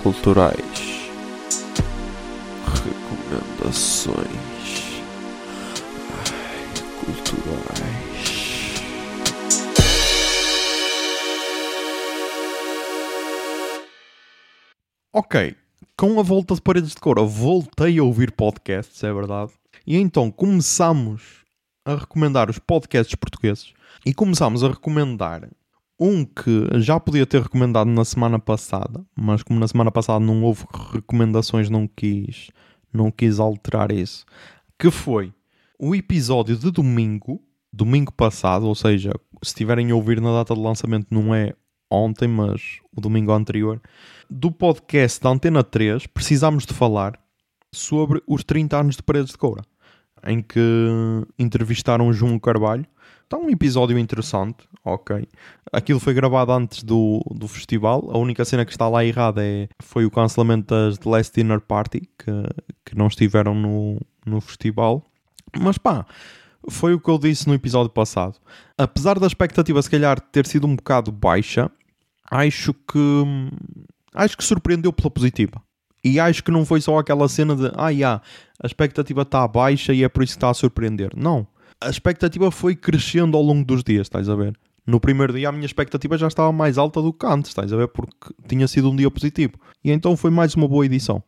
culturais. 0.03 1.11
Recomendações 2.67 4.17
Ai, 6.11 6.65
culturais. 7.01 8.05
Ok, 15.13 15.55
com 15.97 16.19
a 16.19 16.23
volta 16.23 16.55
de 16.55 16.61
paredes 16.61 16.91
de 16.91 16.97
cor, 16.97 17.25
voltei 17.25 17.99
a 17.99 18.03
ouvir 18.03 18.33
podcasts, 18.33 19.05
é 19.05 19.13
verdade. 19.13 19.53
E 19.87 19.97
então 19.97 20.31
começamos 20.31 21.44
a 21.85 21.95
recomendar 21.95 22.51
os 22.51 22.59
podcasts 22.59 23.15
portugueses 23.15 23.73
e 24.05 24.15
começámos 24.15 24.65
a 24.65 24.69
recomendar 24.69 25.49
um 25.99 26.25
que 26.25 26.69
já 26.81 26.99
podia 26.99 27.27
ter 27.27 27.43
recomendado 27.43 27.89
na 27.89 28.05
semana 28.05 28.39
passada, 28.39 29.05
mas 29.15 29.43
como 29.43 29.61
na 29.61 29.69
semana 29.69 29.91
passada 29.91 30.19
não 30.19 30.43
houve 30.43 30.65
recomendações, 30.93 31.71
não 31.71 31.87
quis, 31.87 32.51
não 32.93 33.11
quis 33.11 33.39
alterar 33.39 33.93
isso, 33.93 34.25
que 34.79 34.91
foi 34.91 35.33
o 35.79 35.95
episódio 35.95 36.57
de 36.57 36.71
domingo 36.71 37.41
domingo 37.75 38.13
passado, 38.13 38.67
ou 38.67 38.75
seja, 38.75 39.13
se 39.43 39.49
estiverem 39.49 39.91
a 39.91 39.95
ouvir 39.95 40.21
na 40.21 40.33
data 40.33 40.55
de 40.55 40.61
lançamento, 40.61 41.09
não 41.11 41.35
é 41.35 41.55
ontem, 41.91 42.29
mas 42.29 42.79
o 42.97 43.01
domingo 43.01 43.33
anterior, 43.33 43.81
do 44.31 44.51
podcast 44.51 45.21
da 45.21 45.31
Antena 45.31 45.65
3, 45.65 46.07
precisámos 46.07 46.65
de 46.65 46.73
falar 46.73 47.19
sobre 47.73 48.23
os 48.27 48.45
30 48.45 48.79
anos 48.79 48.97
de 48.97 49.03
Paredes 49.03 49.33
de 49.33 49.39
Coura, 49.39 49.63
em 50.27 50.43
que 50.43 50.61
entrevistaram 51.39 52.13
João 52.13 52.39
Carvalho. 52.39 52.87
Está 53.25 53.39
um 53.39 53.49
episódio 53.49 53.99
interessante, 53.99 54.69
ok. 54.85 55.27
Aquilo 55.73 55.99
foi 55.99 56.13
gravado 56.13 56.53
antes 56.53 56.83
do, 56.83 57.21
do 57.35 57.49
festival. 57.49 58.11
A 58.13 58.19
única 58.19 58.45
cena 58.45 58.65
que 58.65 58.71
está 58.71 58.89
lá 58.89 59.05
errada 59.05 59.45
é, 59.45 59.69
foi 59.83 60.05
o 60.05 60.11
cancelamento 60.11 60.75
das 60.75 60.99
The 60.99 61.09
Last 61.09 61.33
Dinner 61.35 61.61
Party, 61.61 62.01
que, 62.19 62.31
que 62.85 62.97
não 62.97 63.07
estiveram 63.07 63.55
no, 63.55 63.99
no 64.27 64.41
festival. 64.41 65.05
Mas 65.59 65.79
pá, 65.79 66.07
foi 66.69 66.95
o 66.95 67.01
que 67.01 67.11
eu 67.11 67.19
disse 67.19 67.49
no 67.49 67.55
episódio 67.55 67.91
passado. 67.91 68.39
Apesar 68.77 69.19
da 69.19 69.27
expectativa, 69.27 69.81
se 69.81 69.91
calhar, 69.91 70.21
ter 70.21 70.47
sido 70.47 70.67
um 70.67 70.77
bocado 70.77 71.11
baixa, 71.11 71.71
acho 72.31 72.75
que. 72.75 73.25
Acho 74.15 74.37
que 74.37 74.45
surpreendeu 74.45 74.93
pela 74.93 75.11
positiva. 75.11 75.61
E 76.05 76.21
acho 76.21 76.45
que 76.45 76.51
não 76.51 76.67
foi 76.67 76.83
só 76.83 76.99
aquela 76.99 77.27
cena 77.29 77.57
de 77.57 77.73
ah, 77.75 77.89
yeah, 77.89 78.21
a 78.63 78.67
expectativa 78.67 79.23
está 79.23 79.49
baixa 79.49 79.95
e 79.95 80.05
é 80.05 80.09
por 80.09 80.23
isso 80.23 80.35
que 80.35 80.37
está 80.37 80.51
a 80.51 80.55
surpreender. 80.55 81.11
Não. 81.17 81.47
A 81.81 81.89
expectativa 81.89 82.51
foi 82.51 82.77
crescendo 82.77 83.37
ao 83.37 83.43
longo 83.43 83.65
dos 83.65 83.83
dias, 83.83 84.07
estás 84.07 84.29
a 84.29 84.35
ver? 84.35 84.55
No 84.87 85.01
primeiro 85.01 85.33
dia 85.33 85.49
a 85.49 85.53
minha 85.53 85.65
expectativa 85.65 86.19
já 86.19 86.29
estava 86.29 86.53
mais 86.53 86.77
alta 86.77 87.01
do 87.01 87.13
que 87.13 87.25
antes, 87.25 87.51
estás 87.51 87.73
a 87.73 87.77
ver? 87.77 87.89
Porque 87.89 88.35
tinha 88.47 88.69
sido 88.69 88.91
um 88.91 88.97
dia 88.97 89.11
positivo. 89.11 89.55
E 89.83 89.91
então 89.91 90.15
foi 90.17 90.31
mais 90.31 90.55
uma 90.55 90.69
boa 90.69 90.85
edição. 90.85 91.23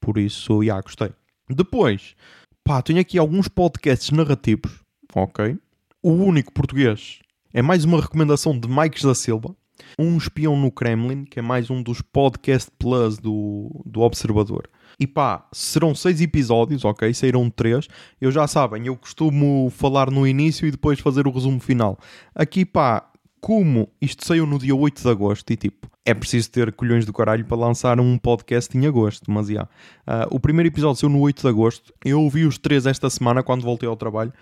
Por 0.00 0.18
isso, 0.18 0.62
já, 0.62 0.80
gostei. 0.80 1.10
Depois, 1.48 2.16
pá, 2.64 2.82
tenho 2.82 3.00
aqui 3.00 3.18
alguns 3.18 3.46
podcasts 3.46 4.10
narrativos, 4.10 4.80
ok? 5.14 5.56
O 6.02 6.10
único 6.10 6.52
português 6.52 7.20
é 7.54 7.62
mais 7.62 7.84
uma 7.84 8.00
recomendação 8.00 8.58
de 8.58 8.68
Mike 8.68 9.02
da 9.04 9.14
Silva. 9.14 9.54
Um 9.98 10.16
Espião 10.16 10.56
no 10.56 10.70
Kremlin, 10.70 11.24
que 11.24 11.38
é 11.38 11.42
mais 11.42 11.70
um 11.70 11.82
dos 11.82 12.00
podcast 12.00 12.70
plus 12.78 13.18
do, 13.18 13.82
do 13.84 14.00
Observador. 14.00 14.68
E 14.98 15.06
pá, 15.06 15.46
serão 15.52 15.94
seis 15.94 16.20
episódios, 16.20 16.84
ok? 16.84 17.12
Saíram 17.12 17.50
três. 17.50 17.88
Eu 18.20 18.30
já 18.30 18.46
sabem, 18.46 18.86
eu 18.86 18.96
costumo 18.96 19.70
falar 19.70 20.10
no 20.10 20.26
início 20.26 20.66
e 20.66 20.70
depois 20.70 21.00
fazer 21.00 21.26
o 21.26 21.30
resumo 21.30 21.60
final. 21.60 21.98
Aqui 22.34 22.64
pá, 22.64 23.10
como 23.40 23.88
isto 24.00 24.26
saiu 24.26 24.46
no 24.46 24.58
dia 24.58 24.74
8 24.74 25.02
de 25.02 25.08
agosto 25.08 25.52
e 25.52 25.56
tipo, 25.56 25.88
é 26.04 26.14
preciso 26.14 26.50
ter 26.50 26.72
colhões 26.72 27.04
do 27.04 27.12
caralho 27.12 27.44
para 27.44 27.56
lançar 27.56 28.00
um 28.00 28.16
podcast 28.18 28.76
em 28.76 28.86
agosto, 28.86 29.30
mas 29.30 29.48
já. 29.48 29.62
Uh, 29.62 30.26
o 30.30 30.40
primeiro 30.40 30.68
episódio 30.68 31.00
saiu 31.00 31.10
no 31.10 31.20
8 31.20 31.42
de 31.42 31.48
agosto. 31.48 31.94
Eu 32.04 32.22
ouvi 32.22 32.44
os 32.44 32.58
três 32.58 32.86
esta 32.86 33.10
semana 33.10 33.42
quando 33.42 33.62
voltei 33.62 33.88
ao 33.88 33.96
trabalho. 33.96 34.32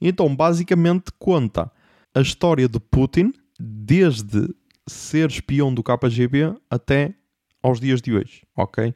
Então, 0.00 0.34
basicamente, 0.34 1.12
conta 1.18 1.70
a 2.14 2.20
história 2.20 2.68
de 2.68 2.78
Putin 2.78 3.32
desde 3.58 4.54
ser 4.88 5.30
espião 5.30 5.72
do 5.72 5.82
KGB 5.82 6.54
até 6.70 7.14
aos 7.62 7.80
dias 7.80 8.00
de 8.00 8.14
hoje, 8.14 8.42
ok? 8.56 8.94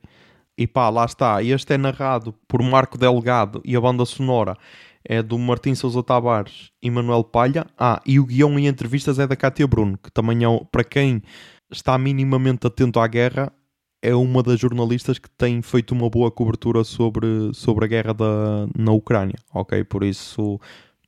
E 0.57 0.67
pá, 0.67 0.89
lá 0.91 1.05
está. 1.05 1.43
Este 1.43 1.75
é 1.75 1.79
narrado 1.79 2.35
por 2.47 2.63
Marco 2.63 2.99
Delgado 2.99 3.61
e 3.65 3.75
a 3.75 3.81
banda 3.81 4.05
sonora 4.05 4.57
é 5.05 5.23
do 5.23 5.39
Martim 5.39 5.75
Sousa 5.75 6.03
Tavares 6.03 6.71
e 6.83 6.91
Manuel 6.91 7.25
Palha. 7.25 7.67
Ah, 7.79 8.01
e 8.05 8.21
o 8.21 8.27
guião 8.27 8.59
e 8.59 8.67
entrevistas 8.67 9.19
é 9.19 9.27
da 9.27 9.37
Cátia 9.37 9.67
Bruno, 9.67 9.99
que 9.99 10.11
também 10.11 10.45
é, 10.45 10.65
para 10.71 10.85
quem 10.85 11.23
está 11.71 11.97
minimamente 11.97 12.67
atento 12.67 13.01
à 13.01 13.07
guerra, 13.07 13.53
é 14.03 14.15
uma 14.15 14.43
das 14.43 14.59
jornalistas 14.59 15.19
que 15.19 15.31
tem 15.31 15.63
feito 15.63 15.93
uma 15.93 16.09
boa 16.09 16.31
cobertura 16.31 16.85
sobre, 16.85 17.53
sobre 17.55 17.85
a 17.85 17.89
guerra 17.89 18.15
da, 18.15 18.67
na 18.77 18.93
Ucrânia, 18.93 19.37
ok? 19.55 19.85
Por 19.85 20.03
isso, 20.03 20.59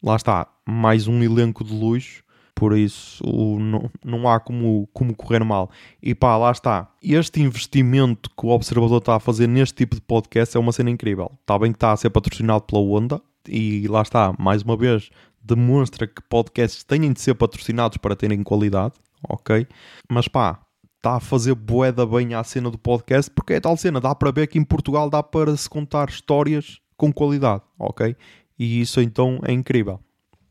lá 0.03 0.17
está, 0.17 0.47
mais 0.67 1.09
um 1.09 1.23
elenco 1.23 1.65
de 1.65 1.75
luxo 1.75 2.22
por 2.55 2.77
isso 2.77 3.25
não, 3.59 3.91
não 4.05 4.29
há 4.29 4.39
como, 4.39 4.89
como 4.93 5.15
correr 5.15 5.45
mal. 5.45 5.71
E 6.03 6.15
pá, 6.15 6.37
lá 6.37 6.51
está. 6.51 6.89
Este 7.03 7.41
investimento 7.41 8.31
que 8.31 8.47
o 8.47 8.51
Observador 8.51 8.99
está 8.99 9.17
a 9.17 9.21
fazer 9.21 9.47
neste 9.47 9.75
tipo 9.75 9.95
de 9.95 10.03
podcast 10.03 10.57
é 10.57 10.61
uma 10.61 10.73
cena 10.73 10.91
incrível. 10.91 11.33
Está 11.41 11.59
bem 11.59 11.73
que 11.73 11.77
está 11.77 11.93
a 11.93 11.97
ser 11.97 12.11
patrocinado 12.11 12.65
pela 12.65 12.83
Onda, 12.83 13.21
e 13.49 13.87
lá 13.89 14.03
está, 14.03 14.35
mais 14.39 14.63
uma 14.63 14.77
vez, 14.77 15.11
demonstra 15.43 16.07
que 16.07 16.23
podcasts 16.23 16.85
têm 16.85 17.13
de 17.13 17.21
ser 17.21 17.35
patrocinados 17.35 17.97
para 17.99 18.17
terem 18.17 18.43
qualidade, 18.43 18.95
ok? 19.29 19.67
Mas 20.09 20.29
pá, 20.29 20.61
está 20.97 21.17
a 21.17 21.21
fazer 21.21 21.55
boeda 21.55 22.07
bem 22.07 22.35
à 22.35 22.45
cena 22.45 22.71
do 22.71 22.79
podcast, 22.79 23.31
porque 23.31 23.55
é 23.55 23.61
tal 23.61 23.77
cena, 23.77 24.01
dá 24.01 24.15
para 24.15 24.31
ver 24.31 24.47
que 24.47 24.59
em 24.59 24.65
Portugal 24.65 25.11
dá 25.11 25.23
para 25.23 25.57
se 25.57 25.69
contar 25.69 26.09
histórias 26.09 26.81
com 26.97 27.13
qualidade, 27.13 27.63
ok? 27.79 28.17
E 28.59 28.81
isso 28.81 29.01
então 29.01 29.41
é 29.43 29.53
incrível. 29.53 29.99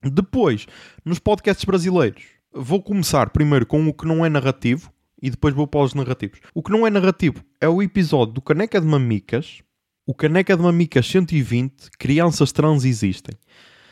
Depois, 0.04 0.66
nos 1.06 1.20
podcasts 1.20 1.64
brasileiros, 1.64 2.24
vou 2.52 2.82
começar 2.82 3.30
primeiro 3.30 3.66
com 3.66 3.88
o 3.88 3.94
que 3.94 4.08
não 4.08 4.26
é 4.26 4.30
narrativo 4.30 4.92
e 5.22 5.30
depois 5.30 5.54
vou 5.54 5.68
para 5.68 5.82
os 5.82 5.94
narrativos. 5.94 6.40
O 6.56 6.64
que 6.64 6.72
não 6.72 6.88
é 6.88 6.90
narrativo 6.90 7.44
é 7.60 7.70
o 7.70 7.84
episódio 7.84 8.34
do 8.34 8.42
Caneca 8.42 8.82
de 8.82 8.88
Mamicas, 8.88 9.62
o 10.06 10.16
Caneca 10.16 10.58
de 10.58 10.64
Mamicas 10.64 11.06
120, 11.06 11.92
Crianças 12.00 12.52
Trans 12.52 12.84
Existem. 12.84 13.38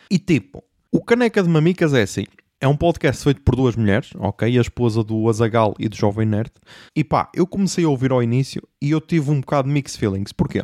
E 0.09 0.17
tipo, 0.17 0.63
o 0.91 1.03
Caneca 1.03 1.43
de 1.43 1.49
Mamicas 1.49 1.93
é 1.93 2.01
assim, 2.01 2.25
é 2.59 2.67
um 2.67 2.75
podcast 2.75 3.23
feito 3.23 3.41
por 3.41 3.55
duas 3.55 3.75
mulheres, 3.75 4.09
ok? 4.17 4.57
A 4.57 4.61
esposa 4.61 5.03
do 5.03 5.29
Azagal 5.29 5.75
e 5.77 5.87
do 5.87 5.95
Jovem 5.95 6.25
Nerd. 6.25 6.51
E 6.95 7.03
pá, 7.03 7.31
eu 7.35 7.45
comecei 7.45 7.85
a 7.85 7.89
ouvir 7.89 8.11
ao 8.11 8.23
início 8.23 8.67
e 8.81 8.89
eu 8.89 8.99
tive 8.99 9.29
um 9.29 9.39
bocado 9.39 9.67
de 9.67 9.73
mixed 9.73 9.99
feelings. 9.99 10.33
Porquê? 10.33 10.63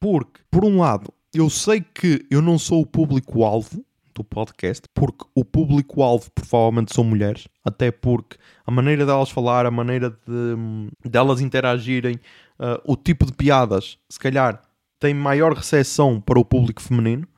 Porque, 0.00 0.40
por 0.50 0.64
um 0.64 0.80
lado, 0.80 1.12
eu 1.34 1.50
sei 1.50 1.82
que 1.82 2.24
eu 2.30 2.40
não 2.40 2.58
sou 2.58 2.80
o 2.80 2.86
público-alvo 2.86 3.84
do 4.16 4.24
podcast, 4.24 4.88
porque 4.94 5.24
o 5.34 5.44
público-alvo 5.44 6.30
provavelmente 6.34 6.94
são 6.94 7.04
mulheres, 7.04 7.46
até 7.64 7.90
porque 7.90 8.36
a 8.66 8.70
maneira 8.70 9.04
delas 9.04 9.30
falar, 9.30 9.66
a 9.66 9.70
maneira 9.70 10.10
de 10.10 11.08
delas 11.08 11.40
interagirem, 11.40 12.16
uh, 12.58 12.80
o 12.84 12.96
tipo 12.96 13.26
de 13.26 13.32
piadas, 13.32 13.98
se 14.08 14.18
calhar 14.18 14.62
tem 14.98 15.12
maior 15.12 15.52
recepção 15.52 16.20
para 16.20 16.38
o 16.38 16.44
público 16.44 16.82
feminino. 16.82 17.28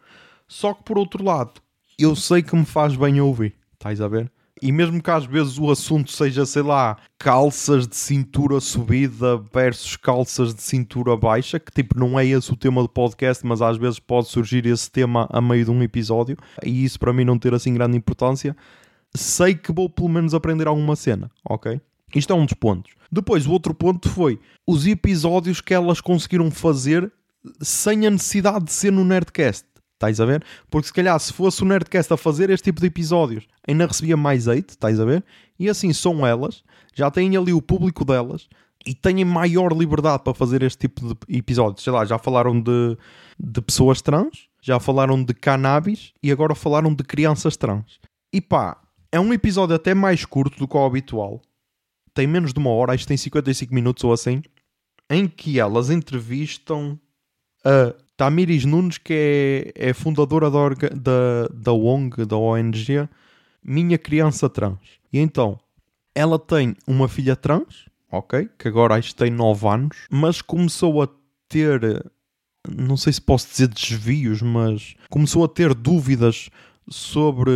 Só 0.47 0.73
que 0.73 0.83
por 0.85 0.97
outro 0.97 1.23
lado, 1.23 1.61
eu 1.99 2.14
sei 2.14 2.43
que 2.43 2.55
me 2.57 2.64
faz 2.64 2.97
bem 2.97 3.21
ouvir, 3.21 3.55
estás 3.75 4.01
a 4.01 4.09
ver? 4.09 4.31
E 4.61 4.73
mesmo 4.73 5.03
que 5.03 5.11
às 5.11 5.25
vezes 5.25 5.59
o 5.59 5.71
assunto 5.71 6.11
seja, 6.11 6.44
sei 6.44 6.62
lá, 6.62 6.97
calças 7.18 7.87
de 7.87 7.97
cintura 7.97 8.61
subida 8.61 9.37
versus 9.53 9.97
calças 9.97 10.55
de 10.55 10.62
cintura 10.62 11.16
baixa, 11.16 11.59
que 11.59 11.73
tipo 11.73 11.99
não 11.99 12.18
é 12.18 12.27
esse 12.27 12.53
o 12.53 12.57
tema 12.57 12.83
do 12.83 12.88
podcast, 12.88 13.44
mas 13.47 13.62
às 13.62 13.77
vezes 13.77 13.99
pode 13.99 14.29
surgir 14.29 14.66
esse 14.66 14.90
tema 14.90 15.29
a 15.31 15.40
meio 15.40 15.64
de 15.64 15.71
um 15.71 15.83
episódio, 15.83 16.37
e 16.64 16.85
isso 16.85 16.99
para 16.99 17.12
mim 17.12 17.25
não 17.25 17.38
ter 17.38 17.55
assim 17.55 17.75
grande 17.75 17.97
importância, 17.97 18.57
sei 19.14 19.55
que 19.55 19.73
vou 19.73 19.88
pelo 19.88 20.09
menos 20.09 20.35
aprender 20.35 20.66
alguma 20.66 20.97
cena, 20.97 21.31
ok? 21.49 21.81
Isto 22.14 22.33
é 22.33 22.37
um 22.37 22.44
dos 22.44 22.55
pontos. 22.55 22.92
Depois, 23.11 23.47
o 23.47 23.53
outro 23.53 23.75
ponto 23.75 24.09
foi 24.09 24.38
os 24.66 24.87
episódios 24.87 25.61
que 25.61 25.75
elas 25.75 26.01
conseguiram 26.01 26.51
fazer 26.51 27.11
sem 27.61 28.07
a 28.07 28.11
necessidade 28.11 28.66
de 28.66 28.73
ser 28.73 28.90
no 28.90 29.05
Nerdcast. 29.05 29.66
Estás 29.99 30.21
a 30.21 30.25
ver? 30.25 30.45
Porque 30.71 30.87
se 30.87 30.93
calhar 30.93 31.19
se 31.19 31.33
fosse 31.33 31.61
o 31.61 31.67
Nerdcast 31.67 32.13
a 32.13 32.17
fazer 32.17 32.51
este 32.51 32.67
tipo 32.67 32.81
de 32.81 32.87
episódios, 32.87 33.49
ainda 33.67 33.85
recebia 33.85 34.17
mais 34.17 34.47
hate, 34.47 34.71
estás 34.71 35.01
a 35.01 35.05
ver? 35.05 35.25
E 35.59 35.69
assim 35.69 35.93
são 35.93 36.25
elas, 36.25 36.63
já 36.95 37.11
têm 37.11 37.37
ali 37.37 37.53
o 37.53 37.61
público 37.61 38.05
delas 38.05 38.49
e 38.87 38.95
têm 38.95 39.25
maior 39.25 39.73
liberdade 39.73 40.23
para 40.23 40.33
fazer 40.33 40.63
este 40.63 40.87
tipo 40.87 41.17
de 41.29 41.37
episódios. 41.37 41.83
Sei 41.83 41.93
lá, 41.93 42.05
já 42.05 42.17
falaram 42.17 42.61
de, 42.61 42.97
de 43.41 43.61
pessoas 43.61 44.01
trans, 44.01 44.49
já 44.63 44.79
falaram 44.79 45.21
de 45.21 45.35
cannabis 45.35 46.13
e 46.23 46.31
agora 46.31 46.55
falaram 46.55 46.94
de 46.94 47.03
crianças 47.03 47.57
trans. 47.57 47.99
E 48.33 48.40
pá, 48.40 48.81
é 49.11 49.19
um 49.19 49.33
episódio 49.33 49.75
até 49.75 49.94
mais 49.94 50.25
curto 50.25 50.57
do 50.61 50.69
que 50.69 50.77
o 50.77 50.87
habitual. 50.87 51.42
Tem 52.15 52.25
menos 52.25 52.53
de 52.53 52.61
uma 52.61 52.71
hora, 52.71 52.94
isto 52.94 53.09
tem 53.09 53.17
55 53.17 53.75
minutos 53.75 54.05
ou 54.05 54.13
assim, 54.13 54.42
em 55.11 55.27
que 55.27 55.59
elas 55.59 55.90
entrevistam 55.90 56.99
a 57.65 57.94
Tamiris 58.19 58.64
Nunes, 58.64 58.98
que 58.98 59.73
é, 59.77 59.90
é 59.90 59.94
fundadora 59.94 60.50
da, 60.50 60.69
da, 60.92 61.48
da 61.54 61.73
ONG, 61.73 62.27
da 62.27 62.37
ONG, 62.37 63.08
Minha 63.62 63.96
Criança 63.96 64.50
Trans. 64.50 64.81
E 65.12 65.21
então, 65.21 65.56
ela 66.12 66.37
tem 66.37 66.75
uma 66.85 67.06
filha 67.06 67.37
trans, 67.37 67.87
ok? 68.10 68.50
Que 68.58 68.66
agora 68.66 68.96
acho 68.96 69.14
tem 69.14 69.31
9 69.31 69.69
anos, 69.69 69.96
mas 70.10 70.42
começou 70.42 71.00
a 71.00 71.08
ter, 71.48 71.81
não 72.69 72.96
sei 72.96 73.12
se 73.12 73.23
posso 73.23 73.48
dizer 73.50 73.69
desvios, 73.69 74.42
mas 74.42 74.96
começou 75.08 75.44
a 75.44 75.48
ter 75.48 75.73
dúvidas 75.73 76.50
sobre 76.90 77.52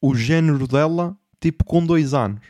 o 0.00 0.14
género 0.14 0.66
dela, 0.66 1.14
tipo 1.38 1.64
com 1.64 1.84
2 1.84 2.14
anos. 2.14 2.40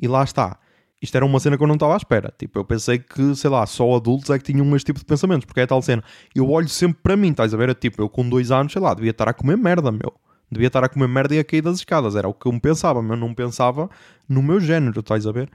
E 0.00 0.06
lá 0.06 0.22
está 0.22 0.56
isto 1.04 1.14
era 1.14 1.24
uma 1.24 1.38
cena 1.38 1.56
que 1.56 1.62
eu 1.62 1.66
não 1.66 1.74
estava 1.74 1.94
à 1.94 1.96
espera. 1.96 2.32
Tipo, 2.36 2.58
eu 2.58 2.64
pensei 2.64 2.98
que, 2.98 3.34
sei 3.36 3.50
lá, 3.50 3.64
só 3.66 3.94
adultos 3.94 4.30
é 4.30 4.38
que 4.38 4.44
tinham 4.44 4.74
este 4.74 4.86
tipo 4.86 4.98
de 4.98 5.04
pensamentos, 5.04 5.44
porque 5.44 5.60
é 5.60 5.66
tal 5.66 5.80
cena. 5.80 6.02
Eu 6.34 6.50
olho 6.50 6.68
sempre 6.68 6.98
para 7.02 7.16
mim, 7.16 7.30
estás 7.30 7.54
a 7.54 7.56
ver? 7.56 7.74
tipo, 7.74 8.02
eu 8.02 8.08
com 8.08 8.28
dois 8.28 8.50
anos, 8.50 8.72
sei 8.72 8.82
lá, 8.82 8.94
devia 8.94 9.10
estar 9.10 9.28
a 9.28 9.32
comer 9.32 9.56
merda, 9.56 9.92
meu. 9.92 10.12
Devia 10.50 10.68
estar 10.68 10.84
a 10.84 10.88
comer 10.88 11.08
merda 11.08 11.34
e 11.34 11.38
a 11.38 11.44
cair 11.44 11.62
das 11.62 11.76
escadas. 11.76 12.16
Era 12.16 12.28
o 12.28 12.34
que 12.34 12.46
eu 12.46 12.52
me 12.52 12.60
pensava, 12.60 13.00
mas 13.02 13.12
eu 13.12 13.16
não 13.16 13.34
pensava 13.34 13.88
no 14.28 14.42
meu 14.42 14.60
género, 14.60 15.00
estás 15.00 15.26
a 15.26 15.32
ver? 15.32 15.50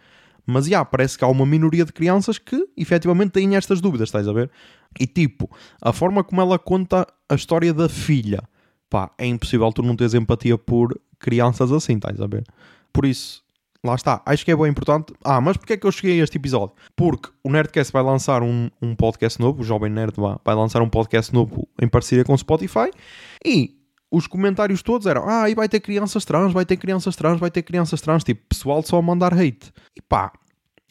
Mas, 0.46 0.66
já, 0.66 0.84
parece 0.84 1.18
que 1.18 1.24
há 1.24 1.28
uma 1.28 1.46
minoria 1.46 1.86
de 1.86 1.94
crianças 1.94 2.38
que, 2.38 2.68
efetivamente, 2.76 3.32
têm 3.32 3.56
estas 3.56 3.82
dúvidas, 3.82 4.10
estás 4.10 4.28
a 4.28 4.34
ver? 4.34 4.50
E, 5.00 5.06
tipo, 5.06 5.50
a 5.82 5.94
forma 5.94 6.24
como 6.24 6.42
ela 6.42 6.58
conta 6.58 7.08
a 7.28 7.36
história 7.36 7.74
da 7.74 7.88
filha 7.88 8.42
pá, 8.90 9.12
é 9.18 9.26
impossível 9.26 9.72
tu 9.72 9.84
não 9.84 9.96
teres 9.96 10.14
empatia 10.14 10.58
por 10.58 11.00
crianças 11.20 11.72
assim, 11.72 11.96
estás 11.96 12.20
a 12.20 12.28
ver? 12.28 12.44
Por 12.92 13.06
isso, 13.06 13.44
lá 13.86 13.96
está, 13.96 14.22
acho 14.26 14.44
que 14.44 14.52
é 14.52 14.56
bem 14.56 14.68
importante. 14.68 15.14
Ah, 15.24 15.40
mas 15.40 15.58
porquê 15.58 15.74
é 15.74 15.78
que 15.78 15.88
eu 15.88 15.92
cheguei 15.92 16.20
a 16.20 16.24
este 16.24 16.38
episódio? 16.38 16.76
Porque 16.96 17.30
o 17.44 17.52
Nerdcast 17.52 17.94
vai 17.94 18.04
lançar 18.04 18.44
um, 18.44 18.70
um 18.82 18.96
podcast 18.96 19.40
novo, 19.40 19.62
o 19.62 19.64
Jovem 19.64 19.92
Nerd 19.92 20.14
vai, 20.18 20.38
vai 20.44 20.56
lançar 20.56 20.82
um 20.82 20.90
podcast 20.90 21.34
novo 21.34 21.68
em 21.82 21.88
parceria 21.88 22.24
com 22.24 22.34
o 22.34 22.38
Spotify 22.38 22.92
e 23.46 23.78
os 24.12 24.28
comentários 24.28 24.82
todos 24.82 25.08
eram 25.08 25.28
ah, 25.28 25.50
e 25.50 25.56
vai 25.56 25.70
ter 25.70 25.80
crianças 25.80 26.26
trans, 26.26 26.52
vai 26.52 26.66
ter 26.66 26.78
crianças 26.78 27.16
trans, 27.16 27.40
vai 27.40 27.52
ter 27.52 27.62
crianças 27.62 28.02
trans, 28.02 28.24
tipo, 28.24 28.42
pessoal 28.50 28.84
só 28.84 28.98
a 28.98 29.02
mandar 29.02 29.34
hate. 29.34 29.72
E 29.96 30.02
pá, 30.02 30.34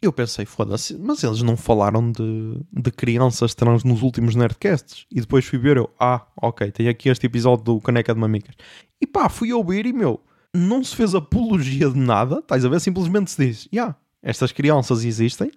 eu 0.00 0.12
pensei, 0.12 0.46
foda-se, 0.46 0.96
mas 0.96 1.24
eles 1.24 1.42
não 1.42 1.56
falaram 1.56 2.12
de, 2.12 2.60
de 2.72 2.90
crianças 2.92 3.54
trans 3.54 3.82
nos 3.82 4.02
últimos 4.02 4.36
Nerdcasts. 4.36 5.06
E 5.10 5.20
depois 5.20 5.44
fui 5.44 5.58
ver 5.58 5.76
eu, 5.76 5.90
ah, 5.98 6.24
ok, 6.40 6.70
tem 6.70 6.88
aqui 6.88 7.08
este 7.08 7.26
episódio 7.26 7.64
do 7.64 7.80
Caneca 7.80 8.14
de 8.14 8.20
Mamicas. 8.20 8.54
E 9.00 9.06
pá, 9.06 9.28
fui 9.28 9.52
ouvir 9.52 9.86
e 9.86 9.92
meu, 9.92 10.20
não 10.54 10.82
se 10.82 10.94
fez 10.94 11.14
apologia 11.14 11.90
de 11.90 11.98
nada, 11.98 12.38
estás 12.38 12.64
a 12.64 12.68
ver? 12.68 12.80
Simplesmente 12.80 13.30
se 13.30 13.46
diz, 13.46 13.68
yeah, 13.72 13.96
estas 14.22 14.52
crianças 14.52 15.04
existem, 15.04 15.50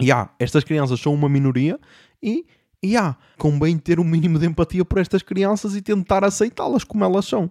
yeah, 0.00 0.30
estas 0.38 0.64
crianças 0.64 1.00
são 1.00 1.12
uma 1.12 1.28
minoria 1.28 1.78
e, 2.22 2.46
yeah, 2.84 3.16
convém 3.38 3.78
ter 3.78 3.98
um 3.98 4.04
mínimo 4.04 4.38
de 4.38 4.46
empatia 4.46 4.84
por 4.84 4.98
estas 4.98 5.22
crianças 5.22 5.74
e 5.74 5.82
tentar 5.82 6.24
aceitá-las 6.24 6.84
como 6.84 7.04
elas 7.04 7.24
são. 7.26 7.50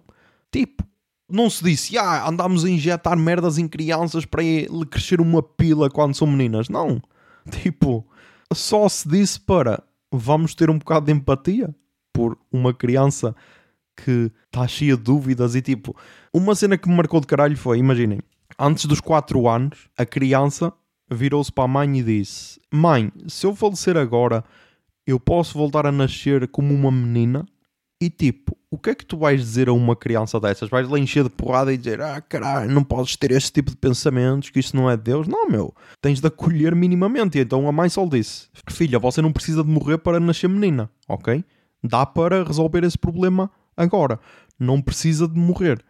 Tipo, 0.50 0.84
não 1.28 1.50
se 1.50 1.62
disse, 1.62 1.98
ah, 1.98 2.28
andámos 2.28 2.64
a 2.64 2.70
injetar 2.70 3.16
merdas 3.16 3.58
em 3.58 3.66
crianças 3.66 4.24
para 4.24 4.42
lhe 4.42 4.86
crescer 4.88 5.20
uma 5.20 5.42
pila 5.42 5.90
quando 5.90 6.14
são 6.14 6.26
meninas. 6.26 6.68
Não. 6.68 7.02
Tipo, 7.62 8.06
só 8.52 8.88
se 8.88 9.08
disse 9.08 9.38
para 9.38 9.82
vamos 10.10 10.54
ter 10.54 10.70
um 10.70 10.78
bocado 10.78 11.06
de 11.06 11.12
empatia 11.12 11.74
por 12.12 12.38
uma 12.50 12.72
criança 12.72 13.34
que 13.96 14.30
está 14.46 14.66
cheia 14.68 14.96
de 14.96 15.02
dúvidas 15.02 15.54
e 15.54 15.62
tipo, 15.62 15.96
uma 16.32 16.54
cena 16.54 16.76
que 16.76 16.88
me 16.88 16.94
marcou 16.94 17.20
de 17.20 17.26
caralho 17.26 17.56
foi, 17.56 17.78
imaginem, 17.78 18.20
antes 18.58 18.84
dos 18.84 19.00
4 19.00 19.48
anos, 19.48 19.88
a 19.96 20.04
criança 20.04 20.72
virou-se 21.10 21.52
para 21.52 21.64
a 21.64 21.68
mãe 21.68 21.98
e 21.98 22.02
disse: 22.02 22.60
Mãe, 22.72 23.12
se 23.26 23.46
eu 23.46 23.54
falecer 23.54 23.96
agora, 23.96 24.44
eu 25.06 25.18
posso 25.18 25.56
voltar 25.56 25.86
a 25.86 25.92
nascer 25.92 26.48
como 26.48 26.74
uma 26.74 26.90
menina? 26.90 27.46
E 27.98 28.10
tipo, 28.10 28.54
o 28.70 28.76
que 28.76 28.90
é 28.90 28.94
que 28.94 29.06
tu 29.06 29.16
vais 29.16 29.40
dizer 29.40 29.70
a 29.70 29.72
uma 29.72 29.96
criança 29.96 30.38
dessas? 30.38 30.68
Vais 30.68 30.86
lá 30.86 30.98
encher 30.98 31.24
de 31.24 31.30
porrada 31.30 31.72
e 31.72 31.78
dizer: 31.78 32.00
Ah, 32.00 32.20
caralho, 32.20 32.70
não 32.70 32.84
podes 32.84 33.16
ter 33.16 33.30
este 33.30 33.52
tipo 33.52 33.70
de 33.70 33.76
pensamentos, 33.76 34.50
que 34.50 34.60
isso 34.60 34.76
não 34.76 34.90
é 34.90 34.96
Deus? 34.96 35.26
Não, 35.26 35.48
meu. 35.48 35.74
Tens 36.02 36.20
de 36.20 36.26
acolher 36.26 36.74
minimamente. 36.74 37.38
E 37.38 37.40
então 37.40 37.66
a 37.66 37.72
mãe 37.72 37.88
só 37.88 38.04
disse: 38.04 38.48
Filha, 38.68 38.98
você 38.98 39.22
não 39.22 39.32
precisa 39.32 39.64
de 39.64 39.70
morrer 39.70 39.96
para 39.98 40.20
nascer 40.20 40.48
menina, 40.48 40.90
ok? 41.08 41.42
Dá 41.82 42.04
para 42.04 42.44
resolver 42.44 42.84
esse 42.84 42.98
problema 42.98 43.50
agora. 43.76 44.18
Não 44.58 44.80
precisa 44.80 45.28
de 45.28 45.38
morrer. 45.38 45.84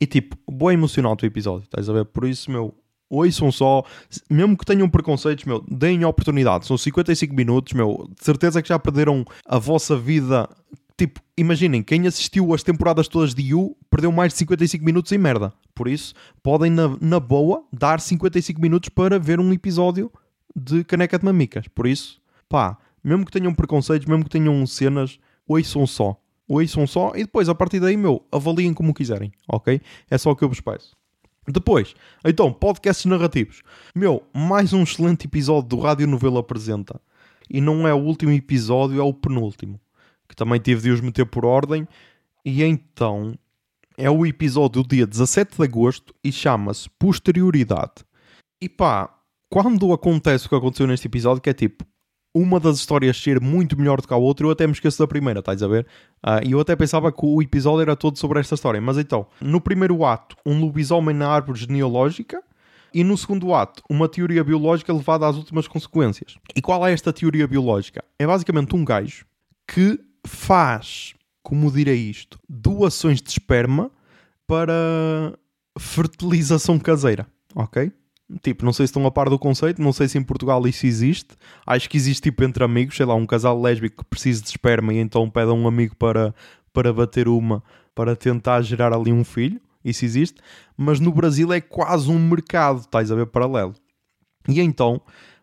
E 0.00 0.06
tipo, 0.06 0.36
boa 0.50 0.72
emocional 0.72 1.16
o 1.20 1.26
episódio, 1.26 1.64
estás 1.64 1.88
a 1.88 1.92
ver? 1.92 2.04
Por 2.06 2.26
isso, 2.26 2.50
meu, 2.50 2.74
ouçam 3.08 3.52
só, 3.52 3.84
mesmo 4.28 4.56
que 4.56 4.64
tenham 4.64 4.88
preconceitos, 4.88 5.44
meu, 5.44 5.64
deem 5.70 6.04
oportunidade. 6.04 6.66
São 6.66 6.76
55 6.76 7.34
minutos, 7.34 7.72
meu, 7.72 8.08
de 8.18 8.24
certeza 8.24 8.60
que 8.60 8.68
já 8.68 8.78
perderam 8.78 9.24
a 9.46 9.58
vossa 9.58 9.96
vida. 9.96 10.48
Tipo, 10.96 11.20
imaginem, 11.36 11.82
quem 11.82 12.06
assistiu 12.06 12.52
as 12.52 12.62
temporadas 12.62 13.06
todas 13.06 13.34
de 13.34 13.42
You 13.42 13.76
perdeu 13.90 14.10
mais 14.10 14.32
de 14.32 14.38
55 14.40 14.84
minutos 14.84 15.12
em 15.12 15.18
merda. 15.18 15.52
Por 15.74 15.86
isso, 15.86 16.14
podem, 16.42 16.70
na, 16.70 16.96
na 17.00 17.20
boa, 17.20 17.64
dar 17.72 18.00
55 18.00 18.60
minutos 18.60 18.88
para 18.88 19.18
ver 19.18 19.38
um 19.38 19.52
episódio 19.52 20.10
de 20.54 20.82
Caneca 20.84 21.18
de 21.18 21.24
Mamicas. 21.24 21.68
Por 21.68 21.86
isso, 21.86 22.20
pá, 22.48 22.76
mesmo 23.04 23.24
que 23.24 23.32
tenham 23.32 23.54
preconceitos, 23.54 24.06
mesmo 24.06 24.24
que 24.24 24.30
tenham 24.30 24.66
cenas, 24.66 25.18
ouçam 25.46 25.86
só 25.86 26.21
ouçam 26.48 26.86
só 26.86 27.12
e 27.14 27.24
depois 27.24 27.48
a 27.48 27.54
partir 27.54 27.80
daí, 27.80 27.96
meu, 27.96 28.26
avaliem 28.30 28.74
como 28.74 28.94
quiserem, 28.94 29.32
ok? 29.48 29.80
É 30.10 30.18
só 30.18 30.30
o 30.30 30.36
que 30.36 30.44
eu 30.44 30.48
vos 30.48 30.60
peço. 30.60 30.96
Depois, 31.48 31.94
então, 32.24 32.52
podcasts 32.52 33.04
narrativos. 33.04 33.62
Meu, 33.94 34.22
mais 34.32 34.72
um 34.72 34.82
excelente 34.84 35.26
episódio 35.26 35.68
do 35.68 35.80
Rádio 35.80 36.06
Novela 36.06 36.40
Apresenta. 36.40 37.00
E 37.50 37.60
não 37.60 37.86
é 37.86 37.92
o 37.92 37.98
último 37.98 38.30
episódio, 38.30 39.00
é 39.00 39.02
o 39.02 39.12
penúltimo. 39.12 39.80
Que 40.28 40.36
também 40.36 40.60
tive 40.60 40.82
de 40.82 40.90
os 40.90 41.00
meter 41.00 41.26
por 41.26 41.44
ordem. 41.44 41.86
E 42.44 42.62
então, 42.62 43.36
é 43.96 44.08
o 44.08 44.24
episódio 44.24 44.82
do 44.82 44.88
dia 44.88 45.06
17 45.06 45.56
de 45.56 45.64
agosto 45.64 46.14
e 46.22 46.30
chama-se 46.30 46.88
Posterioridade. 46.90 48.04
E 48.60 48.68
pá, 48.68 49.12
quando 49.50 49.92
acontece 49.92 50.46
o 50.46 50.48
que 50.48 50.54
aconteceu 50.54 50.86
neste 50.86 51.08
episódio, 51.08 51.42
que 51.42 51.50
é 51.50 51.54
tipo, 51.54 51.84
uma 52.34 52.58
das 52.58 52.78
histórias 52.78 53.20
ser 53.20 53.40
muito 53.40 53.76
melhor 53.76 54.00
do 54.00 54.08
que 54.08 54.14
a 54.14 54.16
outra, 54.16 54.46
eu 54.46 54.50
até 54.50 54.66
me 54.66 54.72
esqueço 54.72 54.98
da 54.98 55.06
primeira, 55.06 55.40
estás 55.40 55.62
a 55.62 55.68
ver? 55.68 55.86
Uh, 56.24 56.46
e 56.46 56.52
eu 56.52 56.60
até 56.60 56.74
pensava 56.74 57.12
que 57.12 57.24
o 57.24 57.42
episódio 57.42 57.82
era 57.82 57.94
todo 57.94 58.18
sobre 58.18 58.40
esta 58.40 58.54
história. 58.54 58.80
Mas 58.80 58.96
então, 58.96 59.26
no 59.40 59.60
primeiro 59.60 60.04
ato, 60.04 60.36
um 60.44 60.60
lobisomem 60.60 61.14
na 61.14 61.28
árvore 61.28 61.60
genealógica. 61.60 62.42
E 62.94 63.02
no 63.02 63.16
segundo 63.16 63.54
ato, 63.54 63.82
uma 63.88 64.06
teoria 64.06 64.44
biológica 64.44 64.92
levada 64.92 65.26
às 65.26 65.36
últimas 65.36 65.66
consequências. 65.66 66.36
E 66.54 66.60
qual 66.60 66.86
é 66.86 66.92
esta 66.92 67.10
teoria 67.10 67.46
biológica? 67.46 68.04
É 68.18 68.26
basicamente 68.26 68.76
um 68.76 68.84
gajo 68.84 69.24
que 69.66 69.98
faz, 70.26 71.14
como 71.42 71.72
direi 71.72 71.96
isto, 71.96 72.38
doações 72.46 73.22
de 73.22 73.30
esperma 73.30 73.90
para 74.46 75.34
fertilização 75.78 76.78
caseira, 76.78 77.26
ok? 77.54 77.90
Tipo, 78.40 78.64
não 78.64 78.72
sei 78.72 78.86
se 78.86 78.90
estão 78.90 79.06
a 79.06 79.10
par 79.10 79.28
do 79.28 79.38
conceito, 79.38 79.82
não 79.82 79.92
sei 79.92 80.08
se 80.08 80.16
em 80.16 80.22
Portugal 80.22 80.66
isso 80.66 80.86
existe. 80.86 81.36
Acho 81.66 81.88
que 81.90 81.96
existe 81.96 82.22
tipo 82.22 82.44
entre 82.44 82.64
amigos, 82.64 82.96
sei 82.96 83.04
lá, 83.04 83.14
um 83.14 83.26
casal 83.26 83.60
lésbico 83.60 84.02
que 84.02 84.10
precisa 84.10 84.42
de 84.42 84.48
esperma 84.48 84.94
e 84.94 84.98
então 84.98 85.28
pede 85.28 85.50
a 85.50 85.54
um 85.54 85.66
amigo 85.66 85.94
para, 85.96 86.34
para 86.72 86.92
bater 86.92 87.28
uma 87.28 87.62
para 87.94 88.16
tentar 88.16 88.62
gerar 88.62 88.92
ali 88.92 89.12
um 89.12 89.24
filho. 89.24 89.60
Isso 89.84 90.04
existe. 90.04 90.40
Mas 90.76 91.00
no 91.00 91.12
Brasil 91.12 91.52
é 91.52 91.60
quase 91.60 92.10
um 92.10 92.18
mercado, 92.18 92.80
estás 92.80 93.10
a 93.10 93.14
ver, 93.14 93.26
paralelo. 93.26 93.74
E 94.48 94.60
então, 94.60 95.00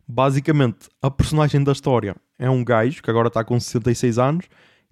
basicamente, 0.07 0.89
a 1.01 1.11
personagem 1.11 1.63
da 1.63 1.71
história 1.71 2.15
é 2.37 2.49
um 2.49 2.63
gajo 2.63 3.01
que 3.01 3.09
agora 3.09 3.27
está 3.27 3.43
com 3.43 3.59
66 3.59 4.17
anos 4.17 4.45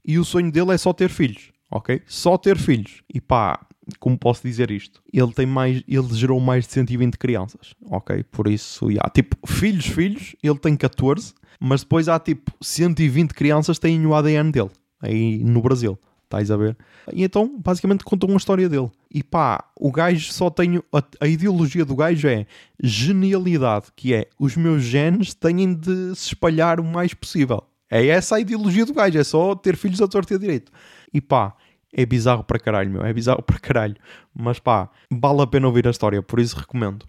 e 0.06 0.18
o 0.20 0.26
sonho 0.26 0.52
dele 0.52 0.72
é 0.72 0.78
só 0.78 0.94
ter 0.94 1.10
filhos, 1.10 1.52
ok? 1.72 2.02
Só 2.06 2.38
ter 2.38 2.58
filhos. 2.58 3.02
E 3.14 3.20
pá, 3.20 3.60
como 4.00 4.18
posso 4.18 4.44
dizer 4.44 4.72
isto? 4.72 5.02
Ele 5.12 5.32
tem 5.32 5.46
mais, 5.46 5.84
ele 5.88 6.14
gerou 6.14 6.40
mais 6.40 6.66
de 6.66 6.74
120 6.74 7.18
crianças, 7.18 7.74
ok? 7.90 8.24
Por 8.24 8.48
isso, 8.48 8.90
yeah. 8.90 9.10
tipo, 9.10 9.36
filhos, 9.48 9.86
filhos, 9.86 10.36
ele 10.44 10.58
tem 10.58 10.76
14, 10.76 11.34
mas 11.60 11.82
depois 11.82 12.08
há 12.08 12.20
tipo 12.20 12.52
120 12.62 13.34
crianças 13.34 13.80
têm 13.80 14.06
o 14.06 14.14
ADN 14.14 14.52
dele, 14.52 14.72
aí 15.02 15.44
no 15.44 15.62
Brasil, 15.62 15.98
estás 16.24 16.52
a 16.52 16.58
ver? 16.58 16.78
E 17.14 17.24
então, 17.24 17.60
basicamente, 17.60 18.04
contam 18.04 18.30
uma 18.30 18.38
história 18.38 18.68
dele. 18.68 18.92
E 19.10 19.24
pá, 19.24 19.64
o 19.80 19.92
gajo 19.92 20.32
só 20.32 20.50
tem, 20.50 20.78
a, 20.94 21.04
a 21.22 21.28
ideologia 21.28 21.86
do 21.86 21.96
gajo 21.96 22.28
é 22.28 22.46
genialidade, 22.82 23.88
que 23.96 24.14
é, 24.14 24.28
os 24.38 24.56
meus 24.56 24.84
genes 24.84 25.34
têm 25.34 25.74
de 25.74 26.16
se 26.16 26.28
espalhar 26.28 26.80
o 26.80 26.84
mais 26.84 27.14
possível. 27.14 27.64
É 27.90 28.06
essa 28.08 28.36
a 28.36 28.40
ideologia 28.40 28.86
do 28.86 28.94
gajo, 28.94 29.18
é 29.18 29.24
só 29.24 29.56
ter 29.56 29.78
filhos 29.78 30.02
a 30.02 30.08
torta 30.08 30.34
e 30.34 30.36
a 30.36 30.40
direito. 30.40 30.72
E 31.14 31.22
pá, 31.22 31.56
é 31.94 32.06
bizarro 32.06 32.44
para 32.44 32.60
caralho, 32.60 32.90
meu. 32.90 33.06
É 33.06 33.14
bizarro 33.14 33.42
para 33.44 33.60
caralho. 33.60 33.96
Mas 34.34 34.60
pá, 34.60 34.90
vale 35.12 35.42
a 35.42 35.48
pena 35.48 35.68
ouvir 35.68 35.88
a 35.88 35.92
história, 35.92 36.22
por 36.22 36.40
isso 36.40 36.58
recomendo. 36.58 37.06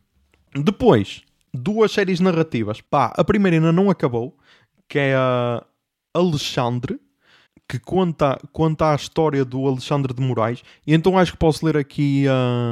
Depois, 0.54 1.22
duas 1.52 1.92
séries 1.92 2.20
narrativas. 2.20 2.80
Pá, 2.80 3.12
a 3.16 3.24
primeira 3.24 3.56
ainda 3.56 3.72
não 3.72 3.90
acabou, 3.90 4.36
que 4.88 4.98
é 4.98 5.14
a 5.14 5.64
Alexandre, 6.14 6.98
que 7.68 7.78
conta, 7.78 8.38
conta 8.52 8.92
a 8.92 8.96
história 8.96 9.44
do 9.44 9.66
Alexandre 9.66 10.14
de 10.14 10.22
Moraes. 10.22 10.62
E 10.86 10.94
então 10.94 11.18
acho 11.18 11.32
que 11.32 11.38
posso 11.38 11.64
ler 11.66 11.76
aqui 11.76 12.24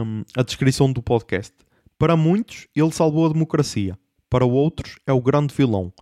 um, 0.05 0.23
a 0.37 0.43
descrição 0.43 0.91
do 0.91 1.03
podcast. 1.03 1.55
Para 1.99 2.17
muitos, 2.17 2.67
ele 2.75 2.93
salvou 2.93 3.27
a 3.27 3.33
democracia. 3.33 3.99
Para 4.29 4.45
outros, 4.45 4.97
é 5.07 5.13
o 5.13 5.21
grande 5.21 5.55
vilão. 5.55 5.93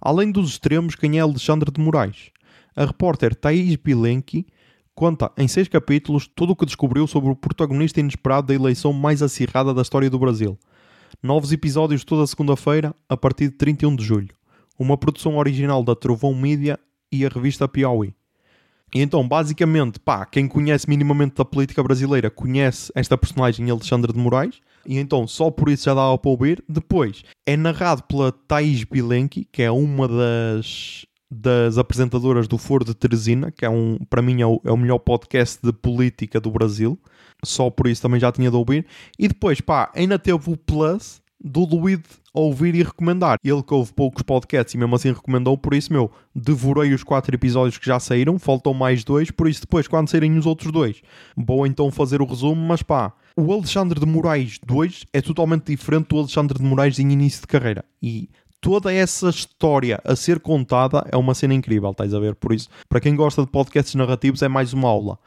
Além 0.00 0.30
dos 0.30 0.50
extremos, 0.50 0.94
quem 0.94 1.18
é 1.18 1.20
Alexandre 1.20 1.70
de 1.70 1.80
Moraes? 1.80 2.30
A 2.76 2.84
repórter 2.84 3.34
Thaís 3.34 3.76
Bilenki 3.76 4.46
conta 4.94 5.30
em 5.36 5.48
seis 5.48 5.68
capítulos 5.68 6.26
tudo 6.26 6.52
o 6.52 6.56
que 6.56 6.66
descobriu 6.66 7.06
sobre 7.06 7.30
o 7.30 7.36
protagonista 7.36 8.00
inesperado 8.00 8.48
da 8.48 8.54
eleição 8.54 8.92
mais 8.92 9.22
acirrada 9.22 9.74
da 9.74 9.82
história 9.82 10.08
do 10.08 10.18
Brasil. 10.18 10.58
Novos 11.22 11.52
episódios 11.52 12.04
toda 12.04 12.26
segunda-feira, 12.26 12.94
a 13.08 13.16
partir 13.16 13.48
de 13.48 13.56
31 13.56 13.96
de 13.96 14.04
julho. 14.04 14.34
Uma 14.78 14.96
produção 14.96 15.36
original 15.36 15.82
da 15.82 15.94
Trovão 15.94 16.34
Media 16.34 16.78
e 17.10 17.24
a 17.24 17.28
revista 17.28 17.68
Piauí. 17.68 18.14
E 18.94 19.00
então, 19.00 19.26
basicamente, 19.26 19.98
pá, 19.98 20.24
quem 20.24 20.46
conhece 20.46 20.88
minimamente 20.88 21.34
da 21.36 21.44
política 21.44 21.82
brasileira 21.82 22.30
conhece 22.30 22.92
esta 22.94 23.18
personagem 23.18 23.68
Alexandre 23.68 24.12
de 24.12 24.18
Moraes, 24.18 24.60
e 24.86 24.98
então 24.98 25.26
só 25.26 25.50
por 25.50 25.68
isso 25.68 25.84
já 25.86 25.94
dava 25.94 26.16
para 26.16 26.30
ouvir. 26.30 26.62
Depois, 26.68 27.24
é 27.44 27.56
narrado 27.56 28.04
pela 28.04 28.30
Thais 28.30 28.84
Bilenki, 28.84 29.48
que 29.50 29.62
é 29.62 29.70
uma 29.70 30.06
das 30.06 31.06
das 31.34 31.78
apresentadoras 31.78 32.46
do 32.46 32.56
Foro 32.56 32.84
de 32.84 32.94
Teresina, 32.94 33.50
que 33.50 33.64
é 33.64 33.70
um, 33.70 33.98
para 34.08 34.22
mim 34.22 34.40
é 34.40 34.46
o, 34.46 34.60
é 34.64 34.70
o 34.70 34.76
melhor 34.76 34.98
podcast 34.98 35.58
de 35.62 35.72
política 35.72 36.40
do 36.40 36.50
Brasil. 36.50 36.98
Só 37.44 37.68
por 37.70 37.86
isso 37.86 38.02
também 38.02 38.20
já 38.20 38.30
tinha 38.30 38.50
de 38.50 38.56
ouvir. 38.56 38.86
E 39.18 39.28
depois, 39.28 39.60
pá, 39.60 39.90
ainda 39.94 40.18
teve 40.18 40.50
o 40.50 40.56
plus 40.56 41.22
do 41.42 41.64
Luíde 41.64 42.04
ouvir 42.32 42.74
e 42.74 42.82
recomendar. 42.82 43.38
Ele 43.44 43.62
que 43.62 43.74
ouve 43.74 43.92
poucos 43.92 44.22
podcasts 44.22 44.74
e 44.74 44.78
mesmo 44.78 44.94
assim 44.94 45.12
recomendou, 45.12 45.58
por 45.58 45.74
isso, 45.74 45.92
meu, 45.92 46.10
devorei 46.34 46.94
os 46.94 47.04
quatro 47.04 47.34
episódios 47.34 47.76
que 47.76 47.86
já 47.86 48.00
saíram, 48.00 48.38
faltam 48.38 48.72
mais 48.72 49.04
dois, 49.04 49.30
por 49.30 49.48
isso 49.48 49.60
depois, 49.60 49.86
quando 49.86 50.08
saírem 50.08 50.38
os 50.38 50.46
outros 50.46 50.72
dois, 50.72 51.02
vou 51.36 51.66
então 51.66 51.90
fazer 51.90 52.22
o 52.22 52.24
resumo, 52.24 52.60
mas 52.66 52.82
pá, 52.82 53.12
o 53.36 53.52
Alexandre 53.52 54.00
de 54.00 54.06
Moraes 54.06 54.58
2 54.64 55.06
é 55.12 55.20
totalmente 55.20 55.66
diferente 55.66 56.08
do 56.08 56.18
Alexandre 56.18 56.58
de 56.58 56.64
Moraes 56.64 56.98
em 56.98 57.10
início 57.10 57.40
de 57.40 57.48
carreira. 57.48 57.84
E 58.00 58.28
toda 58.64 58.90
essa 58.90 59.28
história 59.28 60.00
a 60.02 60.16
ser 60.16 60.40
contada 60.40 61.06
é 61.12 61.16
uma 61.18 61.34
cena 61.34 61.52
incrível, 61.52 61.90
estás 61.90 62.14
a 62.14 62.18
ver? 62.18 62.34
Por 62.34 62.50
isso, 62.50 62.70
para 62.88 62.98
quem 62.98 63.14
gosta 63.14 63.42
de 63.44 63.50
podcasts 63.50 63.94
narrativos, 63.94 64.40
é 64.40 64.48
mais 64.48 64.72
uma 64.72 64.88
aula. 64.88 65.18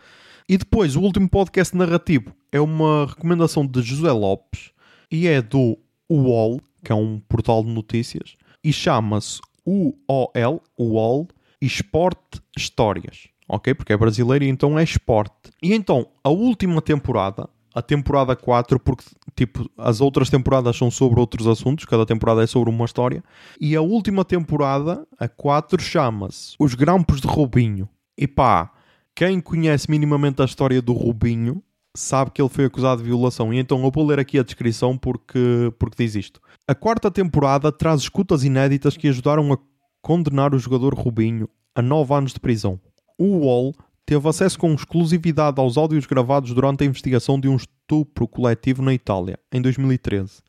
E 0.49 0.57
depois, 0.57 0.95
o 0.95 1.01
último 1.01 1.29
podcast 1.29 1.77
narrativo 1.77 2.33
é 2.51 2.59
uma 2.59 3.05
recomendação 3.05 3.63
de 3.63 3.79
José 3.83 4.11
Lopes 4.11 4.71
e 5.11 5.27
é 5.27 5.39
do 5.39 5.77
UOL, 6.09 6.59
que 6.83 6.91
é 6.91 6.95
um 6.95 7.19
portal 7.29 7.63
de 7.63 7.69
notícias, 7.69 8.35
e 8.63 8.73
chama-se 8.73 9.39
UOL, 9.63 10.63
UOL 10.75 11.27
Esporte 11.61 12.41
Histórias, 12.57 13.27
ok? 13.47 13.75
Porque 13.75 13.93
é 13.93 13.97
brasileiro 13.97 14.45
e 14.45 14.49
então 14.49 14.79
é 14.79 14.83
esporte. 14.83 15.51
E 15.61 15.75
então, 15.75 16.07
a 16.23 16.29
última 16.31 16.81
temporada, 16.81 17.47
a 17.71 17.83
temporada 17.83 18.35
4, 18.35 18.79
porque 18.79 19.03
tipo, 19.37 19.69
as 19.77 20.01
outras 20.01 20.29
temporadas 20.29 20.75
são 20.75 20.89
sobre 20.89 21.19
outros 21.19 21.45
assuntos, 21.45 21.85
cada 21.85 22.05
temporada 22.05 22.43
é 22.43 22.47
sobre 22.47 22.71
uma 22.71 22.85
história, 22.85 23.23
e 23.61 23.75
a 23.75 23.81
última 23.81 24.25
temporada, 24.25 25.07
a 25.19 25.27
4, 25.27 25.79
chama-se 25.81 26.55
Os 26.59 26.73
Grampos 26.73 27.21
de 27.21 27.27
Rubinho. 27.27 27.87
E 28.17 28.27
pá, 28.27 28.71
quem 29.15 29.39
conhece 29.39 29.89
minimamente 29.89 30.41
a 30.41 30.45
história 30.45 30.81
do 30.81 30.91
Rubinho 30.91 31.63
sabe 31.95 32.31
que 32.31 32.41
ele 32.41 32.49
foi 32.49 32.65
acusado 32.65 33.01
de 33.01 33.07
violação. 33.07 33.53
E 33.53 33.59
então 33.59 33.83
eu 33.83 33.91
vou 33.91 34.05
ler 34.05 34.19
aqui 34.19 34.39
a 34.39 34.43
descrição 34.43 34.97
porque, 34.97 35.71
porque 35.79 36.03
diz 36.03 36.15
isto. 36.15 36.39
A 36.67 36.75
quarta 36.75 37.09
temporada 37.09 37.71
traz 37.71 38.01
escutas 38.01 38.43
inéditas 38.43 38.97
que 38.97 39.07
ajudaram 39.07 39.51
a 39.53 39.57
condenar 40.01 40.53
o 40.53 40.59
jogador 40.59 40.93
Rubinho 40.93 41.49
a 41.75 41.81
nove 41.81 42.13
anos 42.13 42.33
de 42.33 42.39
prisão. 42.39 42.79
O 43.17 43.39
UOL 43.39 43.73
teve 44.05 44.27
acesso 44.27 44.57
com 44.57 44.73
exclusividade 44.73 45.59
aos 45.59 45.77
áudios 45.77 46.05
gravados 46.05 46.53
durante 46.53 46.83
a 46.83 46.87
investigação 46.87 47.39
de 47.39 47.47
um 47.47 47.57
estupro 47.87 48.27
coletivo 48.27 48.81
na 48.81 48.93
Itália, 48.93 49.39
em 49.49 49.61
2013. 49.61 50.41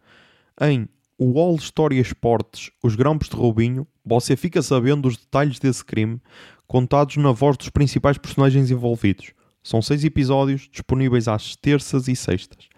Em 0.60 0.88
o 1.16 1.38
All 1.38 1.54
História 1.54 2.00
Esportes, 2.00 2.70
Os 2.82 2.96
Grampos 2.96 3.28
de 3.28 3.36
Rubinho, 3.36 3.86
você 4.04 4.36
fica 4.36 4.60
sabendo 4.60 5.06
os 5.06 5.16
detalhes 5.16 5.58
desse 5.58 5.84
crime, 5.84 6.20
contados 6.66 7.16
na 7.16 7.30
voz 7.30 7.56
dos 7.56 7.70
principais 7.70 8.18
personagens 8.18 8.70
envolvidos. 8.70 9.32
São 9.62 9.80
seis 9.80 10.04
episódios 10.04 10.68
disponíveis 10.70 11.28
às 11.28 11.54
terças 11.56 12.08
e 12.08 12.16
sextas. 12.16 12.68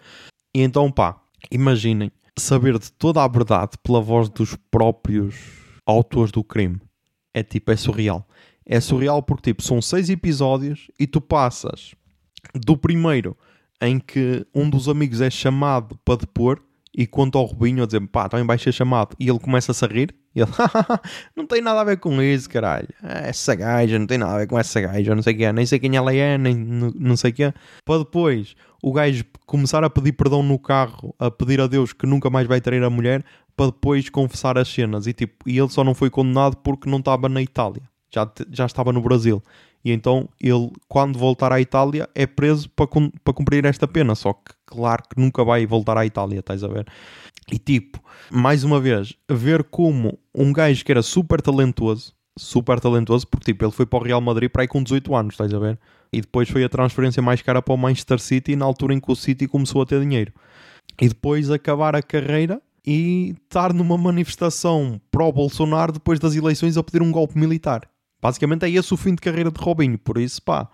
E 0.53 0.61
então, 0.61 0.91
pá, 0.91 1.19
imaginem 1.51 2.11
saber 2.37 2.77
de 2.77 2.91
toda 2.91 3.23
a 3.23 3.27
verdade 3.27 3.77
pela 3.83 4.01
voz 4.01 4.29
dos 4.29 4.55
próprios 4.69 5.35
autores 5.85 6.31
do 6.31 6.43
crime. 6.43 6.79
É 7.33 7.43
tipo, 7.43 7.71
é 7.71 7.75
surreal. 7.75 8.27
É 8.65 8.79
surreal 8.79 9.23
porque, 9.23 9.51
tipo, 9.51 9.63
são 9.63 9.81
seis 9.81 10.09
episódios 10.09 10.89
e 10.99 11.07
tu 11.07 11.21
passas 11.21 11.93
do 12.53 12.75
primeiro 12.75 13.37
em 13.81 13.99
que 13.99 14.45
um 14.53 14.69
dos 14.69 14.87
amigos 14.87 15.21
é 15.21 15.29
chamado 15.29 15.97
para 16.05 16.19
depor 16.19 16.61
e 16.95 17.07
conta 17.07 17.37
ao 17.37 17.45
Rubinho 17.45 17.83
a 17.83 17.85
dizer 17.85 18.05
pá, 18.07 18.27
também 18.27 18.45
vai 18.45 18.57
ser 18.57 18.71
chamado. 18.71 19.15
E 19.19 19.29
ele 19.29 19.39
começa-se 19.39 19.83
a 19.83 19.87
rir. 19.87 20.13
E 20.35 20.41
ele, 20.41 20.51
não 21.35 21.45
tem 21.45 21.61
nada 21.61 21.81
a 21.81 21.83
ver 21.83 21.97
com 21.97 22.21
isso, 22.21 22.49
caralho. 22.49 22.87
É 23.01 23.29
essa 23.29 23.55
gaja 23.55 23.97
não 23.97 24.05
tem 24.05 24.17
nada 24.17 24.33
a 24.33 24.37
ver 24.39 24.47
com 24.47 24.59
essa 24.59 24.79
gaja, 24.79 25.15
não 25.15 25.23
sei 25.23 25.33
o 25.33 25.37
que 25.37 25.43
é, 25.43 25.53
nem 25.53 25.65
sei 25.65 25.79
quem 25.79 25.95
ela 25.95 26.13
é, 26.13 26.37
nem 26.37 26.55
não 26.55 27.15
sei 27.15 27.31
o 27.31 27.33
que 27.33 27.43
é. 27.43 27.53
Para 27.85 27.99
depois 27.99 28.55
o 28.83 28.91
gajo 28.91 29.23
começar 29.45 29.83
a 29.83 29.89
pedir 29.89 30.13
perdão 30.13 30.43
no 30.43 30.59
carro, 30.59 31.15
a 31.17 31.29
pedir 31.31 31.61
a 31.61 31.67
Deus 31.67 31.93
que 31.93 32.05
nunca 32.05 32.29
mais 32.29 32.47
vai 32.47 32.59
trair 32.59 32.83
a 32.83 32.89
mulher, 32.89 33.23
para 33.55 33.67
depois 33.67 34.09
confessar 34.09 34.57
as 34.57 34.67
cenas. 34.67 35.07
E, 35.07 35.13
tipo, 35.13 35.47
e 35.47 35.57
ele 35.57 35.69
só 35.69 35.83
não 35.83 35.93
foi 35.93 36.09
condenado 36.09 36.57
porque 36.57 36.89
não 36.89 36.99
estava 36.99 37.29
na 37.29 37.41
Itália, 37.41 37.83
já, 38.13 38.29
já 38.51 38.65
estava 38.65 38.91
no 38.91 39.01
Brasil. 39.01 39.41
E 39.83 39.91
então 39.91 40.29
ele, 40.39 40.71
quando 40.87 41.17
voltar 41.17 41.51
à 41.51 41.59
Itália, 41.59 42.07
é 42.13 42.27
preso 42.27 42.69
para, 42.69 42.87
para 43.23 43.33
cumprir 43.33 43.65
esta 43.65 43.87
pena. 43.87 44.15
Só 44.15 44.33
que, 44.33 44.53
claro 44.65 45.03
que 45.03 45.19
nunca 45.19 45.43
vai 45.43 45.65
voltar 45.65 45.97
à 45.97 46.05
Itália, 46.05 46.39
estás 46.39 46.63
a 46.63 46.67
ver? 46.67 46.85
E 47.51 47.57
tipo, 47.57 47.99
mais 48.29 48.63
uma 48.63 48.79
vez, 48.79 49.13
ver 49.29 49.63
como 49.63 50.17
um 50.33 50.53
gajo 50.53 50.85
que 50.85 50.91
era 50.91 51.01
super 51.01 51.41
talentoso, 51.41 52.13
super 52.37 52.79
talentoso, 52.79 53.27
porque 53.27 53.51
tipo, 53.51 53.65
ele 53.65 53.71
foi 53.71 53.85
para 53.85 53.99
o 53.99 54.03
Real 54.03 54.21
Madrid 54.21 54.49
para 54.49 54.63
aí 54.63 54.67
com 54.67 54.81
18 54.81 55.15
anos, 55.15 55.33
estás 55.33 55.53
a 55.53 55.59
ver? 55.59 55.79
E 56.13 56.21
depois 56.21 56.49
foi 56.49 56.63
a 56.63 56.69
transferência 56.69 57.21
mais 57.21 57.41
cara 57.41 57.61
para 57.61 57.73
o 57.73 57.77
Manchester 57.77 58.19
City, 58.19 58.55
na 58.55 58.65
altura 58.65 58.93
em 58.93 58.99
que 58.99 59.11
o 59.11 59.15
City 59.15 59.47
começou 59.47 59.81
a 59.81 59.85
ter 59.85 59.99
dinheiro. 59.99 60.33
E 61.01 61.07
depois 61.07 61.49
acabar 61.49 61.95
a 61.95 62.01
carreira 62.01 62.61
e 62.85 63.35
estar 63.43 63.73
numa 63.73 63.97
manifestação 63.97 64.99
pró-Bolsonaro 65.11 65.93
depois 65.93 66.19
das 66.19 66.35
eleições 66.35 66.77
a 66.77 66.83
pedir 66.83 67.01
um 67.01 67.11
golpe 67.11 67.37
militar. 67.37 67.87
Basicamente 68.21 68.65
é 68.65 68.69
esse 68.69 68.93
o 68.93 68.97
fim 68.97 69.15
de 69.15 69.21
carreira 69.21 69.49
de 69.49 69.59
Robinho, 69.59 69.97
por 69.97 70.17
isso 70.17 70.41
pá. 70.41 70.69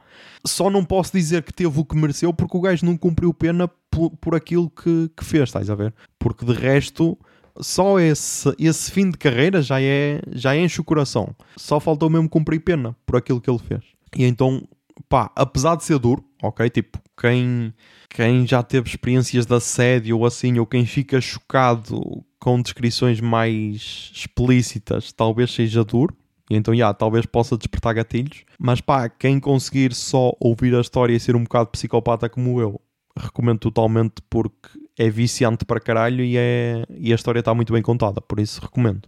Só 0.46 0.70
não 0.70 0.84
posso 0.84 1.14
dizer 1.14 1.44
que 1.44 1.54
teve 1.54 1.80
o 1.80 1.86
que 1.86 1.96
mereceu 1.96 2.34
porque 2.34 2.58
o 2.58 2.62
gajo 2.62 2.86
não 2.86 2.98
cumpriu 2.98 3.34
pena 3.34 3.70
por, 3.90 4.12
por 4.18 4.36
aquilo 4.36 4.70
que, 4.70 5.10
que 5.16 5.24
fez, 5.24 5.44
estás 5.44 5.70
a 5.70 5.76
ver? 5.76 5.94
Porque 6.20 6.46
de 6.46 6.54
resto, 6.54 7.18
só 7.60 8.00
esse, 8.00 8.54
esse 8.60 8.92
fim 8.92 9.10
de 9.10 9.18
carreira 9.18 9.62
já 9.62 9.82
é 9.82 10.22
já 10.34 10.58
enche 10.58 10.82
o 10.82 10.84
coração. 10.84 11.34
Só 11.56 11.80
faltou 11.80 12.10
mesmo 12.10 12.28
cumprir 12.28 12.60
pena 12.60 12.96
por 13.06 13.16
aquilo 13.16 13.40
que 13.40 13.50
ele 13.50 13.60
fez. 13.60 13.84
E 14.16 14.26
então, 14.26 14.68
pá, 15.08 15.32
apesar 15.34 15.76
de 15.78 15.86
ser 15.86 15.98
duro, 16.00 16.24
ok? 16.44 16.70
Tipo, 16.70 17.00
quem, 17.20 17.74
quem 18.10 18.46
já 18.46 18.62
teve 18.62 18.90
experiências 18.90 19.46
de 19.46 19.56
assédio 19.56 20.18
ou 20.18 20.26
assim, 20.26 20.60
ou 20.60 20.66
quem 20.66 20.86
fica 20.86 21.22
chocado 21.22 22.26
com 22.40 22.62
descrições 22.62 23.22
mais 23.22 24.12
explícitas, 24.14 25.14
talvez 25.14 25.52
seja 25.52 25.84
duro 25.84 26.16
e 26.50 26.56
então, 26.56 26.74
já, 26.74 26.78
yeah, 26.78 26.94
talvez 26.94 27.26
possa 27.26 27.58
despertar 27.58 27.94
gatilhos. 27.94 28.44
Mas 28.58 28.80
pá, 28.80 29.10
quem 29.10 29.40
conseguir 29.40 29.94
só 29.94 30.34
ouvir 30.40 30.76
a 30.76 30.82
história 30.82 31.14
e 31.14 31.20
ser 31.20 31.36
um 31.36 31.44
bocado 31.44 31.70
psicopata 31.70 32.30
como 32.30 32.62
eu, 32.62 32.80
recomendo 33.18 33.60
totalmente 33.60 34.22
porque 34.30 34.70
é 34.98 35.10
viciante 35.10 35.66
para 35.66 35.80
caralho 35.80 36.24
e, 36.24 36.38
é... 36.38 36.84
e 36.90 37.12
a 37.12 37.16
história 37.16 37.40
está 37.40 37.54
muito 37.54 37.74
bem 37.74 37.82
contada, 37.82 38.22
por 38.22 38.40
isso 38.40 38.62
recomendo. 38.62 39.08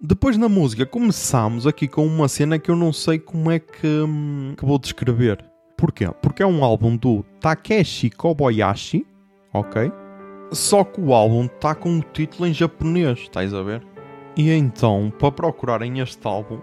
Depois 0.00 0.36
na 0.36 0.48
música 0.48 0.84
começamos 0.84 1.66
aqui 1.66 1.88
com 1.88 2.06
uma 2.06 2.28
cena 2.28 2.58
que 2.58 2.70
eu 2.70 2.76
não 2.76 2.92
sei 2.92 3.18
como 3.18 3.50
é 3.50 3.58
que, 3.58 3.86
hum, 3.86 4.54
que 4.56 4.64
vou 4.64 4.78
descrever. 4.78 5.42
Porquê? 5.76 6.08
Porque 6.22 6.42
é 6.42 6.46
um 6.46 6.64
álbum 6.64 6.96
do 6.96 7.22
Takeshi 7.40 8.10
Kobayashi, 8.10 9.06
ok? 9.52 9.90
Só 10.52 10.84
que 10.84 11.00
o 11.00 11.12
álbum 11.12 11.46
está 11.46 11.74
com 11.74 11.98
o 11.98 12.02
título 12.02 12.46
em 12.46 12.54
japonês, 12.54 13.20
estás 13.20 13.52
a 13.52 13.62
ver? 13.62 13.82
E 14.36 14.50
então, 14.50 15.12
para 15.18 15.32
procurarem 15.32 15.98
este 16.00 16.26
álbum, 16.26 16.60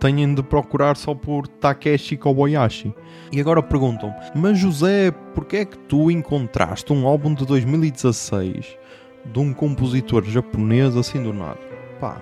têm 0.00 0.34
de 0.34 0.42
procurar 0.42 0.96
só 0.96 1.14
por 1.14 1.46
Takeshi 1.46 2.16
Kobayashi. 2.16 2.92
E 3.30 3.40
agora 3.40 3.62
perguntam 3.62 4.12
mas 4.34 4.58
José, 4.58 5.10
porquê 5.34 5.58
é 5.58 5.64
que 5.64 5.78
tu 5.78 6.10
encontraste 6.10 6.92
um 6.92 7.06
álbum 7.06 7.34
de 7.34 7.46
2016 7.46 8.76
de 9.26 9.38
um 9.38 9.52
compositor 9.52 10.24
japonês 10.24 10.96
assim 10.96 11.22
do 11.22 11.32
nada? 11.32 11.60
Pá, 12.00 12.20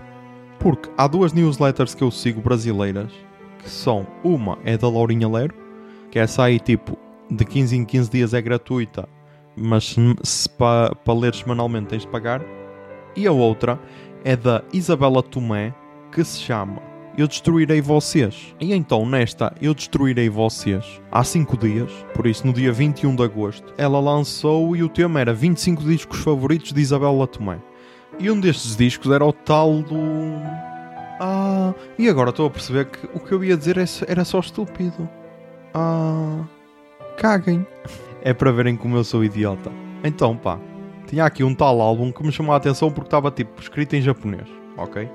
porque 0.58 0.90
há 0.98 1.06
duas 1.06 1.32
newsletters 1.32 1.94
que 1.94 2.02
eu 2.02 2.10
sigo 2.10 2.40
brasileiras, 2.40 3.12
que 3.62 3.70
são, 3.70 4.06
uma 4.24 4.58
é 4.64 4.76
da 4.76 4.88
Laurinha 4.88 5.28
Lero, 5.28 5.54
que 6.10 6.18
essa 6.18 6.44
aí 6.44 6.58
tipo, 6.58 6.98
de 7.30 7.44
15 7.44 7.76
em 7.76 7.84
15 7.84 8.10
dias 8.10 8.34
é 8.34 8.42
gratuita, 8.42 9.08
mas 9.56 9.96
para 10.58 10.94
pa 10.96 11.12
ler 11.12 11.34
semanalmente 11.34 11.88
tens 11.88 12.02
de 12.02 12.08
pagar, 12.08 12.42
e 13.14 13.26
a 13.26 13.32
outra 13.32 13.78
é 14.24 14.36
da 14.36 14.62
Isabela 14.72 15.22
Tomé, 15.22 15.72
que 16.10 16.24
se 16.24 16.40
chama 16.40 16.88
eu 17.18 17.26
destruirei 17.26 17.80
vocês. 17.80 18.54
E 18.60 18.72
então, 18.72 19.04
nesta 19.04 19.52
Eu 19.60 19.74
Destruirei 19.74 20.28
Vocês, 20.28 21.02
há 21.10 21.24
5 21.24 21.56
dias, 21.56 21.90
por 22.14 22.28
isso 22.28 22.46
no 22.46 22.52
dia 22.52 22.72
21 22.72 23.16
de 23.16 23.24
agosto, 23.24 23.74
ela 23.76 23.98
lançou 23.98 24.76
e 24.76 24.84
o 24.84 24.88
tema 24.88 25.18
era 25.18 25.34
25 25.34 25.82
discos 25.82 26.20
favoritos 26.20 26.72
de 26.72 26.80
Isabela 26.80 27.26
Tomé. 27.26 27.58
E 28.20 28.30
um 28.30 28.38
destes 28.38 28.76
discos 28.76 29.10
era 29.10 29.24
o 29.24 29.32
tal 29.32 29.82
do. 29.82 29.98
Ah, 31.20 31.74
e 31.98 32.08
agora 32.08 32.30
estou 32.30 32.46
a 32.46 32.50
perceber 32.50 32.86
que 32.86 33.06
o 33.12 33.18
que 33.18 33.32
eu 33.32 33.42
ia 33.42 33.56
dizer 33.56 33.78
é 33.78 33.84
era 34.06 34.24
só 34.24 34.38
estúpido. 34.38 35.08
Ah, 35.74 36.44
caguem. 37.18 37.66
É 38.20 38.34
para 38.34 38.50
verem 38.50 38.76
como 38.76 38.96
eu 38.96 39.04
sou 39.04 39.24
idiota. 39.24 39.70
Então, 40.02 40.36
pá, 40.36 40.58
tinha 41.06 41.24
aqui 41.24 41.44
um 41.44 41.54
tal 41.54 41.80
álbum 41.80 42.10
que 42.10 42.20
me 42.26 42.32
chamou 42.32 42.52
a 42.52 42.56
atenção 42.56 42.90
porque 42.90 43.06
estava 43.06 43.30
tipo 43.30 43.62
escrito 43.62 43.94
em 43.94 44.02
japonês, 44.02 44.48
ok? 44.76 45.08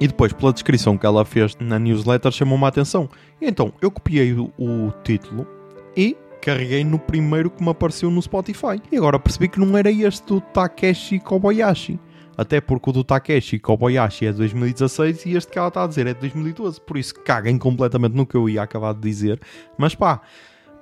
E 0.00 0.08
depois, 0.08 0.32
pela 0.32 0.50
descrição 0.50 0.96
que 0.96 1.04
ela 1.04 1.26
fez 1.26 1.54
na 1.60 1.78
newsletter, 1.78 2.32
chamou-me 2.32 2.64
a 2.64 2.68
atenção. 2.68 3.06
E 3.38 3.46
então, 3.46 3.70
eu 3.82 3.90
copiei 3.90 4.32
o, 4.32 4.50
o, 4.58 4.90
título 5.04 5.46
e 5.94 6.16
carreguei 6.40 6.82
no 6.82 6.98
primeiro 6.98 7.50
que 7.50 7.62
me 7.62 7.68
apareceu 7.68 8.10
no 8.10 8.22
Spotify. 8.22 8.80
E 8.90 8.96
agora 8.96 9.18
percebi 9.18 9.46
que 9.46 9.60
não 9.60 9.76
era 9.76 9.90
este 9.90 10.26
do 10.26 10.40
Takeshi 10.40 11.20
Kobayashi. 11.20 12.00
Até 12.34 12.62
porque 12.62 12.88
o 12.88 12.92
do 12.94 13.04
Takeshi 13.04 13.58
Kobayashi 13.58 14.24
é 14.24 14.32
de 14.32 14.38
2016 14.38 15.26
e 15.26 15.36
este 15.36 15.52
que 15.52 15.58
ela 15.58 15.68
está 15.68 15.84
a 15.84 15.86
dizer 15.86 16.06
é 16.06 16.14
de 16.14 16.20
2012. 16.20 16.80
Por 16.80 16.96
isso, 16.96 17.14
caguem 17.22 17.58
completamente 17.58 18.14
no 18.14 18.24
que 18.24 18.34
eu 18.34 18.48
ia 18.48 18.62
acabar 18.62 18.94
de 18.94 19.00
dizer. 19.02 19.38
Mas 19.76 19.94
pá, 19.94 20.22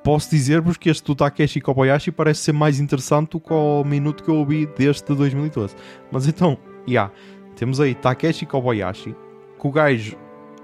posso 0.04 0.30
dizer-vos 0.30 0.76
que 0.76 0.88
este 0.88 1.04
do 1.04 1.16
Takeshi 1.16 1.60
Kobayashi 1.60 2.12
parece 2.12 2.42
ser 2.42 2.52
mais 2.52 2.78
interessante 2.78 3.30
do 3.30 3.40
que 3.40 3.52
o 3.52 3.82
minuto 3.82 4.22
que 4.22 4.30
eu 4.30 4.36
ouvi 4.36 4.64
deste 4.64 5.08
de 5.08 5.18
2012. 5.18 5.74
Mas 6.12 6.28
então, 6.28 6.56
já, 6.86 6.92
yeah, 6.92 7.12
temos 7.59 7.80
aí 7.80 7.92
Takeshi 7.92 8.46
Kobayashi, 8.46 9.16
que 9.61 9.66
o 9.66 9.72
gajo 9.72 10.16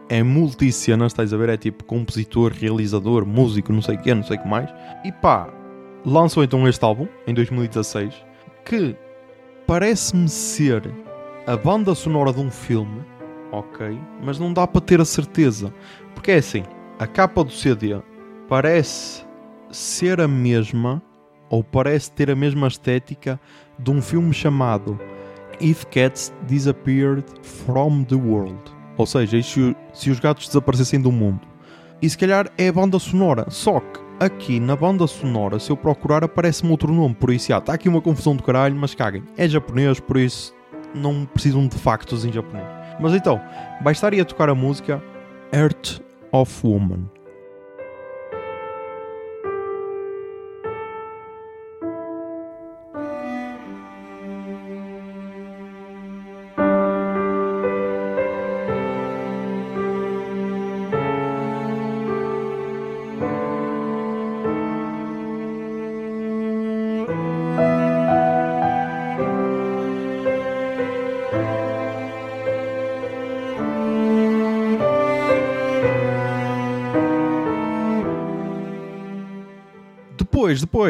é 0.09 0.23
multi-cenas, 0.23 1.11
estás 1.11 1.35
a 1.35 1.37
ver? 1.37 1.49
É 1.49 1.57
tipo 1.57 1.83
compositor, 1.83 2.53
realizador, 2.53 3.27
músico, 3.27 3.73
não 3.73 3.83
sei 3.83 3.97
o 3.97 3.99
que, 3.99 4.15
não 4.15 4.23
sei 4.23 4.37
o 4.37 4.41
que 4.41 4.49
mais. 4.49 4.73
E 5.05 5.11
pá, 5.11 5.53
lançou 6.07 6.45
então 6.45 6.69
este 6.69 6.85
álbum, 6.85 7.09
em 7.27 7.35
2016, 7.35 8.15
que 8.65 8.95
parece-me 9.67 10.29
ser 10.29 10.89
a 11.49 11.57
banda 11.57 11.97
sonora 11.97 12.33
de 12.33 12.41
um 12.41 12.51
filme, 12.51 13.03
ok? 13.51 13.99
Mas 14.23 14.39
não 14.39 14.53
dá 14.53 14.65
para 14.65 14.81
ter 14.81 15.01
a 15.01 15.05
certeza. 15.05 15.75
Porque 16.15 16.31
é 16.31 16.37
assim, 16.37 16.63
a 17.01 17.09
capa 17.09 17.43
do 17.43 17.51
CD 17.51 18.01
parece 18.49 19.25
ser 19.69 20.21
a 20.21 20.29
mesma, 20.29 21.03
ou 21.51 21.65
parece 21.65 22.13
ter 22.13 22.31
a 22.31 22.37
mesma 22.37 22.69
estética 22.69 23.41
de 23.79 23.91
um 23.91 24.01
filme 24.01 24.33
chamado 24.33 24.97
If 25.61 25.85
Cats 25.87 26.33
Disappeared 26.47 27.25
from 27.43 28.05
the 28.05 28.15
World. 28.15 28.59
Ou 28.97 29.07
seja, 29.07 29.43
se, 29.43 29.77
se 29.93 30.11
os 30.11 30.21
gatos 30.21 30.47
desaparecessem 30.47 31.01
do 31.01 31.11
mundo. 31.11 31.41
E 32.01 32.09
se 32.09 32.19
calhar 32.19 32.51
é 32.59 32.69
a 32.69 32.73
banda 32.73 32.99
sonora. 32.99 33.47
Só 33.49 33.81
que 33.81 34.01
aqui 34.21 34.61
na 34.61 34.77
banda 34.77 35.07
sonora, 35.07 35.59
se 35.59 35.71
eu 35.71 35.77
procurar, 35.77 36.23
aparece-me 36.23 36.71
outro 36.71 36.93
nome. 36.93 37.15
Por 37.15 37.31
isso, 37.31 37.53
está 37.53 37.75
aqui 37.75 37.89
uma 37.89 38.01
confusão 38.01 38.37
do 38.37 38.43
caralho, 38.43 38.77
mas 38.77 38.95
caguem. 38.95 39.25
É 39.37 39.49
japonês, 39.49 40.01
por 40.01 40.17
isso 40.17 40.55
não 40.95 41.27
precisam 41.27 41.67
de 41.67 41.77
factos 41.77 42.25
em 42.25 42.33
japonês. 42.33 42.67
Mas 43.01 43.13
então, 43.13 43.41
vai 43.83 43.93
estar 43.93 44.13
aí 44.13 44.21
a 44.21 44.25
tocar 44.25 44.49
a 44.49 44.55
música 44.55 45.03
Earth 45.53 46.01
of 46.31 46.67
Woman. 46.67 47.11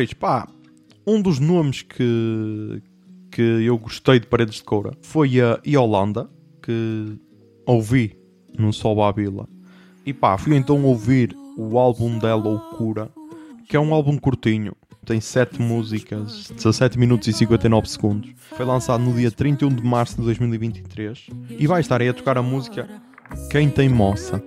Depois, 0.05 0.13
pá, 0.13 0.49
um 1.07 1.21
dos 1.21 1.39
nomes 1.39 1.83
que, 1.83 2.83
que 3.31 3.41
eu 3.41 3.79
gostei 3.79 4.21
de 4.21 4.27
Paredes 4.27 4.57
de 4.57 4.65
Coura 4.65 4.93
foi 5.03 5.41
a 5.41 5.59
Yolanda, 5.67 6.29
que 6.63 7.19
ouvi 7.67 8.17
no 8.59 8.73
Sol 8.73 8.97
Babila. 8.97 9.49
E 10.05 10.13
pá, 10.13 10.37
fui 10.37 10.57
então 10.57 10.83
ouvir 10.85 11.35
o 11.57 11.79
álbum 11.79 12.19
dela, 12.19 12.43
Loucura, 12.43 13.11
que 13.67 13.77
é 13.77 13.81
um 13.81 13.95
álbum 13.95 14.19
curtinho, 14.19 14.75
tem 15.07 15.21
7 15.21 15.61
músicas, 15.61 16.51
17 16.51 16.99
minutos 16.99 17.29
e 17.29 17.33
59 17.33 17.89
segundos. 17.89 18.31
Foi 18.37 18.67
lançado 18.67 19.03
no 19.03 19.15
dia 19.15 19.31
31 19.31 19.69
de 19.69 19.83
março 19.83 20.17
de 20.17 20.23
2023 20.23 21.27
e 21.49 21.67
vai 21.67 21.81
estar 21.81 22.01
aí 22.03 22.09
a 22.09 22.15
tocar 22.15 22.37
a 22.37 22.43
música 22.43 22.89
Quem 23.51 23.71
Tem 23.71 23.89
Moça. 23.89 24.43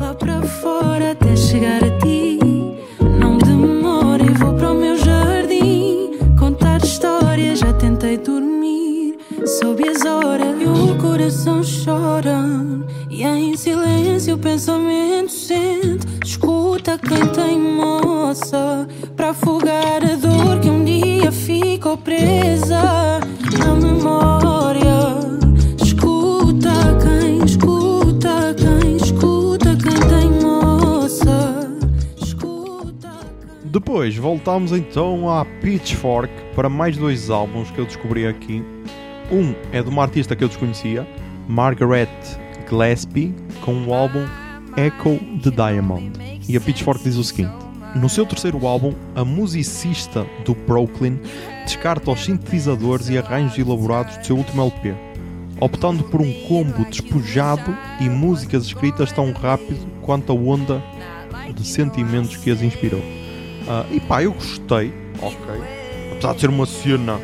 Lá 0.00 0.14
para 0.14 0.42
fora 0.42 1.12
até 1.12 1.36
chegar 1.36 1.82
a 1.84 1.98
ti. 1.98 2.23
Pensamento 14.44 15.32
sente. 15.32 16.06
Escuta 16.22 16.98
quem 16.98 17.26
tem 17.28 17.58
moça 17.58 18.86
para 19.16 19.30
afogar 19.30 20.04
a 20.04 20.16
dor 20.16 20.60
que 20.60 20.68
um 20.68 20.84
dia 20.84 21.32
ficou 21.32 21.96
presa 21.96 23.20
na 23.58 23.74
memória. 23.74 24.84
Escuta 25.82 26.70
quem, 27.02 27.42
escuta 27.42 28.54
quem, 28.54 28.96
escuta 28.96 29.76
quem. 29.76 29.94
Depois 33.64 34.16
voltamos 34.16 34.70
então 34.70 35.28
à 35.28 35.44
Pitchfork 35.44 36.32
para 36.54 36.68
mais 36.68 36.96
dois 36.96 37.28
álbuns 37.28 37.72
que 37.72 37.78
eu 37.80 37.84
descobri 37.84 38.24
aqui. 38.24 38.62
Um 39.32 39.52
é 39.72 39.82
de 39.82 39.88
uma 39.88 40.02
artista 40.02 40.36
que 40.36 40.44
eu 40.44 40.48
desconhecia, 40.48 41.04
Margaret 41.48 42.08
Gillespie, 42.68 43.34
com 43.62 43.86
o 43.86 43.94
álbum 43.94 44.26
Echo 44.76 45.18
the 45.42 45.50
Diamond. 45.50 46.12
E 46.48 46.56
a 46.56 46.60
Pitchfork 46.60 47.02
diz 47.02 47.16
o 47.16 47.24
seguinte: 47.24 47.52
No 47.94 48.08
seu 48.08 48.26
terceiro 48.26 48.66
álbum, 48.66 48.92
a 49.14 49.24
musicista 49.24 50.26
do 50.44 50.54
Brooklyn 50.54 51.18
descarta 51.64 52.10
os 52.10 52.24
sintetizadores 52.24 53.08
e 53.08 53.18
arranjos 53.18 53.58
elaborados 53.58 54.16
do 54.18 54.26
seu 54.26 54.36
último 54.36 54.62
LP, 54.62 54.94
optando 55.60 56.04
por 56.04 56.20
um 56.20 56.32
combo 56.46 56.84
despojado 56.84 57.76
e 58.00 58.08
músicas 58.08 58.64
escritas 58.64 59.12
tão 59.12 59.32
rápido 59.32 59.86
quanto 60.02 60.32
a 60.32 60.34
onda 60.34 60.82
de 61.54 61.66
sentimentos 61.66 62.36
que 62.36 62.50
as 62.50 62.62
inspirou. 62.62 63.00
Uh, 63.00 63.94
e 63.94 64.00
pá, 64.00 64.22
eu 64.22 64.32
gostei, 64.32 64.92
ok. 65.22 65.62
Apesar 66.12 66.34
de 66.34 66.40
ser 66.40 66.50
uma 66.50 66.66
cena 66.66 67.18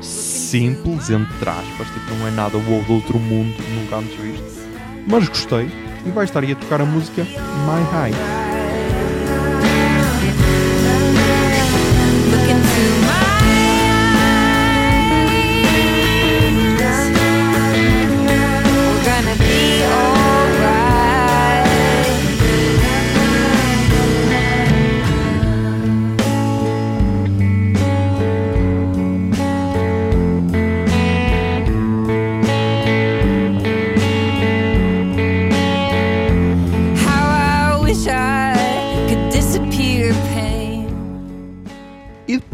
simples, 0.00 1.10
entre 1.10 1.48
aspas, 1.48 1.88
tipo, 1.88 2.14
não 2.14 2.28
é 2.28 2.30
nada 2.30 2.56
wow 2.56 2.82
do 2.82 2.94
outro 2.94 3.18
mundo, 3.18 3.56
nunca 3.74 3.96
antes 3.96 4.16
visto. 4.16 4.69
Mas 5.06 5.28
gostei 5.28 5.70
e 6.06 6.10
vai 6.10 6.24
estar 6.24 6.42
aí 6.42 6.52
a 6.52 6.56
tocar 6.56 6.80
a 6.80 6.84
música 6.84 7.22
My 7.22 7.82
High. 7.92 8.49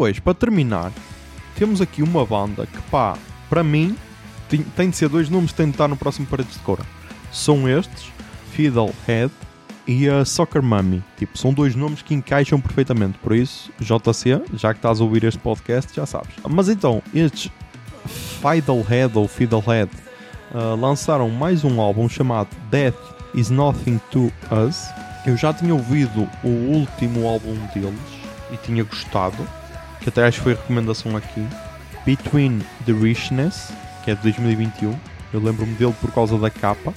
Depois, 0.06 0.20
para 0.20 0.34
terminar, 0.34 0.92
temos 1.56 1.80
aqui 1.80 2.02
uma 2.02 2.24
banda 2.24 2.64
que, 2.66 2.80
pá, 2.82 3.16
para 3.48 3.64
mim, 3.64 3.96
tem, 4.48 4.62
tem 4.62 4.90
de 4.90 4.96
ser 4.96 5.08
dois 5.08 5.28
nomes 5.28 5.50
que 5.50 5.56
têm 5.56 5.66
de 5.66 5.72
estar 5.72 5.88
no 5.88 5.96
próximo 5.96 6.26
Paredes 6.26 6.54
de 6.54 6.60
Cora. 6.60 6.84
São 7.32 7.68
estes, 7.68 8.12
Fiddlehead 8.52 9.32
e 9.86 10.08
a 10.08 10.24
Soccer 10.24 10.62
Mummy. 10.62 11.02
Tipo, 11.16 11.36
são 11.36 11.52
dois 11.52 11.74
nomes 11.74 12.02
que 12.02 12.14
encaixam 12.14 12.60
perfeitamente. 12.60 13.18
Por 13.18 13.34
isso, 13.34 13.72
JC, 13.80 14.42
já 14.54 14.72
que 14.72 14.78
estás 14.78 15.00
a 15.00 15.04
ouvir 15.04 15.24
este 15.24 15.40
podcast, 15.40 15.94
já 15.94 16.06
sabes. 16.06 16.34
Mas 16.48 16.68
então, 16.68 17.02
estes 17.12 17.50
Fiddlehead 18.40 19.18
ou 19.18 19.26
Fiddlehead 19.26 19.90
ah, 20.54 20.76
lançaram 20.78 21.28
mais 21.28 21.64
um 21.64 21.80
álbum 21.80 22.08
chamado 22.08 22.48
Death 22.70 22.94
Is 23.34 23.50
Nothing 23.50 24.00
to 24.12 24.32
Us. 24.66 24.84
Eu 25.26 25.36
já 25.36 25.52
tinha 25.52 25.74
ouvido 25.74 26.28
o 26.44 26.48
último 26.48 27.26
álbum 27.26 27.56
deles 27.74 27.98
e 28.52 28.56
tinha 28.58 28.84
gostado, 28.84 29.36
que 30.00 30.08
até 30.08 30.26
acho 30.26 30.38
que 30.38 30.44
foi 30.44 30.54
recomendação 30.54 31.16
aqui. 31.16 31.46
Between 32.04 32.60
the 32.84 32.92
Richness, 32.92 33.72
que 34.04 34.10
é 34.10 34.14
de 34.14 34.22
2021. 34.22 34.94
Eu 35.32 35.40
lembro-me 35.40 35.74
dele 35.74 35.94
por 36.00 36.12
causa 36.12 36.38
da 36.38 36.50
capa. 36.50 36.94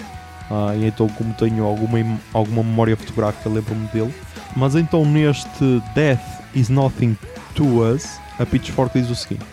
Ah, 0.50 0.76
e 0.76 0.86
então, 0.86 1.08
como 1.10 1.34
tenho 1.34 1.64
alguma, 1.64 2.00
alguma 2.34 2.64
memória 2.64 2.95
fotográfica, 2.95 3.50
lembro-me 3.50 3.88
dele. 3.88 4.14
Mas 4.56 4.76
então, 4.76 5.06
neste 5.06 5.82
Death 5.93 6.22
is 6.56 6.70
Nothing 6.70 7.18
to 7.56 7.82
Us, 7.82 8.20
a 8.39 8.45
Pitchfork 8.45 9.00
diz 9.00 9.10
o 9.10 9.16
seguinte: 9.16 9.45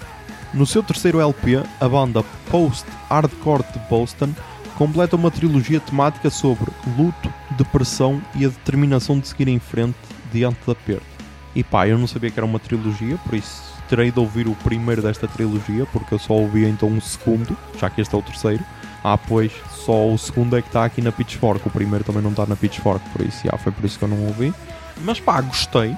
No 0.54 0.66
seu 0.66 0.82
terceiro 0.82 1.20
LP, 1.20 1.62
a 1.80 1.88
banda 1.88 2.24
Post 2.50 2.86
Hardcore 3.08 3.64
de 3.72 3.78
Boston 3.90 4.34
completa 4.76 5.16
uma 5.16 5.30
trilogia 5.30 5.80
temática 5.80 6.30
sobre 6.30 6.70
luto, 6.96 7.32
depressão 7.56 8.20
e 8.34 8.44
a 8.44 8.48
determinação 8.48 9.18
de 9.18 9.28
seguir 9.28 9.48
em 9.48 9.58
frente 9.58 9.96
diante 10.32 10.58
da 10.66 10.74
perda. 10.74 11.15
E 11.56 11.64
pá, 11.64 11.88
eu 11.88 11.96
não 11.96 12.06
sabia 12.06 12.30
que 12.30 12.38
era 12.38 12.44
uma 12.44 12.58
trilogia, 12.58 13.16
por 13.24 13.34
isso 13.34 13.62
terei 13.88 14.10
de 14.10 14.20
ouvir 14.20 14.46
o 14.46 14.54
primeiro 14.56 15.00
desta 15.00 15.26
trilogia, 15.26 15.86
porque 15.86 16.12
eu 16.12 16.18
só 16.18 16.34
ouvi 16.34 16.66
então 16.66 16.94
o 16.94 17.00
segundo, 17.00 17.56
já 17.80 17.88
que 17.88 18.02
este 18.02 18.14
é 18.14 18.18
o 18.18 18.20
terceiro. 18.20 18.62
Ah, 19.02 19.16
pois, 19.16 19.50
só 19.70 20.06
o 20.06 20.18
segundo 20.18 20.54
é 20.54 20.60
que 20.60 20.68
está 20.68 20.84
aqui 20.84 21.00
na 21.00 21.10
Pitchfork, 21.10 21.66
o 21.66 21.70
primeiro 21.70 22.04
também 22.04 22.20
não 22.20 22.30
está 22.30 22.44
na 22.44 22.54
Pitchfork, 22.54 23.08
por 23.08 23.24
isso, 23.24 23.46
já, 23.46 23.56
foi 23.56 23.72
por 23.72 23.86
isso 23.86 23.98
que 23.98 24.04
eu 24.04 24.08
não 24.08 24.26
ouvi. 24.26 24.52
Mas 25.00 25.18
pá, 25.18 25.40
gostei. 25.40 25.96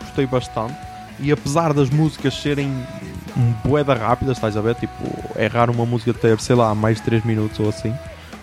gostei 0.00 0.26
bastante. 0.26 0.76
E 1.18 1.32
apesar 1.32 1.74
das 1.74 1.90
músicas 1.90 2.40
serem 2.40 2.72
boeda 3.64 3.94
rápidas, 3.94 4.36
estás 4.36 4.56
a 4.56 4.60
ver? 4.60 4.76
Tipo, 4.76 4.94
é 5.34 5.48
raro 5.48 5.72
uma 5.72 5.84
música 5.84 6.14
ter, 6.14 6.38
sei 6.40 6.54
lá, 6.54 6.72
mais 6.72 6.98
de 6.98 7.02
3 7.02 7.24
minutos 7.24 7.58
ou 7.58 7.68
assim. 7.68 7.92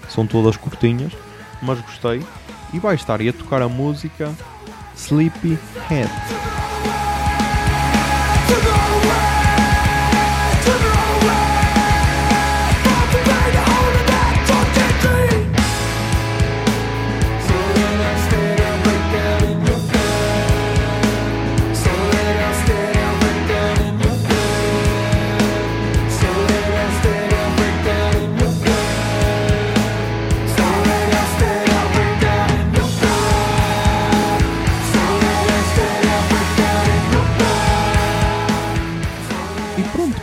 São 0.09 0.28
todas 0.28 0.57
curtinhas, 0.57 1.13
mas 1.61 1.80
gostei. 1.80 2.22
E 2.74 2.80
vai 2.80 2.95
estar 2.95 3.22
aí 3.22 3.30
a 3.30 3.34
tocar 3.34 3.61
a 3.61 3.70
música 3.70 4.34
Sleepy 4.98 5.56
Head. 5.88 6.66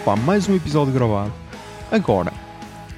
Pá, 0.04 0.14
mais 0.14 0.46
um 0.46 0.54
episódio 0.54 0.92
gravado. 0.92 1.32
Agora, 1.90 2.30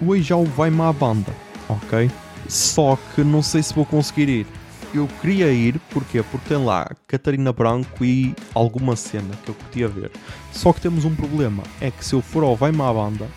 hoje 0.04 0.24
já 0.24 0.36
vai-me 0.36 0.80
à 0.82 0.92
banda, 0.92 1.32
ok? 1.68 2.10
Só 2.48 2.98
que 3.14 3.22
não 3.22 3.42
sei 3.42 3.62
se 3.62 3.72
vou 3.72 3.86
conseguir 3.86 4.28
ir. 4.28 4.46
Eu 4.92 5.08
queria 5.20 5.52
ir, 5.52 5.78
porquê? 5.90 6.20
Porque 6.22 6.48
tem 6.48 6.64
lá 6.64 6.90
Catarina 7.06 7.52
Branco 7.52 8.04
e 8.04 8.34
alguma 8.52 8.96
cena 8.96 9.36
que 9.44 9.50
eu 9.50 9.54
curtia 9.54 9.86
ver. 9.86 10.10
Só 10.52 10.72
que 10.72 10.80
temos 10.80 11.04
um 11.04 11.14
problema, 11.14 11.62
é 11.80 11.92
que 11.92 12.04
se 12.04 12.14
eu 12.14 12.20
for 12.20 12.42
ao 12.42 12.56
vai-me 12.56 12.82
à 12.82 12.92
banda, 12.92 13.28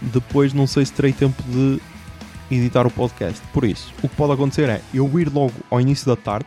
depois 0.00 0.52
não 0.52 0.66
sei 0.66 0.84
se 0.86 0.92
terei 0.92 1.12
tempo 1.12 1.42
de 1.44 1.80
editar 2.48 2.86
o 2.86 2.90
podcast. 2.90 3.42
Por 3.52 3.64
isso, 3.64 3.92
o 4.04 4.08
que 4.08 4.14
pode 4.14 4.34
acontecer 4.34 4.68
é 4.68 4.80
eu 4.94 5.10
ir 5.18 5.32
logo 5.32 5.54
ao 5.68 5.80
início 5.80 6.06
da 6.06 6.14
tarde, 6.14 6.46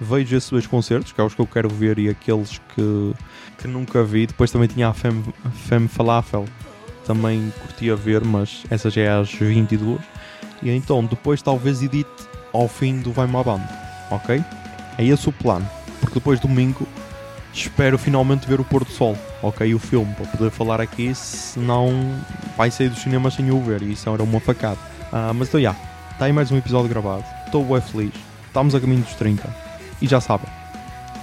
vejo 0.00 0.36
esses 0.36 0.48
dois 0.48 0.66
concertos, 0.66 1.12
que 1.12 1.20
é 1.20 1.24
os 1.24 1.34
que 1.34 1.40
eu 1.40 1.46
quero 1.46 1.68
ver, 1.68 1.98
e 1.98 2.08
aqueles 2.08 2.60
que, 2.74 3.14
que 3.58 3.68
nunca 3.68 4.02
vi. 4.02 4.26
Depois 4.26 4.50
também 4.50 4.68
tinha 4.68 4.88
a 4.88 4.94
Femme, 4.94 5.22
Femme 5.68 5.88
Falafel, 5.88 6.46
também 7.04 7.52
curtia 7.60 7.94
ver, 7.94 8.24
mas 8.24 8.64
essa 8.70 8.88
já 8.88 9.02
é 9.02 9.10
às 9.10 9.30
22. 9.30 10.00
E 10.62 10.70
então 10.70 11.04
depois 11.04 11.42
talvez 11.42 11.82
edite 11.82 12.08
ao 12.52 12.68
fim 12.68 13.00
do 13.00 13.12
Vai-me 13.12 13.36
à 13.36 13.42
Banda, 13.42 13.68
ok? 14.10 14.42
É 14.98 15.04
esse 15.04 15.28
o 15.28 15.32
plano, 15.32 15.68
porque 16.00 16.14
depois 16.14 16.40
domingo 16.40 16.86
espero 17.52 17.98
finalmente 17.98 18.46
ver 18.46 18.60
o 18.60 18.64
Pôr 18.64 18.84
do 18.84 18.90
Sol, 18.90 19.16
ok? 19.42 19.74
O 19.74 19.78
filme, 19.78 20.12
para 20.14 20.26
poder 20.26 20.50
falar 20.50 20.80
aqui, 20.80 21.14
senão 21.14 21.90
vai 22.56 22.70
sair 22.70 22.88
dos 22.88 23.00
cinemas 23.00 23.34
sem 23.34 23.50
o 23.50 23.60
ver, 23.60 23.82
e 23.82 23.92
isso 23.92 24.08
era 24.08 24.22
uma 24.22 24.40
facada. 24.40 24.78
Ah, 25.12 25.32
mas 25.34 25.48
então 25.48 25.60
já, 25.60 25.74
está 26.12 26.26
aí 26.26 26.32
mais 26.32 26.50
um 26.50 26.58
episódio 26.58 26.88
gravado, 26.88 27.24
estou 27.46 27.64
bem 27.64 27.80
feliz, 27.80 28.12
estamos 28.46 28.74
a 28.74 28.80
caminho 28.80 29.02
dos 29.02 29.14
30, 29.14 29.69
e 30.00 30.06
já 30.06 30.20
sabem, 30.20 30.48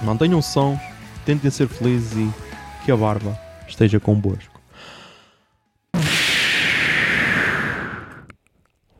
mantenham 0.02 0.40
sons, 0.40 0.80
tentem 1.24 1.50
ser 1.50 1.68
felizes 1.68 2.12
e 2.16 2.84
que 2.84 2.92
a 2.92 2.96
barba 2.96 3.38
esteja 3.66 4.00
convosco. 4.00 4.58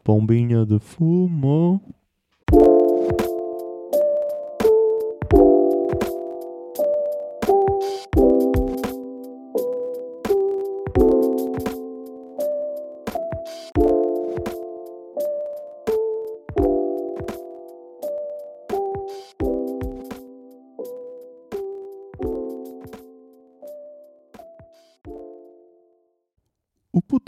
Bombinha 0.05 0.65
de 0.65 0.79
fumo. 0.79 1.83